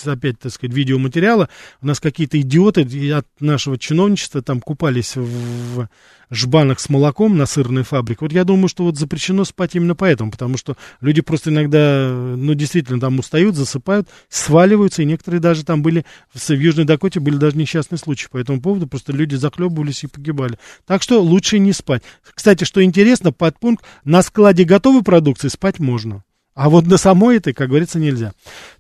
опять, 0.05 0.39
так 0.39 0.53
сказать, 0.53 0.75
видеоматериалы. 0.75 1.49
У 1.81 1.87
нас 1.87 2.01
какие-то 2.01 2.41
идиоты 2.41 2.83
от 3.13 3.27
нашего 3.41 3.79
чиновничества 3.79 4.43
там 4.43 4.61
купались 4.61 5.17
в 5.17 5.89
жбанах 6.31 6.81
с 6.81 6.89
молоком 6.89 7.37
на 7.37 7.47
сырной 7.47 7.83
фабрике. 7.83 8.19
Вот 8.23 8.33
я 8.33 8.45
думаю, 8.45 8.69
что 8.69 8.85
вот 8.85 8.97
запрещено 8.97 9.45
спать 9.45 9.75
именно 9.75 9.95
поэтому, 9.95 10.31
потому 10.31 10.57
что 10.57 10.77
люди 11.01 11.21
просто 11.21 11.51
иногда, 11.51 12.09
ну, 12.11 12.55
действительно 12.55 13.01
там 13.01 13.19
устают, 13.19 13.55
засыпают, 13.57 14.09
сваливаются, 14.29 15.03
и 15.03 15.07
некоторые 15.07 15.41
даже 15.41 15.65
там 15.65 15.83
были, 15.83 16.05
в 16.33 16.51
Южной 16.51 16.85
Дакоте 16.85 17.21
были 17.21 17.37
даже 17.37 17.57
несчастные 17.57 17.99
случаи 17.99 18.29
по 18.31 18.39
этому 18.39 18.61
поводу, 18.61 18.87
просто 18.87 19.13
люди 19.13 19.35
захлебывались 19.35 20.05
и 20.05 20.09
погибали. 20.09 20.59
Так 20.87 21.03
что 21.03 21.23
лучше 21.23 21.59
не 21.59 21.73
спать. 21.73 22.03
Кстати, 22.35 22.65
что 22.65 22.83
интересно, 22.83 23.33
подпункт, 23.33 23.85
на 24.05 24.23
складе 24.23 24.65
готовой 24.65 25.03
продукции 25.03 25.49
спать 25.49 25.79
можно. 25.79 26.25
А 26.55 26.69
вот 26.69 26.87
на 26.87 26.99
самой 26.99 27.39
этой, 27.39 27.53
как 27.53 27.69
говорится, 27.69 27.99
нельзя. 27.99 28.33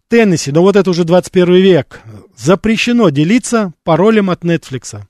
Теннесси, 0.08 0.52
но 0.52 0.62
вот 0.62 0.76
это 0.76 0.88
уже 0.90 1.04
21 1.04 1.54
век. 1.56 2.00
Запрещено 2.36 3.10
делиться 3.10 3.72
паролем 3.82 4.30
от 4.30 4.44
Netflix. 4.44 5.00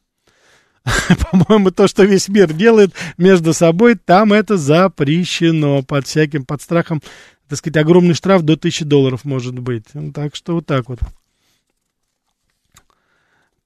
по-моему, 1.30 1.70
то, 1.70 1.88
что 1.88 2.04
весь 2.04 2.28
мир 2.28 2.52
делает 2.52 2.94
между 3.16 3.52
собой, 3.54 3.96
там 3.96 4.32
это 4.32 4.56
запрещено 4.56 5.82
под 5.82 6.06
всяким, 6.06 6.44
под 6.44 6.62
страхом, 6.62 7.02
так 7.48 7.58
сказать, 7.58 7.76
огромный 7.76 8.14
штраф 8.14 8.42
до 8.42 8.54
1000 8.54 8.84
долларов 8.84 9.24
может 9.24 9.58
быть. 9.58 9.84
Ну, 9.94 10.12
так 10.12 10.34
что 10.34 10.54
вот 10.54 10.66
так 10.66 10.88
вот. 10.88 11.00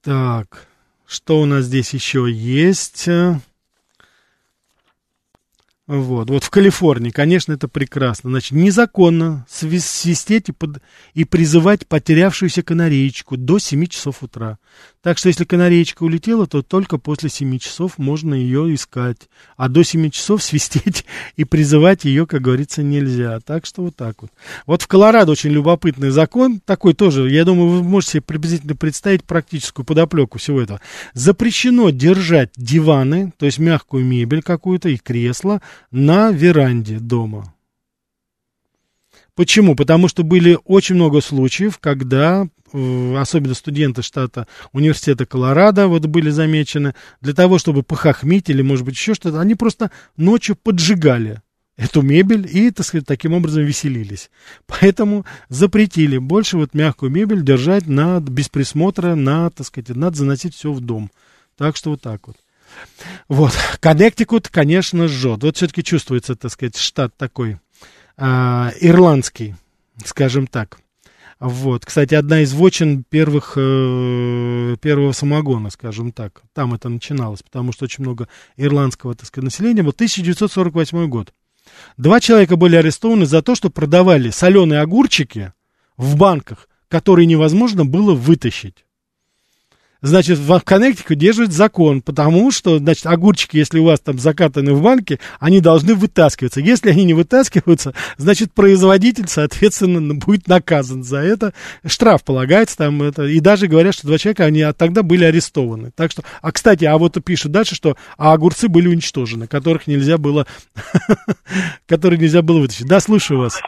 Так, 0.02 0.66
что 1.06 1.40
у 1.40 1.44
нас 1.44 1.64
здесь 1.64 1.92
еще 1.92 2.26
есть? 2.30 3.08
Вот, 5.88 6.28
вот 6.28 6.44
в 6.44 6.50
Калифорнии, 6.50 7.08
конечно, 7.08 7.54
это 7.54 7.66
прекрасно. 7.66 8.28
Значит, 8.28 8.52
незаконно 8.52 9.46
свистеть 9.48 10.50
и, 10.50 10.52
под, 10.52 10.82
и 11.14 11.24
призывать 11.24 11.86
потерявшуюся 11.86 12.62
канареечку 12.62 13.38
до 13.38 13.58
7 13.58 13.86
часов 13.86 14.22
утра. 14.22 14.58
Так 15.08 15.16
что 15.16 15.28
если 15.28 15.44
канареечка 15.44 16.02
улетела, 16.02 16.46
то 16.46 16.60
только 16.60 16.98
после 16.98 17.30
7 17.30 17.58
часов 17.60 17.96
можно 17.96 18.34
ее 18.34 18.74
искать. 18.74 19.30
А 19.56 19.70
до 19.70 19.82
7 19.82 20.10
часов 20.10 20.42
свистеть 20.42 21.06
и 21.34 21.44
призывать 21.44 22.04
ее, 22.04 22.26
как 22.26 22.42
говорится, 22.42 22.82
нельзя. 22.82 23.40
Так 23.40 23.64
что 23.64 23.84
вот 23.84 23.96
так 23.96 24.20
вот. 24.20 24.30
Вот 24.66 24.82
в 24.82 24.86
Колорадо 24.86 25.32
очень 25.32 25.48
любопытный 25.48 26.10
закон, 26.10 26.60
такой 26.60 26.92
тоже, 26.92 27.30
я 27.30 27.46
думаю, 27.46 27.70
вы 27.70 27.82
можете 27.84 28.12
себе 28.12 28.20
приблизительно 28.20 28.76
представить 28.76 29.24
практическую 29.24 29.86
подоплеку 29.86 30.36
всего 30.38 30.60
этого. 30.60 30.82
Запрещено 31.14 31.88
держать 31.88 32.50
диваны, 32.58 33.32
то 33.38 33.46
есть 33.46 33.58
мягкую 33.58 34.04
мебель 34.04 34.42
какую-то 34.42 34.90
и 34.90 34.98
кресло 34.98 35.62
на 35.90 36.32
веранде 36.32 36.98
дома. 36.98 37.54
Почему? 39.38 39.76
Потому 39.76 40.08
что 40.08 40.24
были 40.24 40.58
очень 40.64 40.96
много 40.96 41.20
случаев, 41.20 41.78
когда, 41.78 42.48
особенно 42.72 43.54
студенты 43.54 44.02
штата 44.02 44.46
университета 44.72 45.26
Колорадо, 45.26 45.88
вот 45.88 46.06
были 46.06 46.30
замечены, 46.30 46.94
для 47.20 47.34
того, 47.34 47.58
чтобы 47.58 47.82
похохмить 47.82 48.50
или, 48.50 48.62
может 48.62 48.84
быть, 48.84 48.94
еще 48.94 49.14
что-то, 49.14 49.40
они 49.40 49.54
просто 49.54 49.90
ночью 50.16 50.56
поджигали 50.56 51.42
эту 51.78 52.02
мебель 52.02 52.46
и, 52.50 52.70
так 52.70 52.84
сказать, 52.84 53.06
таким 53.06 53.32
образом 53.32 53.62
веселились. 53.62 54.30
Поэтому 54.66 55.24
запретили 55.48 56.18
больше 56.18 56.58
вот 56.58 56.74
мягкую 56.74 57.12
мебель 57.12 57.42
держать 57.42 57.86
на, 57.86 58.20
без 58.20 58.48
присмотра, 58.48 59.14
на, 59.14 59.48
так 59.50 59.66
сказать, 59.66 59.96
надо 59.96 60.16
заносить 60.16 60.54
все 60.54 60.72
в 60.72 60.80
дом. 60.80 61.10
Так 61.56 61.76
что 61.76 61.90
вот 61.90 62.02
так 62.02 62.26
вот. 62.26 62.36
Вот. 63.28 63.52
Коннектикут, 63.80 64.48
конечно, 64.48 65.08
жжет. 65.08 65.42
Вот 65.42 65.56
все-таки 65.56 65.82
чувствуется, 65.82 66.34
так 66.34 66.50
сказать, 66.50 66.76
штат 66.76 67.16
такой 67.16 67.58
э, 68.16 68.24
ирландский, 68.80 69.54
скажем 70.04 70.48
так. 70.48 70.78
Вот. 71.40 71.86
Кстати, 71.86 72.14
одна 72.14 72.40
из 72.40 72.52
вочин 72.52 73.04
первых, 73.08 73.52
э, 73.56 74.76
первого 74.80 75.12
самогона, 75.12 75.70
скажем 75.70 76.10
так. 76.10 76.42
Там 76.52 76.74
это 76.74 76.88
начиналось, 76.88 77.42
потому 77.42 77.72
что 77.72 77.84
очень 77.84 78.02
много 78.02 78.28
ирландского, 78.56 79.14
так 79.14 79.26
сказать, 79.26 79.44
населения. 79.44 79.82
Вот 79.82 79.94
1948 79.94 81.06
год. 81.06 81.32
Два 81.96 82.20
человека 82.20 82.56
были 82.56 82.76
арестованы 82.76 83.26
за 83.26 83.42
то, 83.42 83.54
что 83.54 83.70
продавали 83.70 84.30
соленые 84.30 84.80
огурчики 84.80 85.52
в 85.96 86.16
банках, 86.16 86.68
которые 86.88 87.26
невозможно 87.26 87.84
было 87.84 88.14
вытащить. 88.14 88.84
Значит, 90.00 90.38
в 90.38 90.60
Коннектике 90.60 91.16
держит 91.16 91.52
закон, 91.52 92.02
потому 92.02 92.52
что, 92.52 92.78
значит, 92.78 93.06
огурчики, 93.06 93.56
если 93.56 93.80
у 93.80 93.84
вас 93.84 93.98
там 93.98 94.16
закатаны 94.16 94.72
в 94.72 94.80
банке, 94.80 95.18
они 95.40 95.60
должны 95.60 95.94
вытаскиваться. 95.94 96.60
Если 96.60 96.90
они 96.90 97.04
не 97.04 97.14
вытаскиваются, 97.14 97.94
значит, 98.16 98.52
производитель, 98.54 99.26
соответственно, 99.26 100.14
будет 100.14 100.46
наказан 100.46 101.02
за 101.02 101.18
это. 101.18 101.52
Штраф 101.84 102.22
полагается 102.22 102.76
там. 102.76 103.02
Это, 103.02 103.24
и 103.24 103.40
даже 103.40 103.66
говорят, 103.66 103.94
что 103.94 104.06
два 104.06 104.18
человека, 104.18 104.44
они 104.44 104.64
тогда 104.76 105.02
были 105.02 105.24
арестованы. 105.24 105.90
Так 105.96 106.12
что, 106.12 106.22
а, 106.42 106.52
кстати, 106.52 106.84
а 106.84 106.96
вот 106.96 107.16
пишут 107.24 107.50
дальше, 107.50 107.74
что 107.74 107.96
а 108.16 108.32
огурцы 108.32 108.68
были 108.68 108.86
уничтожены, 108.86 109.48
которых 109.48 109.88
нельзя 109.88 110.16
было, 110.16 110.46
которые 111.88 112.20
нельзя 112.20 112.42
было 112.42 112.60
вытащить. 112.60 112.86
Да, 112.86 113.00
слушаю 113.00 113.40
вас. 113.40 113.60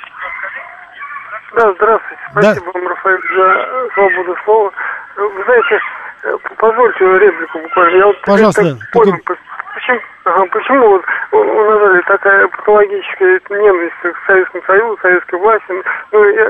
Да, 1.56 1.72
здравствуйте. 1.74 2.22
Спасибо 2.30 2.66
да. 2.66 2.78
вам, 2.78 2.88
Рафаэль, 2.88 3.20
за 3.34 3.94
свободу 3.94 4.36
слова. 4.44 4.70
Вы 5.16 5.44
знаете, 5.44 5.80
позвольте 6.58 7.04
реплику 7.18 7.58
буквально. 7.58 7.96
Я 7.96 8.06
вот 8.06 8.20
Пожалуйста. 8.22 8.78
Понял, 8.92 9.18
почему, 9.74 10.00
ага, 10.30 10.46
почему 10.52 10.88
вот 10.88 11.02
у 11.32 11.44
нас 11.44 12.04
такая 12.06 12.46
патологическая 12.48 13.40
ненависть 13.50 13.94
к 14.02 14.26
Советскому 14.26 14.62
Союзу, 14.64 14.98
советской 15.02 15.38
власти? 15.38 15.72
Ну, 16.12 16.24
я, 16.24 16.48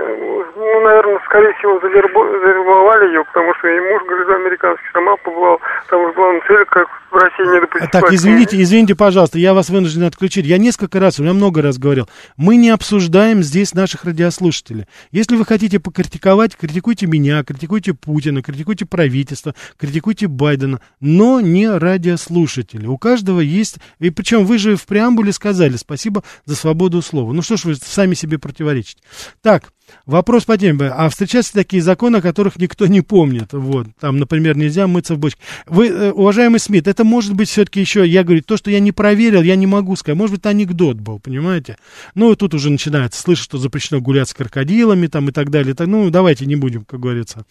ну 0.57 0.81
наверное, 0.83 1.19
скорее 1.27 1.53
всего, 1.55 1.79
завербовали 1.81 3.09
ее, 3.09 3.25
потому 3.25 3.55
что 3.55 3.69
и 3.69 3.81
муж, 3.81 4.03
американский, 4.03 4.87
сама 4.93 5.17
побывал 5.17 5.61
там 5.89 6.11
в 6.11 6.15
главном 6.15 6.43
цели, 6.47 6.65
как 6.65 6.89
в 7.11 7.15
России 7.15 7.53
не 7.53 7.61
допустить. 7.61 7.91
Так, 7.91 8.13
извините, 8.13 8.61
извините, 8.61 8.95
пожалуйста, 8.95 9.39
я 9.39 9.55
вас 9.55 9.69
вынужден 9.71 10.05
отключить. 10.05 10.47
Я 10.47 10.59
несколько 10.59 11.01
раз, 11.01 11.19
у 11.19 11.23
меня 11.23 11.33
много 11.35 11.63
раз 11.63 11.79
говорил, 11.79 12.09
мы 12.37 12.57
не 12.57 12.71
обсуждаем 12.71 13.43
здесь 13.43 13.75
наших 13.75 14.05
радиослушателей. 14.05 14.87
Если 15.11 15.37
вы 15.37 15.45
хотите 15.45 15.81
покритиковать, 15.81 16.57
критикуйте 16.57 17.07
меня, 17.07 17.43
критикуйте 17.45 17.95
Путина, 17.95 18.43
критикуйте 18.43 18.87
правительство, 18.87 19.55
критикуйте 19.79 20.29
Байдена, 20.29 20.81
но 21.01 21.41
не 21.41 21.69
радиослушатели. 21.69 22.87
У 22.87 22.99
каждого 22.99 23.41
есть, 23.41 23.70
и 23.99 24.11
причем 24.11 24.45
вы 24.45 24.59
же 24.59 24.77
в 24.77 24.87
преамбуле 24.87 25.33
сказали, 25.33 25.77
спасибо 25.77 26.23
за 26.45 26.57
свободу 26.57 27.03
слова. 27.03 27.33
Ну 27.33 27.43
что 27.43 27.57
ж 27.57 27.65
вы 27.65 27.75
сами 27.77 28.15
себе 28.15 28.39
противоречите. 28.39 29.03
Так, 29.43 29.73
Вопрос 30.07 30.45
по 30.45 30.57
теме. 30.57 30.89
А 30.89 31.09
встречаются 31.09 31.53
такие 31.53 31.83
законы, 31.83 32.17
о 32.17 32.21
которых 32.21 32.57
никто 32.57 32.87
не 32.87 33.01
помнит. 33.01 33.53
Вот. 33.53 33.89
Там, 34.01 34.19
например, 34.19 34.57
нельзя 34.57 34.87
мыться 34.87 35.15
в 35.15 35.19
бочке. 35.19 35.41
Вы, 35.67 35.89
э, 35.89 36.13
уважаемый 36.13 36.59
Смит, 36.61 36.89
это 36.89 37.05
может 37.05 37.35
быть 37.35 37.49
все-таки 37.49 37.81
еще, 37.81 38.07
я 38.07 38.25
говорю, 38.25 38.43
то, 38.43 38.57
что 38.57 38.71
я 38.71 38.81
не 38.81 38.93
проверил, 38.93 39.43
я 39.43 39.57
не 39.57 39.67
могу 39.67 39.97
сказать. 39.97 40.19
Может 40.19 40.37
быть, 40.37 40.47
анекдот 40.47 40.97
был, 40.99 41.19
понимаете? 41.19 41.77
Ну, 42.15 42.35
тут 42.37 42.55
уже 42.55 42.71
начинается, 42.71 43.21
слышать, 43.21 43.45
что 43.45 43.59
запрещено 43.59 44.01
гулять 44.01 44.29
с 44.29 44.35
крокодилами 44.35 45.07
там 45.07 45.29
и 45.29 45.33
так 45.33 45.51
далее. 45.51 45.75
Так, 45.75 45.89
ну, 45.89 46.11
давайте 46.11 46.47
не 46.47 46.57
будем, 46.57 46.85
как 46.85 47.01
говорится. 47.01 47.45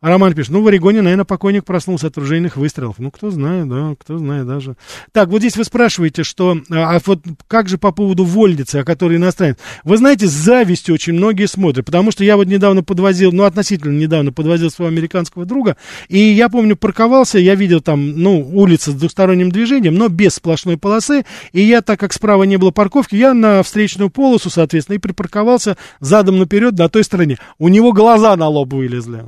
А 0.00 0.08
Роман 0.08 0.34
пишет, 0.34 0.52
ну, 0.52 0.62
в 0.62 0.66
Орегоне, 0.66 1.02
наверное, 1.02 1.24
покойник 1.24 1.64
проснулся 1.64 2.08
от 2.08 2.18
ружейных 2.18 2.56
выстрелов. 2.56 2.96
Ну, 2.98 3.10
кто 3.10 3.30
знает, 3.30 3.68
да, 3.68 3.94
кто 3.98 4.18
знает 4.18 4.46
даже. 4.46 4.76
Так, 5.12 5.28
вот 5.28 5.38
здесь 5.38 5.56
вы 5.56 5.64
спрашиваете, 5.64 6.22
что, 6.22 6.58
а, 6.70 6.96
а 6.96 7.00
вот 7.04 7.22
как 7.48 7.68
же 7.68 7.78
по 7.78 7.92
поводу 7.92 8.24
вольницы, 8.24 8.76
о 8.76 8.84
которой 8.84 9.16
иностранец? 9.16 9.56
Вы 9.84 9.96
знаете, 9.96 10.26
с 10.26 10.32
завистью 10.32 10.94
очень 10.94 11.14
многие 11.14 11.46
смотрят 11.46 11.85
потому 11.86 12.10
что 12.10 12.24
я 12.24 12.36
вот 12.36 12.48
недавно 12.48 12.82
подвозил, 12.82 13.32
ну, 13.32 13.44
относительно 13.44 13.96
недавно 13.96 14.32
подвозил 14.32 14.70
своего 14.70 14.92
американского 14.92 15.46
друга, 15.46 15.76
и 16.08 16.18
я 16.18 16.50
помню, 16.50 16.76
парковался, 16.76 17.38
я 17.38 17.54
видел 17.54 17.80
там, 17.80 18.20
ну, 18.20 18.46
улица 18.52 18.90
с 18.90 18.94
двухсторонним 18.94 19.50
движением, 19.50 19.94
но 19.94 20.08
без 20.08 20.34
сплошной 20.34 20.76
полосы, 20.76 21.24
и 21.52 21.62
я, 21.62 21.80
так 21.80 21.98
как 21.98 22.12
справа 22.12 22.42
не 22.42 22.58
было 22.58 22.72
парковки, 22.72 23.14
я 23.14 23.32
на 23.32 23.62
встречную 23.62 24.10
полосу, 24.10 24.50
соответственно, 24.50 24.96
и 24.96 24.98
припарковался 24.98 25.78
задом 26.00 26.38
наперед 26.38 26.76
на 26.76 26.88
той 26.88 27.04
стороне. 27.04 27.38
У 27.58 27.68
него 27.68 27.92
глаза 27.92 28.36
на 28.36 28.48
лоб 28.48 28.74
вылезли 28.74 29.24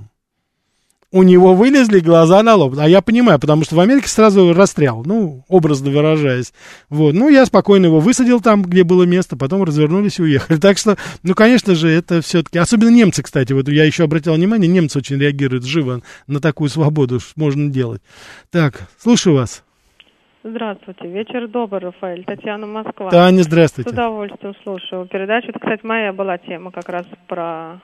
у 1.10 1.22
него 1.22 1.54
вылезли 1.54 2.00
глаза 2.00 2.42
на 2.42 2.54
лоб. 2.54 2.74
А 2.78 2.88
я 2.88 3.00
понимаю, 3.00 3.38
потому 3.38 3.64
что 3.64 3.76
в 3.76 3.80
Америке 3.80 4.08
сразу 4.08 4.52
расстрел, 4.52 5.02
ну, 5.06 5.44
образно 5.48 5.90
выражаясь. 5.90 6.52
Вот. 6.90 7.14
Ну, 7.14 7.28
я 7.28 7.46
спокойно 7.46 7.86
его 7.86 8.00
высадил 8.00 8.40
там, 8.40 8.62
где 8.62 8.84
было 8.84 9.04
место, 9.04 9.36
потом 9.36 9.62
развернулись 9.64 10.18
и 10.18 10.22
уехали. 10.22 10.58
Так 10.58 10.76
что, 10.76 10.96
ну, 11.22 11.34
конечно 11.34 11.74
же, 11.74 11.88
это 11.88 12.20
все-таки... 12.20 12.58
Особенно 12.58 12.90
немцы, 12.90 13.22
кстати, 13.22 13.52
вот 13.52 13.68
я 13.68 13.84
еще 13.84 14.04
обратил 14.04 14.34
внимание, 14.34 14.68
немцы 14.68 14.98
очень 14.98 15.18
реагируют 15.18 15.64
живо 15.64 16.02
на 16.26 16.40
такую 16.40 16.68
свободу, 16.68 17.20
что 17.20 17.32
можно 17.36 17.70
делать. 17.70 18.02
Так, 18.50 18.88
слушаю 18.98 19.36
вас. 19.36 19.64
Здравствуйте. 20.44 21.08
Вечер 21.08 21.48
добрый, 21.48 21.80
Рафаэль. 21.80 22.24
Татьяна 22.24 22.66
Москва. 22.66 23.10
Таня, 23.10 23.42
здравствуйте. 23.42 23.90
С 23.90 23.92
удовольствием 23.92 24.54
слушаю 24.62 25.06
передачу. 25.06 25.48
Это, 25.48 25.58
кстати, 25.58 25.84
моя 25.84 26.12
была 26.12 26.38
тема 26.38 26.70
как 26.70 26.88
раз 26.88 27.06
про 27.26 27.80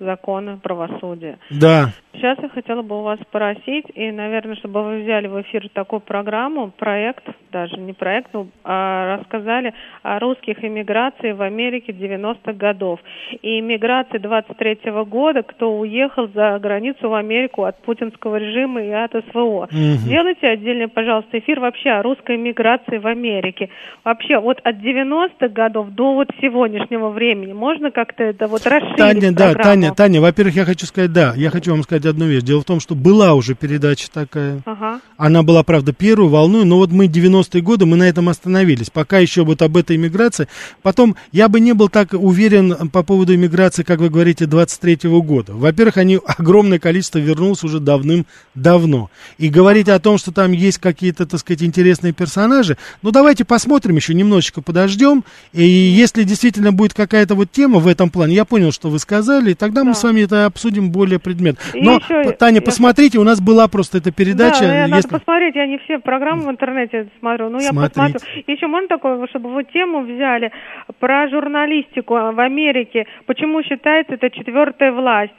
законы 0.00 0.58
правосудия. 0.58 1.38
Да. 1.50 1.92
Сейчас 2.18 2.36
я 2.42 2.48
хотела 2.48 2.82
бы 2.82 2.98
у 2.98 3.02
вас 3.02 3.20
спросить, 3.20 3.86
и, 3.94 4.10
наверное, 4.10 4.56
чтобы 4.56 4.82
вы 4.82 5.02
взяли 5.02 5.28
в 5.28 5.40
эфир 5.42 5.68
такую 5.72 6.00
программу, 6.00 6.72
проект, 6.76 7.24
даже 7.52 7.76
не 7.76 7.92
проект, 7.92 8.30
но 8.32 8.48
а, 8.64 9.18
рассказали 9.18 9.72
о 10.02 10.18
русских 10.18 10.64
иммиграции 10.64 11.30
в 11.30 11.42
Америке 11.42 11.92
90-х 11.92 12.54
годов. 12.54 12.98
И 13.42 13.60
иммиграции 13.60 14.18
23-го 14.18 15.04
года, 15.04 15.44
кто 15.44 15.78
уехал 15.78 16.28
за 16.34 16.58
границу 16.58 17.08
в 17.08 17.14
Америку 17.14 17.64
от 17.64 17.80
путинского 17.82 18.36
режима 18.36 18.82
и 18.82 18.90
от 18.90 19.12
СВО. 19.30 19.68
Угу. 19.70 19.70
Сделайте 19.70 20.48
отдельный, 20.48 20.88
пожалуйста, 20.88 21.38
эфир 21.38 21.60
вообще 21.60 21.90
о 21.90 22.02
русской 22.02 22.34
иммиграции 22.34 22.98
в 22.98 23.06
Америке. 23.06 23.70
Вообще, 24.04 24.40
вот 24.40 24.58
от 24.64 24.76
90-х 24.76 25.48
годов 25.48 25.90
до 25.90 26.14
вот 26.14 26.28
сегодняшнего 26.40 27.10
времени 27.10 27.52
можно 27.52 27.92
как-то 27.92 28.24
это 28.24 28.48
вот 28.48 28.66
расширить 28.66 28.96
Таня, 28.96 29.32
да, 29.32 29.54
Таня, 29.54 29.94
Таня, 29.94 30.20
во-первых, 30.20 30.56
я 30.56 30.64
хочу 30.64 30.84
сказать, 30.86 31.12
да, 31.12 31.32
я 31.36 31.50
хочу 31.50 31.70
вам 31.70 31.82
сказать 31.82 32.07
одну 32.10 32.26
вещь. 32.26 32.42
Дело 32.42 32.60
в 32.60 32.64
том, 32.64 32.80
что 32.80 32.94
была 32.94 33.34
уже 33.34 33.54
передача 33.54 34.10
такая. 34.12 34.60
Ага. 34.66 35.00
Она 35.16 35.42
была, 35.42 35.62
правда, 35.62 35.92
первую 35.92 36.28
волну, 36.28 36.64
но 36.64 36.76
вот 36.76 36.90
мы 36.90 37.06
90-е 37.06 37.62
годы, 37.62 37.86
мы 37.86 37.96
на 37.96 38.08
этом 38.08 38.28
остановились. 38.28 38.90
Пока 38.90 39.18
еще 39.18 39.44
вот 39.44 39.62
об 39.62 39.76
этой 39.76 39.96
иммиграции. 39.96 40.48
Потом, 40.82 41.16
я 41.32 41.48
бы 41.48 41.60
не 41.60 41.72
был 41.72 41.88
так 41.88 42.12
уверен 42.12 42.90
по 42.90 43.02
поводу 43.02 43.34
иммиграции, 43.34 43.82
как 43.82 44.00
вы 44.00 44.10
говорите, 44.10 44.44
23-го 44.44 45.22
года. 45.22 45.54
Во-первых, 45.54 45.96
они, 45.96 46.18
огромное 46.26 46.78
количество 46.78 47.18
вернулось 47.18 47.64
уже 47.64 47.80
давным-давно. 47.80 49.10
И 49.38 49.48
говорить 49.48 49.88
о 49.88 49.98
том, 49.98 50.18
что 50.18 50.32
там 50.32 50.52
есть 50.52 50.78
какие-то, 50.78 51.26
так 51.26 51.40
сказать, 51.40 51.62
интересные 51.62 52.12
персонажи, 52.12 52.76
ну, 53.02 53.10
давайте 53.10 53.44
посмотрим 53.44 53.96
еще, 53.96 54.12
немножечко 54.12 54.60
подождем. 54.60 55.24
И 55.54 55.62
если 55.64 56.24
действительно 56.24 56.72
будет 56.72 56.92
какая-то 56.92 57.34
вот 57.34 57.50
тема 57.50 57.78
в 57.78 57.86
этом 57.86 58.10
плане, 58.10 58.34
я 58.34 58.44
понял, 58.44 58.72
что 58.72 58.90
вы 58.90 58.98
сказали, 58.98 59.54
тогда 59.54 59.78
тогда 59.78 59.82
да. 59.82 59.88
мы 59.88 59.94
с 59.94 60.02
вами 60.02 60.22
это 60.22 60.46
обсудим 60.46 60.90
более 60.90 61.18
предмет. 61.18 61.58
Но, 61.74 61.97
еще, 61.98 62.32
Таня, 62.32 62.56
я... 62.56 62.62
посмотрите, 62.62 63.18
у 63.18 63.24
нас 63.24 63.40
была 63.40 63.68
просто 63.68 63.98
эта 63.98 64.12
передача. 64.12 64.60
Да, 64.60 64.80
если... 64.82 64.90
надо 64.90 65.08
посмотреть, 65.08 65.54
я 65.54 65.66
не 65.66 65.78
все 65.78 65.98
программы 65.98 66.46
в 66.46 66.50
интернете 66.50 67.08
смотрю, 67.20 67.48
ну 67.50 67.60
я 67.60 67.72
посмотрю. 67.72 68.20
Еще 68.46 68.66
можно 68.66 68.88
такое, 68.88 69.26
чтобы 69.28 69.52
вы 69.52 69.64
тему 69.64 70.00
взяли 70.02 70.52
про 70.98 71.28
журналистику 71.28 72.14
в 72.14 72.40
Америке, 72.40 73.06
почему 73.26 73.62
считается 73.62 74.14
это 74.14 74.30
четвертая 74.30 74.92
власть? 74.92 75.32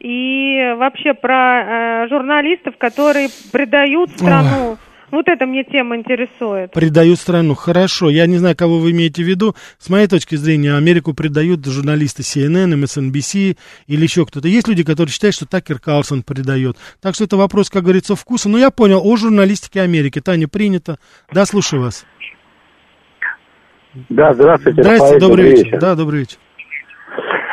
И 0.00 0.74
вообще 0.76 1.14
про 1.14 2.04
э, 2.04 2.08
журналистов, 2.08 2.76
которые 2.76 3.28
предают 3.52 4.10
страну. 4.10 4.72
Ой. 4.72 4.76
Вот 5.14 5.28
это 5.28 5.46
мне 5.46 5.62
тема 5.62 5.96
интересует. 5.96 6.72
Предают 6.72 7.20
страну. 7.20 7.54
Хорошо. 7.54 8.10
Я 8.10 8.26
не 8.26 8.38
знаю, 8.38 8.56
кого 8.56 8.80
вы 8.80 8.90
имеете 8.90 9.22
в 9.22 9.26
виду. 9.28 9.54
С 9.78 9.88
моей 9.88 10.08
точки 10.08 10.34
зрения, 10.34 10.74
Америку 10.74 11.14
предают 11.14 11.64
журналисты 11.64 12.22
CNN, 12.22 12.74
MSNBC 12.74 13.56
или 13.86 14.02
еще 14.02 14.26
кто-то. 14.26 14.48
Есть 14.48 14.66
люди, 14.66 14.82
которые 14.82 15.12
считают, 15.12 15.36
что 15.36 15.46
Такер 15.46 15.78
Карлсон 15.78 16.24
предает. 16.24 16.78
Так 17.00 17.14
что 17.14 17.22
это 17.22 17.36
вопрос, 17.36 17.70
как 17.70 17.84
говорится, 17.84 18.16
вкуса. 18.16 18.48
Но 18.48 18.58
я 18.58 18.72
понял, 18.72 19.00
о 19.04 19.16
журналистике 19.16 19.82
Америки. 19.82 20.20
Таня, 20.20 20.48
принято. 20.48 20.98
Да, 21.32 21.46
слушаю 21.46 21.82
вас. 21.82 22.04
Да, 24.08 24.34
здравствуйте. 24.34 24.82
Здравствуйте, 24.82 25.20
добрый 25.20 25.50
вечер. 25.50 25.64
вечер. 25.66 25.80
Да, 25.80 25.94
добрый 25.94 26.20
вечер. 26.20 26.38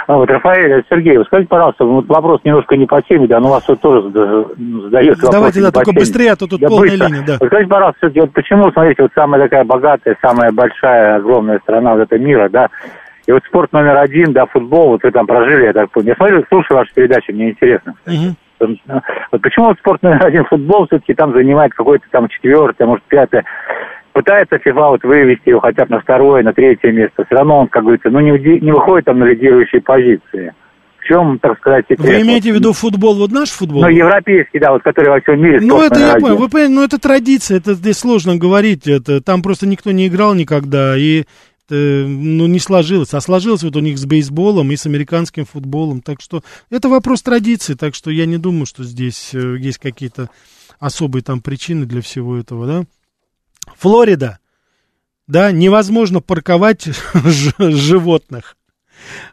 А 0.07 0.15
вот, 0.15 0.29
Рафаэль, 0.29 0.83
Сергей, 0.89 1.17
вы 1.17 1.25
скажите, 1.25 1.47
пожалуйста, 1.49 1.85
вот 1.85 2.07
вопрос 2.07 2.41
немножко 2.43 2.75
не 2.75 2.85
по 2.85 3.01
теме, 3.01 3.27
да, 3.27 3.39
но 3.39 3.47
у 3.47 3.51
вас 3.51 3.67
вот 3.67 3.79
тоже 3.81 4.01
задается 4.09 5.25
вопрос 5.25 5.31
Давайте, 5.31 5.61
да, 5.61 5.71
только 5.71 5.93
быстрее, 5.93 6.31
а 6.31 6.35
то 6.35 6.47
тут 6.47 6.59
да, 6.59 6.67
полная 6.67 6.91
быстро. 6.91 7.07
линия, 7.07 7.23
да. 7.25 7.37
Вот 7.39 7.47
скажите, 7.47 7.69
пожалуйста, 7.69 8.11
вот 8.15 8.33
почему, 8.33 8.71
смотрите, 8.71 9.03
вот 9.03 9.11
самая 9.13 9.41
такая 9.41 9.63
богатая, 9.63 10.17
самая 10.21 10.51
большая, 10.51 11.17
огромная 11.17 11.59
страна 11.59 11.93
вот 11.93 12.01
этого 12.01 12.19
мира, 12.19 12.49
да, 12.49 12.69
и 13.27 13.31
вот 13.31 13.43
спорт 13.45 13.71
номер 13.71 13.97
один, 13.97 14.33
да, 14.33 14.45
футбол, 14.47 14.89
вот 14.89 15.03
вы 15.03 15.11
там 15.11 15.27
прожили, 15.27 15.65
я 15.65 15.73
так 15.73 15.91
понял. 15.91 16.09
Я 16.09 16.15
смотрю, 16.15 16.43
слушаю 16.49 16.77
вашу 16.77 16.93
передачу, 16.93 17.31
мне 17.31 17.51
интересно. 17.51 17.93
Угу. 18.07 18.35
Вот 19.31 19.41
почему 19.41 19.67
вот 19.67 19.77
спорт 19.79 20.01
номер 20.03 20.25
один, 20.25 20.45
футбол, 20.45 20.85
все-таки 20.87 21.13
там 21.13 21.33
занимает 21.33 21.73
какое-то 21.73 22.05
там 22.11 22.27
четвертое, 22.27 22.85
может, 22.85 23.03
пятое 23.05 23.43
пытается 24.13 24.57
ФИФА 24.57 24.89
вот 24.89 25.03
вывести 25.03 25.49
его 25.49 25.59
хотя 25.59 25.85
бы 25.85 25.91
на 25.95 26.01
второе, 26.01 26.43
на 26.43 26.53
третье 26.53 26.91
место, 26.91 27.25
все 27.25 27.35
равно 27.35 27.59
он, 27.59 27.67
как 27.67 27.83
говорится, 27.83 28.09
ну 28.09 28.19
не, 28.19 28.31
не 28.59 28.71
выходит 28.71 29.05
там 29.05 29.19
на 29.19 29.25
лидирующие 29.25 29.81
позиции. 29.81 30.53
В 30.99 31.03
чем, 31.03 31.39
так 31.39 31.57
сказать, 31.57 31.85
секрет? 31.89 32.07
Вы 32.07 32.21
имеете 32.21 32.51
в 32.51 32.55
виду 32.55 32.73
футбол, 32.73 33.15
вот 33.15 33.31
наш 33.31 33.49
футбол? 33.49 33.81
Ну, 33.81 33.89
европейский, 33.89 34.59
да, 34.59 34.71
вот 34.71 34.83
который 34.83 35.09
во 35.09 35.19
всем 35.19 35.41
мире. 35.41 35.59
Ну, 35.59 35.81
это 35.81 35.99
я 35.99 36.15
понял, 36.17 36.37
вы 36.37 36.47
понимаете, 36.47 36.73
ну, 36.75 36.83
это 36.83 36.99
традиция, 36.99 37.57
это 37.57 37.73
здесь 37.73 37.97
сложно 37.97 38.35
говорить, 38.37 38.87
это, 38.87 39.19
там 39.19 39.41
просто 39.41 39.65
никто 39.65 39.91
не 39.91 40.07
играл 40.07 40.35
никогда, 40.35 40.95
и 40.95 41.23
это, 41.71 42.05
ну, 42.07 42.47
не 42.47 42.59
сложилось. 42.59 43.13
А 43.13 43.21
сложилось 43.21 43.63
вот 43.63 43.75
у 43.75 43.79
них 43.79 43.97
с 43.97 44.05
бейсболом 44.05 44.71
и 44.71 44.75
с 44.75 44.85
американским 44.85 45.45
футболом. 45.45 46.01
Так 46.01 46.21
что 46.21 46.41
это 46.69 46.89
вопрос 46.89 47.21
традиции. 47.21 47.73
Так 47.73 47.95
что 47.95 48.11
я 48.11 48.25
не 48.25 48.37
думаю, 48.37 48.65
что 48.65 48.83
здесь 48.83 49.33
э, 49.33 49.57
есть 49.57 49.79
какие-то 49.79 50.29
особые 50.79 51.23
там 51.23 51.41
причины 51.41 51.85
для 51.85 52.01
всего 52.01 52.37
этого, 52.37 52.67
да? 52.67 52.83
Флорида, 53.77 54.39
да, 55.27 55.51
невозможно 55.51 56.21
парковать 56.21 56.89
животных. 57.59 58.57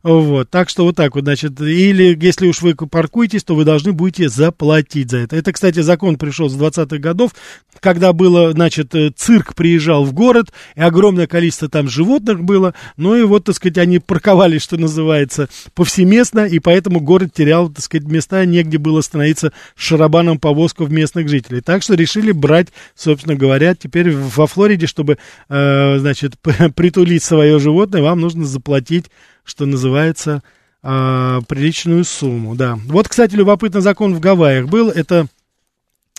Вот, 0.03 0.51
так 0.51 0.69
что 0.69 0.85
вот 0.85 0.97
так 0.97 1.15
вот, 1.15 1.25
значит, 1.25 1.61
или 1.61 2.17
если 2.21 2.47
уж 2.47 2.63
вы 2.63 2.75
паркуетесь, 2.75 3.45
то 3.45 3.55
вы 3.55 3.65
должны 3.65 3.93
будете 3.93 4.29
заплатить 4.29 5.11
за 5.11 5.19
это. 5.19 5.37
Это, 5.37 5.53
кстати, 5.53 5.81
закон 5.81 6.17
пришел 6.17 6.49
с 6.49 6.57
20-х 6.57 6.99
годов, 6.99 7.33
когда 7.81 8.13
было, 8.13 8.53
значит, 8.53 8.95
э, 8.95 9.11
цирк 9.15 9.55
приезжал 9.55 10.05
в 10.05 10.13
город, 10.13 10.53
и 10.75 10.81
огромное 10.81 11.27
количество 11.27 11.69
там 11.69 11.89
животных 11.89 12.43
было, 12.43 12.75
ну 12.97 13.15
и 13.15 13.23
вот, 13.23 13.45
так 13.45 13.55
сказать, 13.55 13.79
они 13.79 13.99
парковались, 13.99 14.63
что 14.63 14.77
называется, 14.77 15.49
повсеместно, 15.75 16.47
и 16.47 16.59
поэтому 16.59 17.01
город 17.01 17.31
терял, 17.35 17.69
так 17.69 17.85
сказать, 17.85 18.07
места, 18.09 18.45
негде 18.45 18.79
было 18.79 19.01
становиться 19.01 19.53
шарабаном 19.77 20.39
повозков 20.39 20.91
местных 20.91 21.29
жителей. 21.29 21.61
Так 21.61 21.83
что 21.83 21.95
решили 21.95 22.33
брать, 22.33 22.69
собственно 22.95 23.35
говоря, 23.35 23.75
теперь 23.75 24.11
во 24.11 24.47
Флориде, 24.47 24.87
чтобы, 24.87 25.19
э, 25.49 25.99
значит, 25.99 26.35
притулить 26.75 27.23
свое 27.23 27.59
животное, 27.59 28.03
вам 28.03 28.21
нужно 28.21 28.45
заплатить 28.45 29.07
что 29.49 29.67
называется, 29.67 30.43
э, 30.83 31.41
приличную 31.49 32.05
сумму, 32.05 32.55
да. 32.55 32.79
Вот, 32.87 33.09
кстати, 33.09 33.35
любопытный 33.35 33.81
закон 33.81 34.15
в 34.15 34.21
Гавайях 34.21 34.69
был, 34.69 34.91
это 34.91 35.29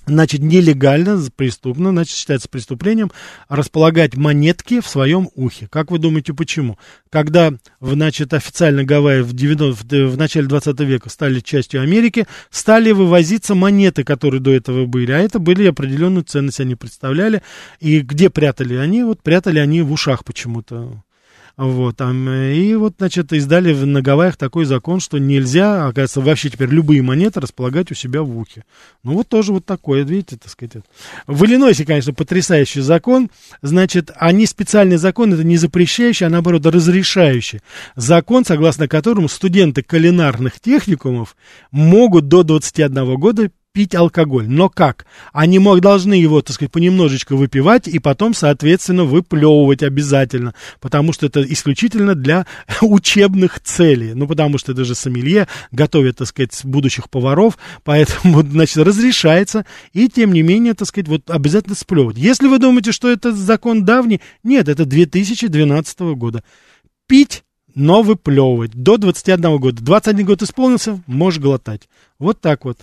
значит, 0.10 0.42
нелегально, 0.42 1.20
преступно, 1.36 1.92
значит, 1.92 2.16
считается 2.16 2.50
преступлением 2.50 3.12
располагать 3.48 4.16
монетки 4.16 4.82
в 4.82 4.88
своем 4.88 5.30
ухе. 5.36 5.68
Как 5.72 5.92
вы 5.92 6.00
думаете, 6.00 6.34
почему? 6.34 6.78
Когда, 7.10 7.54
значит, 7.80 8.34
официально 8.34 8.84
Гавайи 8.84 9.22
в, 9.22 9.34
90, 9.34 10.08
в 10.08 10.18
начале 10.18 10.48
20 10.48 10.80
века 10.82 11.10
стали 11.10 11.40
частью 11.40 11.82
Америки, 11.82 12.28
стали 12.50 12.92
вывозиться 12.92 13.56
монеты, 13.56 14.04
которые 14.04 14.42
до 14.42 14.52
этого 14.52 14.86
были, 14.86 15.12
а 15.12 15.20
это 15.20 15.40
были 15.40 15.68
определенную 15.68 16.24
ценность, 16.24 16.60
они 16.60 16.76
представляли. 16.76 17.42
И 17.80 18.02
где 18.02 18.30
прятали 18.30 18.76
они? 18.76 19.04
Вот 19.04 19.22
прятали 19.22 19.60
они 19.60 19.82
в 19.82 19.92
ушах 19.92 20.26
почему-то. 20.26 21.04
Вот, 21.60 21.98
там, 21.98 22.30
и 22.30 22.74
вот, 22.76 22.94
значит, 23.00 23.34
издали 23.34 23.74
на 23.74 24.02
Гавайях 24.02 24.38
такой 24.38 24.64
закон, 24.64 25.02
что 25.02 25.18
нельзя, 25.18 25.88
оказывается, 25.88 26.22
вообще 26.22 26.50
теперь 26.50 26.70
любые 26.70 27.02
монеты 27.02 27.42
располагать 27.42 27.92
у 27.92 27.96
себя 27.96 28.24
в 28.24 28.38
ухе. 28.38 28.64
Ну, 29.04 29.16
вот 29.16 29.28
тоже 29.28 29.52
вот 29.52 29.66
такое, 29.66 30.06
видите, 30.06 30.38
так 30.38 30.50
сказать. 30.50 30.86
В 31.28 31.44
Иллинойсе, 31.44 31.84
конечно, 31.84 32.14
потрясающий 32.14 32.80
закон. 32.80 33.30
Значит, 33.62 34.10
они 34.16 34.46
специальный 34.46 34.96
закон, 34.96 35.34
это 35.34 35.44
не 35.44 35.58
запрещающий, 35.58 36.28
а 36.28 36.30
наоборот 36.30 36.66
разрешающий. 36.66 37.60
Закон, 37.98 38.46
согласно 38.46 38.88
которому 38.88 39.28
студенты 39.28 39.84
кулинарных 39.84 40.62
техникумов 40.62 41.36
могут 41.72 42.30
до 42.30 42.44
21 42.44 43.16
года 43.16 43.52
пить 43.80 43.96
алкоголь. 43.96 44.50
Но 44.50 44.68
как? 44.68 45.06
Они 45.32 45.58
мог, 45.58 45.80
должны 45.80 46.14
его, 46.14 46.42
так 46.42 46.54
сказать, 46.54 46.70
понемножечко 46.70 47.38
выпивать 47.38 47.88
и 47.88 47.98
потом, 48.00 48.34
соответственно, 48.34 49.06
выплевывать 49.06 49.84
обязательно, 49.84 50.54
потому 50.82 51.14
что 51.14 51.28
это 51.28 51.42
исключительно 51.44 52.14
для 52.14 52.46
учебных 52.82 53.62
целей. 53.62 54.16
Ну, 54.16 54.28
потому 54.28 54.58
что 54.58 54.74
это 54.74 54.84
же 54.84 54.96
сомелье, 54.96 55.48
готовят, 55.72 56.18
так 56.18 56.28
сказать, 56.28 56.60
будущих 56.66 57.10
поваров, 57.10 57.58
поэтому, 57.86 58.42
значит, 58.52 58.76
разрешается, 58.80 59.66
и, 59.94 60.10
тем 60.10 60.34
не 60.34 60.42
менее, 60.42 60.74
так 60.74 60.90
сказать, 60.90 61.08
вот 61.08 61.30
обязательно 61.30 61.76
сплевывать. 61.76 62.18
Если 62.18 62.48
вы 62.48 62.60
думаете, 62.60 62.92
что 62.92 63.10
это 63.10 63.32
закон 63.32 63.86
давний, 63.86 64.20
нет, 64.44 64.68
это 64.68 64.84
2012 64.84 66.00
года. 66.18 66.44
Пить 67.08 67.44
но 67.76 68.02
выплевывать. 68.02 68.72
До 68.74 68.98
21 68.98 69.58
года. 69.58 69.82
21 69.82 70.26
год 70.26 70.42
исполнился, 70.42 71.02
можешь 71.08 71.40
глотать. 71.40 71.88
Вот 72.18 72.42
так 72.42 72.66
вот. 72.66 72.80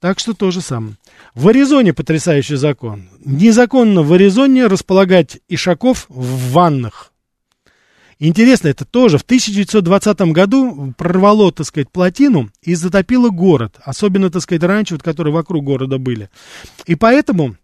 Так 0.00 0.18
что 0.18 0.34
то 0.34 0.50
же 0.50 0.60
самое. 0.60 0.96
В 1.34 1.48
Аризоне 1.48 1.94
потрясающий 1.94 2.56
закон. 2.56 3.08
Незаконно 3.24 4.02
в 4.02 4.12
Аризоне 4.12 4.66
располагать 4.66 5.38
ишаков 5.48 6.06
в 6.08 6.52
ваннах. 6.52 7.12
Интересно, 8.18 8.68
это 8.68 8.84
тоже 8.84 9.18
в 9.18 9.22
1920 9.22 10.20
году 10.32 10.94
прорвало, 10.96 11.50
так 11.52 11.66
сказать, 11.66 11.90
плотину 11.90 12.50
и 12.62 12.74
затопило 12.74 13.30
город. 13.30 13.76
Особенно, 13.82 14.30
так 14.30 14.42
сказать, 14.42 14.62
раньше, 14.62 14.94
вот, 14.94 15.02
которые 15.02 15.34
вокруг 15.34 15.64
города 15.64 15.98
были. 15.98 16.30
И 16.86 16.94
поэтому 16.94 17.56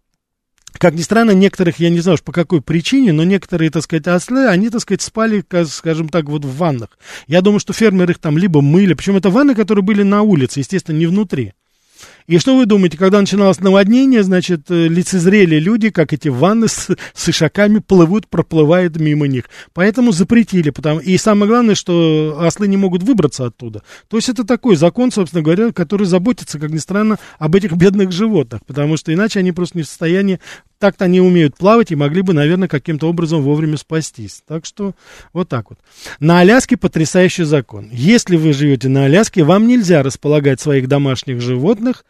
как 0.73 0.93
ни 0.93 1.01
странно, 1.01 1.31
некоторых, 1.31 1.79
я 1.79 1.89
не 1.89 1.99
знаю 1.99 2.15
уж 2.15 2.23
по 2.23 2.31
какой 2.31 2.61
причине, 2.61 3.11
но 3.11 3.23
некоторые, 3.23 3.69
так 3.69 3.83
сказать, 3.83 4.07
ослы, 4.07 4.47
они, 4.47 4.69
так 4.69 4.81
сказать, 4.81 5.01
спали, 5.01 5.43
скажем 5.67 6.09
так, 6.09 6.25
вот 6.25 6.45
в 6.45 6.57
ваннах. 6.57 6.97
Я 7.27 7.41
думаю, 7.41 7.59
что 7.59 7.73
фермеры 7.73 8.13
их 8.13 8.19
там 8.19 8.37
либо 8.37 8.61
мыли, 8.61 8.93
причем 8.93 9.17
это 9.17 9.29
ванны, 9.29 9.53
которые 9.53 9.83
были 9.83 10.03
на 10.03 10.21
улице, 10.21 10.59
естественно, 10.59 10.97
не 10.97 11.07
внутри. 11.07 11.53
И 12.27 12.37
что 12.37 12.55
вы 12.55 12.65
думаете, 12.65 12.97
когда 12.97 13.19
начиналось 13.19 13.59
наводнение, 13.59 14.23
значит, 14.23 14.69
э, 14.69 14.87
лицезрели 14.87 15.59
люди, 15.59 15.89
как 15.89 16.13
эти 16.13 16.29
ванны 16.29 16.67
с, 16.67 16.89
с 17.13 17.29
ишаками 17.29 17.79
плывут, 17.79 18.27
проплывают 18.27 18.97
мимо 18.97 19.27
них. 19.27 19.45
Поэтому 19.73 20.11
запретили. 20.11 20.69
Потому... 20.69 20.99
И 20.99 21.17
самое 21.17 21.49
главное, 21.49 21.75
что 21.75 22.37
ослы 22.39 22.67
не 22.67 22.77
могут 22.77 23.03
выбраться 23.03 23.45
оттуда. 23.45 23.83
То 24.07 24.17
есть 24.17 24.29
это 24.29 24.43
такой 24.43 24.75
закон, 24.75 25.11
собственно 25.11 25.43
говоря, 25.43 25.71
который 25.71 26.07
заботится, 26.07 26.59
как 26.59 26.71
ни 26.71 26.77
странно, 26.77 27.17
об 27.39 27.55
этих 27.55 27.73
бедных 27.73 28.11
животных. 28.11 28.61
Потому 28.65 28.97
что 28.97 29.13
иначе 29.13 29.39
они 29.39 29.51
просто 29.51 29.77
не 29.77 29.83
в 29.83 29.87
состоянии 29.87 30.39
так-то 30.81 31.05
они 31.05 31.21
умеют 31.21 31.55
плавать 31.55 31.91
и 31.91 31.95
могли 31.95 32.21
бы, 32.21 32.33
наверное, 32.33 32.67
каким-то 32.67 33.07
образом 33.07 33.41
вовремя 33.41 33.77
спастись. 33.77 34.43
Так 34.45 34.65
что 34.65 34.93
вот 35.31 35.47
так 35.47 35.69
вот. 35.69 35.79
На 36.19 36.39
Аляске 36.39 36.75
потрясающий 36.75 37.43
закон. 37.43 37.89
Если 37.91 38.35
вы 38.35 38.51
живете 38.51 38.89
на 38.89 39.05
Аляске, 39.05 39.43
вам 39.43 39.67
нельзя 39.67 40.03
располагать 40.03 40.59
своих 40.59 40.89
домашних 40.89 41.39
животных 41.39 42.03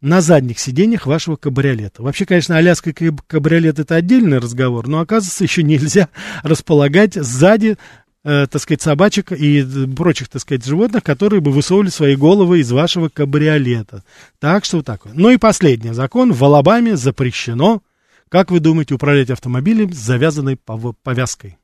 на 0.00 0.20
задних 0.20 0.58
сиденьях 0.58 1.06
вашего 1.06 1.36
кабриолета. 1.36 2.02
Вообще, 2.02 2.26
конечно, 2.26 2.56
аляска 2.56 2.92
кабриолет 3.26 3.78
это 3.78 3.96
отдельный 3.96 4.38
разговор, 4.38 4.88
но 4.88 5.00
оказывается 5.00 5.44
еще 5.44 5.62
нельзя 5.62 6.08
располагать 6.42 7.14
сзади 7.14 7.76
э, 8.24 8.46
так 8.46 8.60
сказать, 8.60 8.82
собачек 8.82 9.32
и 9.32 9.64
прочих, 9.96 10.28
так 10.28 10.42
сказать, 10.42 10.64
животных, 10.64 11.02
которые 11.02 11.40
бы 11.40 11.50
высовывали 11.50 11.88
свои 11.88 12.16
головы 12.16 12.60
из 12.60 12.70
вашего 12.70 13.08
кабриолета. 13.08 14.04
Так 14.38 14.64
что 14.64 14.78
вот 14.78 14.86
так. 14.86 15.02
Ну 15.12 15.30
и 15.30 15.38
последний 15.38 15.92
закон. 15.92 16.32
В 16.32 16.44
Алабаме 16.44 16.96
запрещено, 16.96 17.82
как 18.28 18.50
вы 18.50 18.60
думаете, 18.60 18.94
управлять 18.94 19.30
автомобилем 19.30 19.92
с 19.92 19.96
завязанной 19.96 20.58
повязкой? 21.02 21.58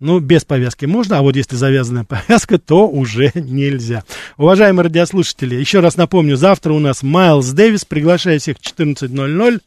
Ну, 0.00 0.18
без 0.18 0.46
повязки 0.46 0.86
можно, 0.86 1.18
а 1.18 1.22
вот 1.22 1.36
если 1.36 1.56
завязанная 1.56 2.04
повязка, 2.08 2.58
то 2.58 2.88
уже 2.88 3.30
нельзя. 3.34 4.04
Уважаемые 4.38 4.84
радиослушатели, 4.84 5.54
еще 5.54 5.80
раз 5.80 5.96
напомню, 5.96 6.36
завтра 6.36 6.72
у 6.72 6.78
нас 6.78 7.02
Майлз 7.02 7.50
Дэвис, 7.52 7.84
приглашаю 7.84 8.40
всех 8.40 8.56
в 8.58 8.60
14.00. 8.60 9.60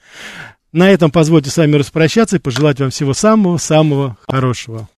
На 0.71 0.89
этом 0.89 1.11
позвольте 1.11 1.51
с 1.51 1.57
вами 1.57 1.75
распрощаться 1.75 2.37
и 2.37 2.39
пожелать 2.39 2.79
вам 2.79 2.89
всего 2.89 3.13
самого-самого 3.13 4.17
хорошего. 4.27 4.89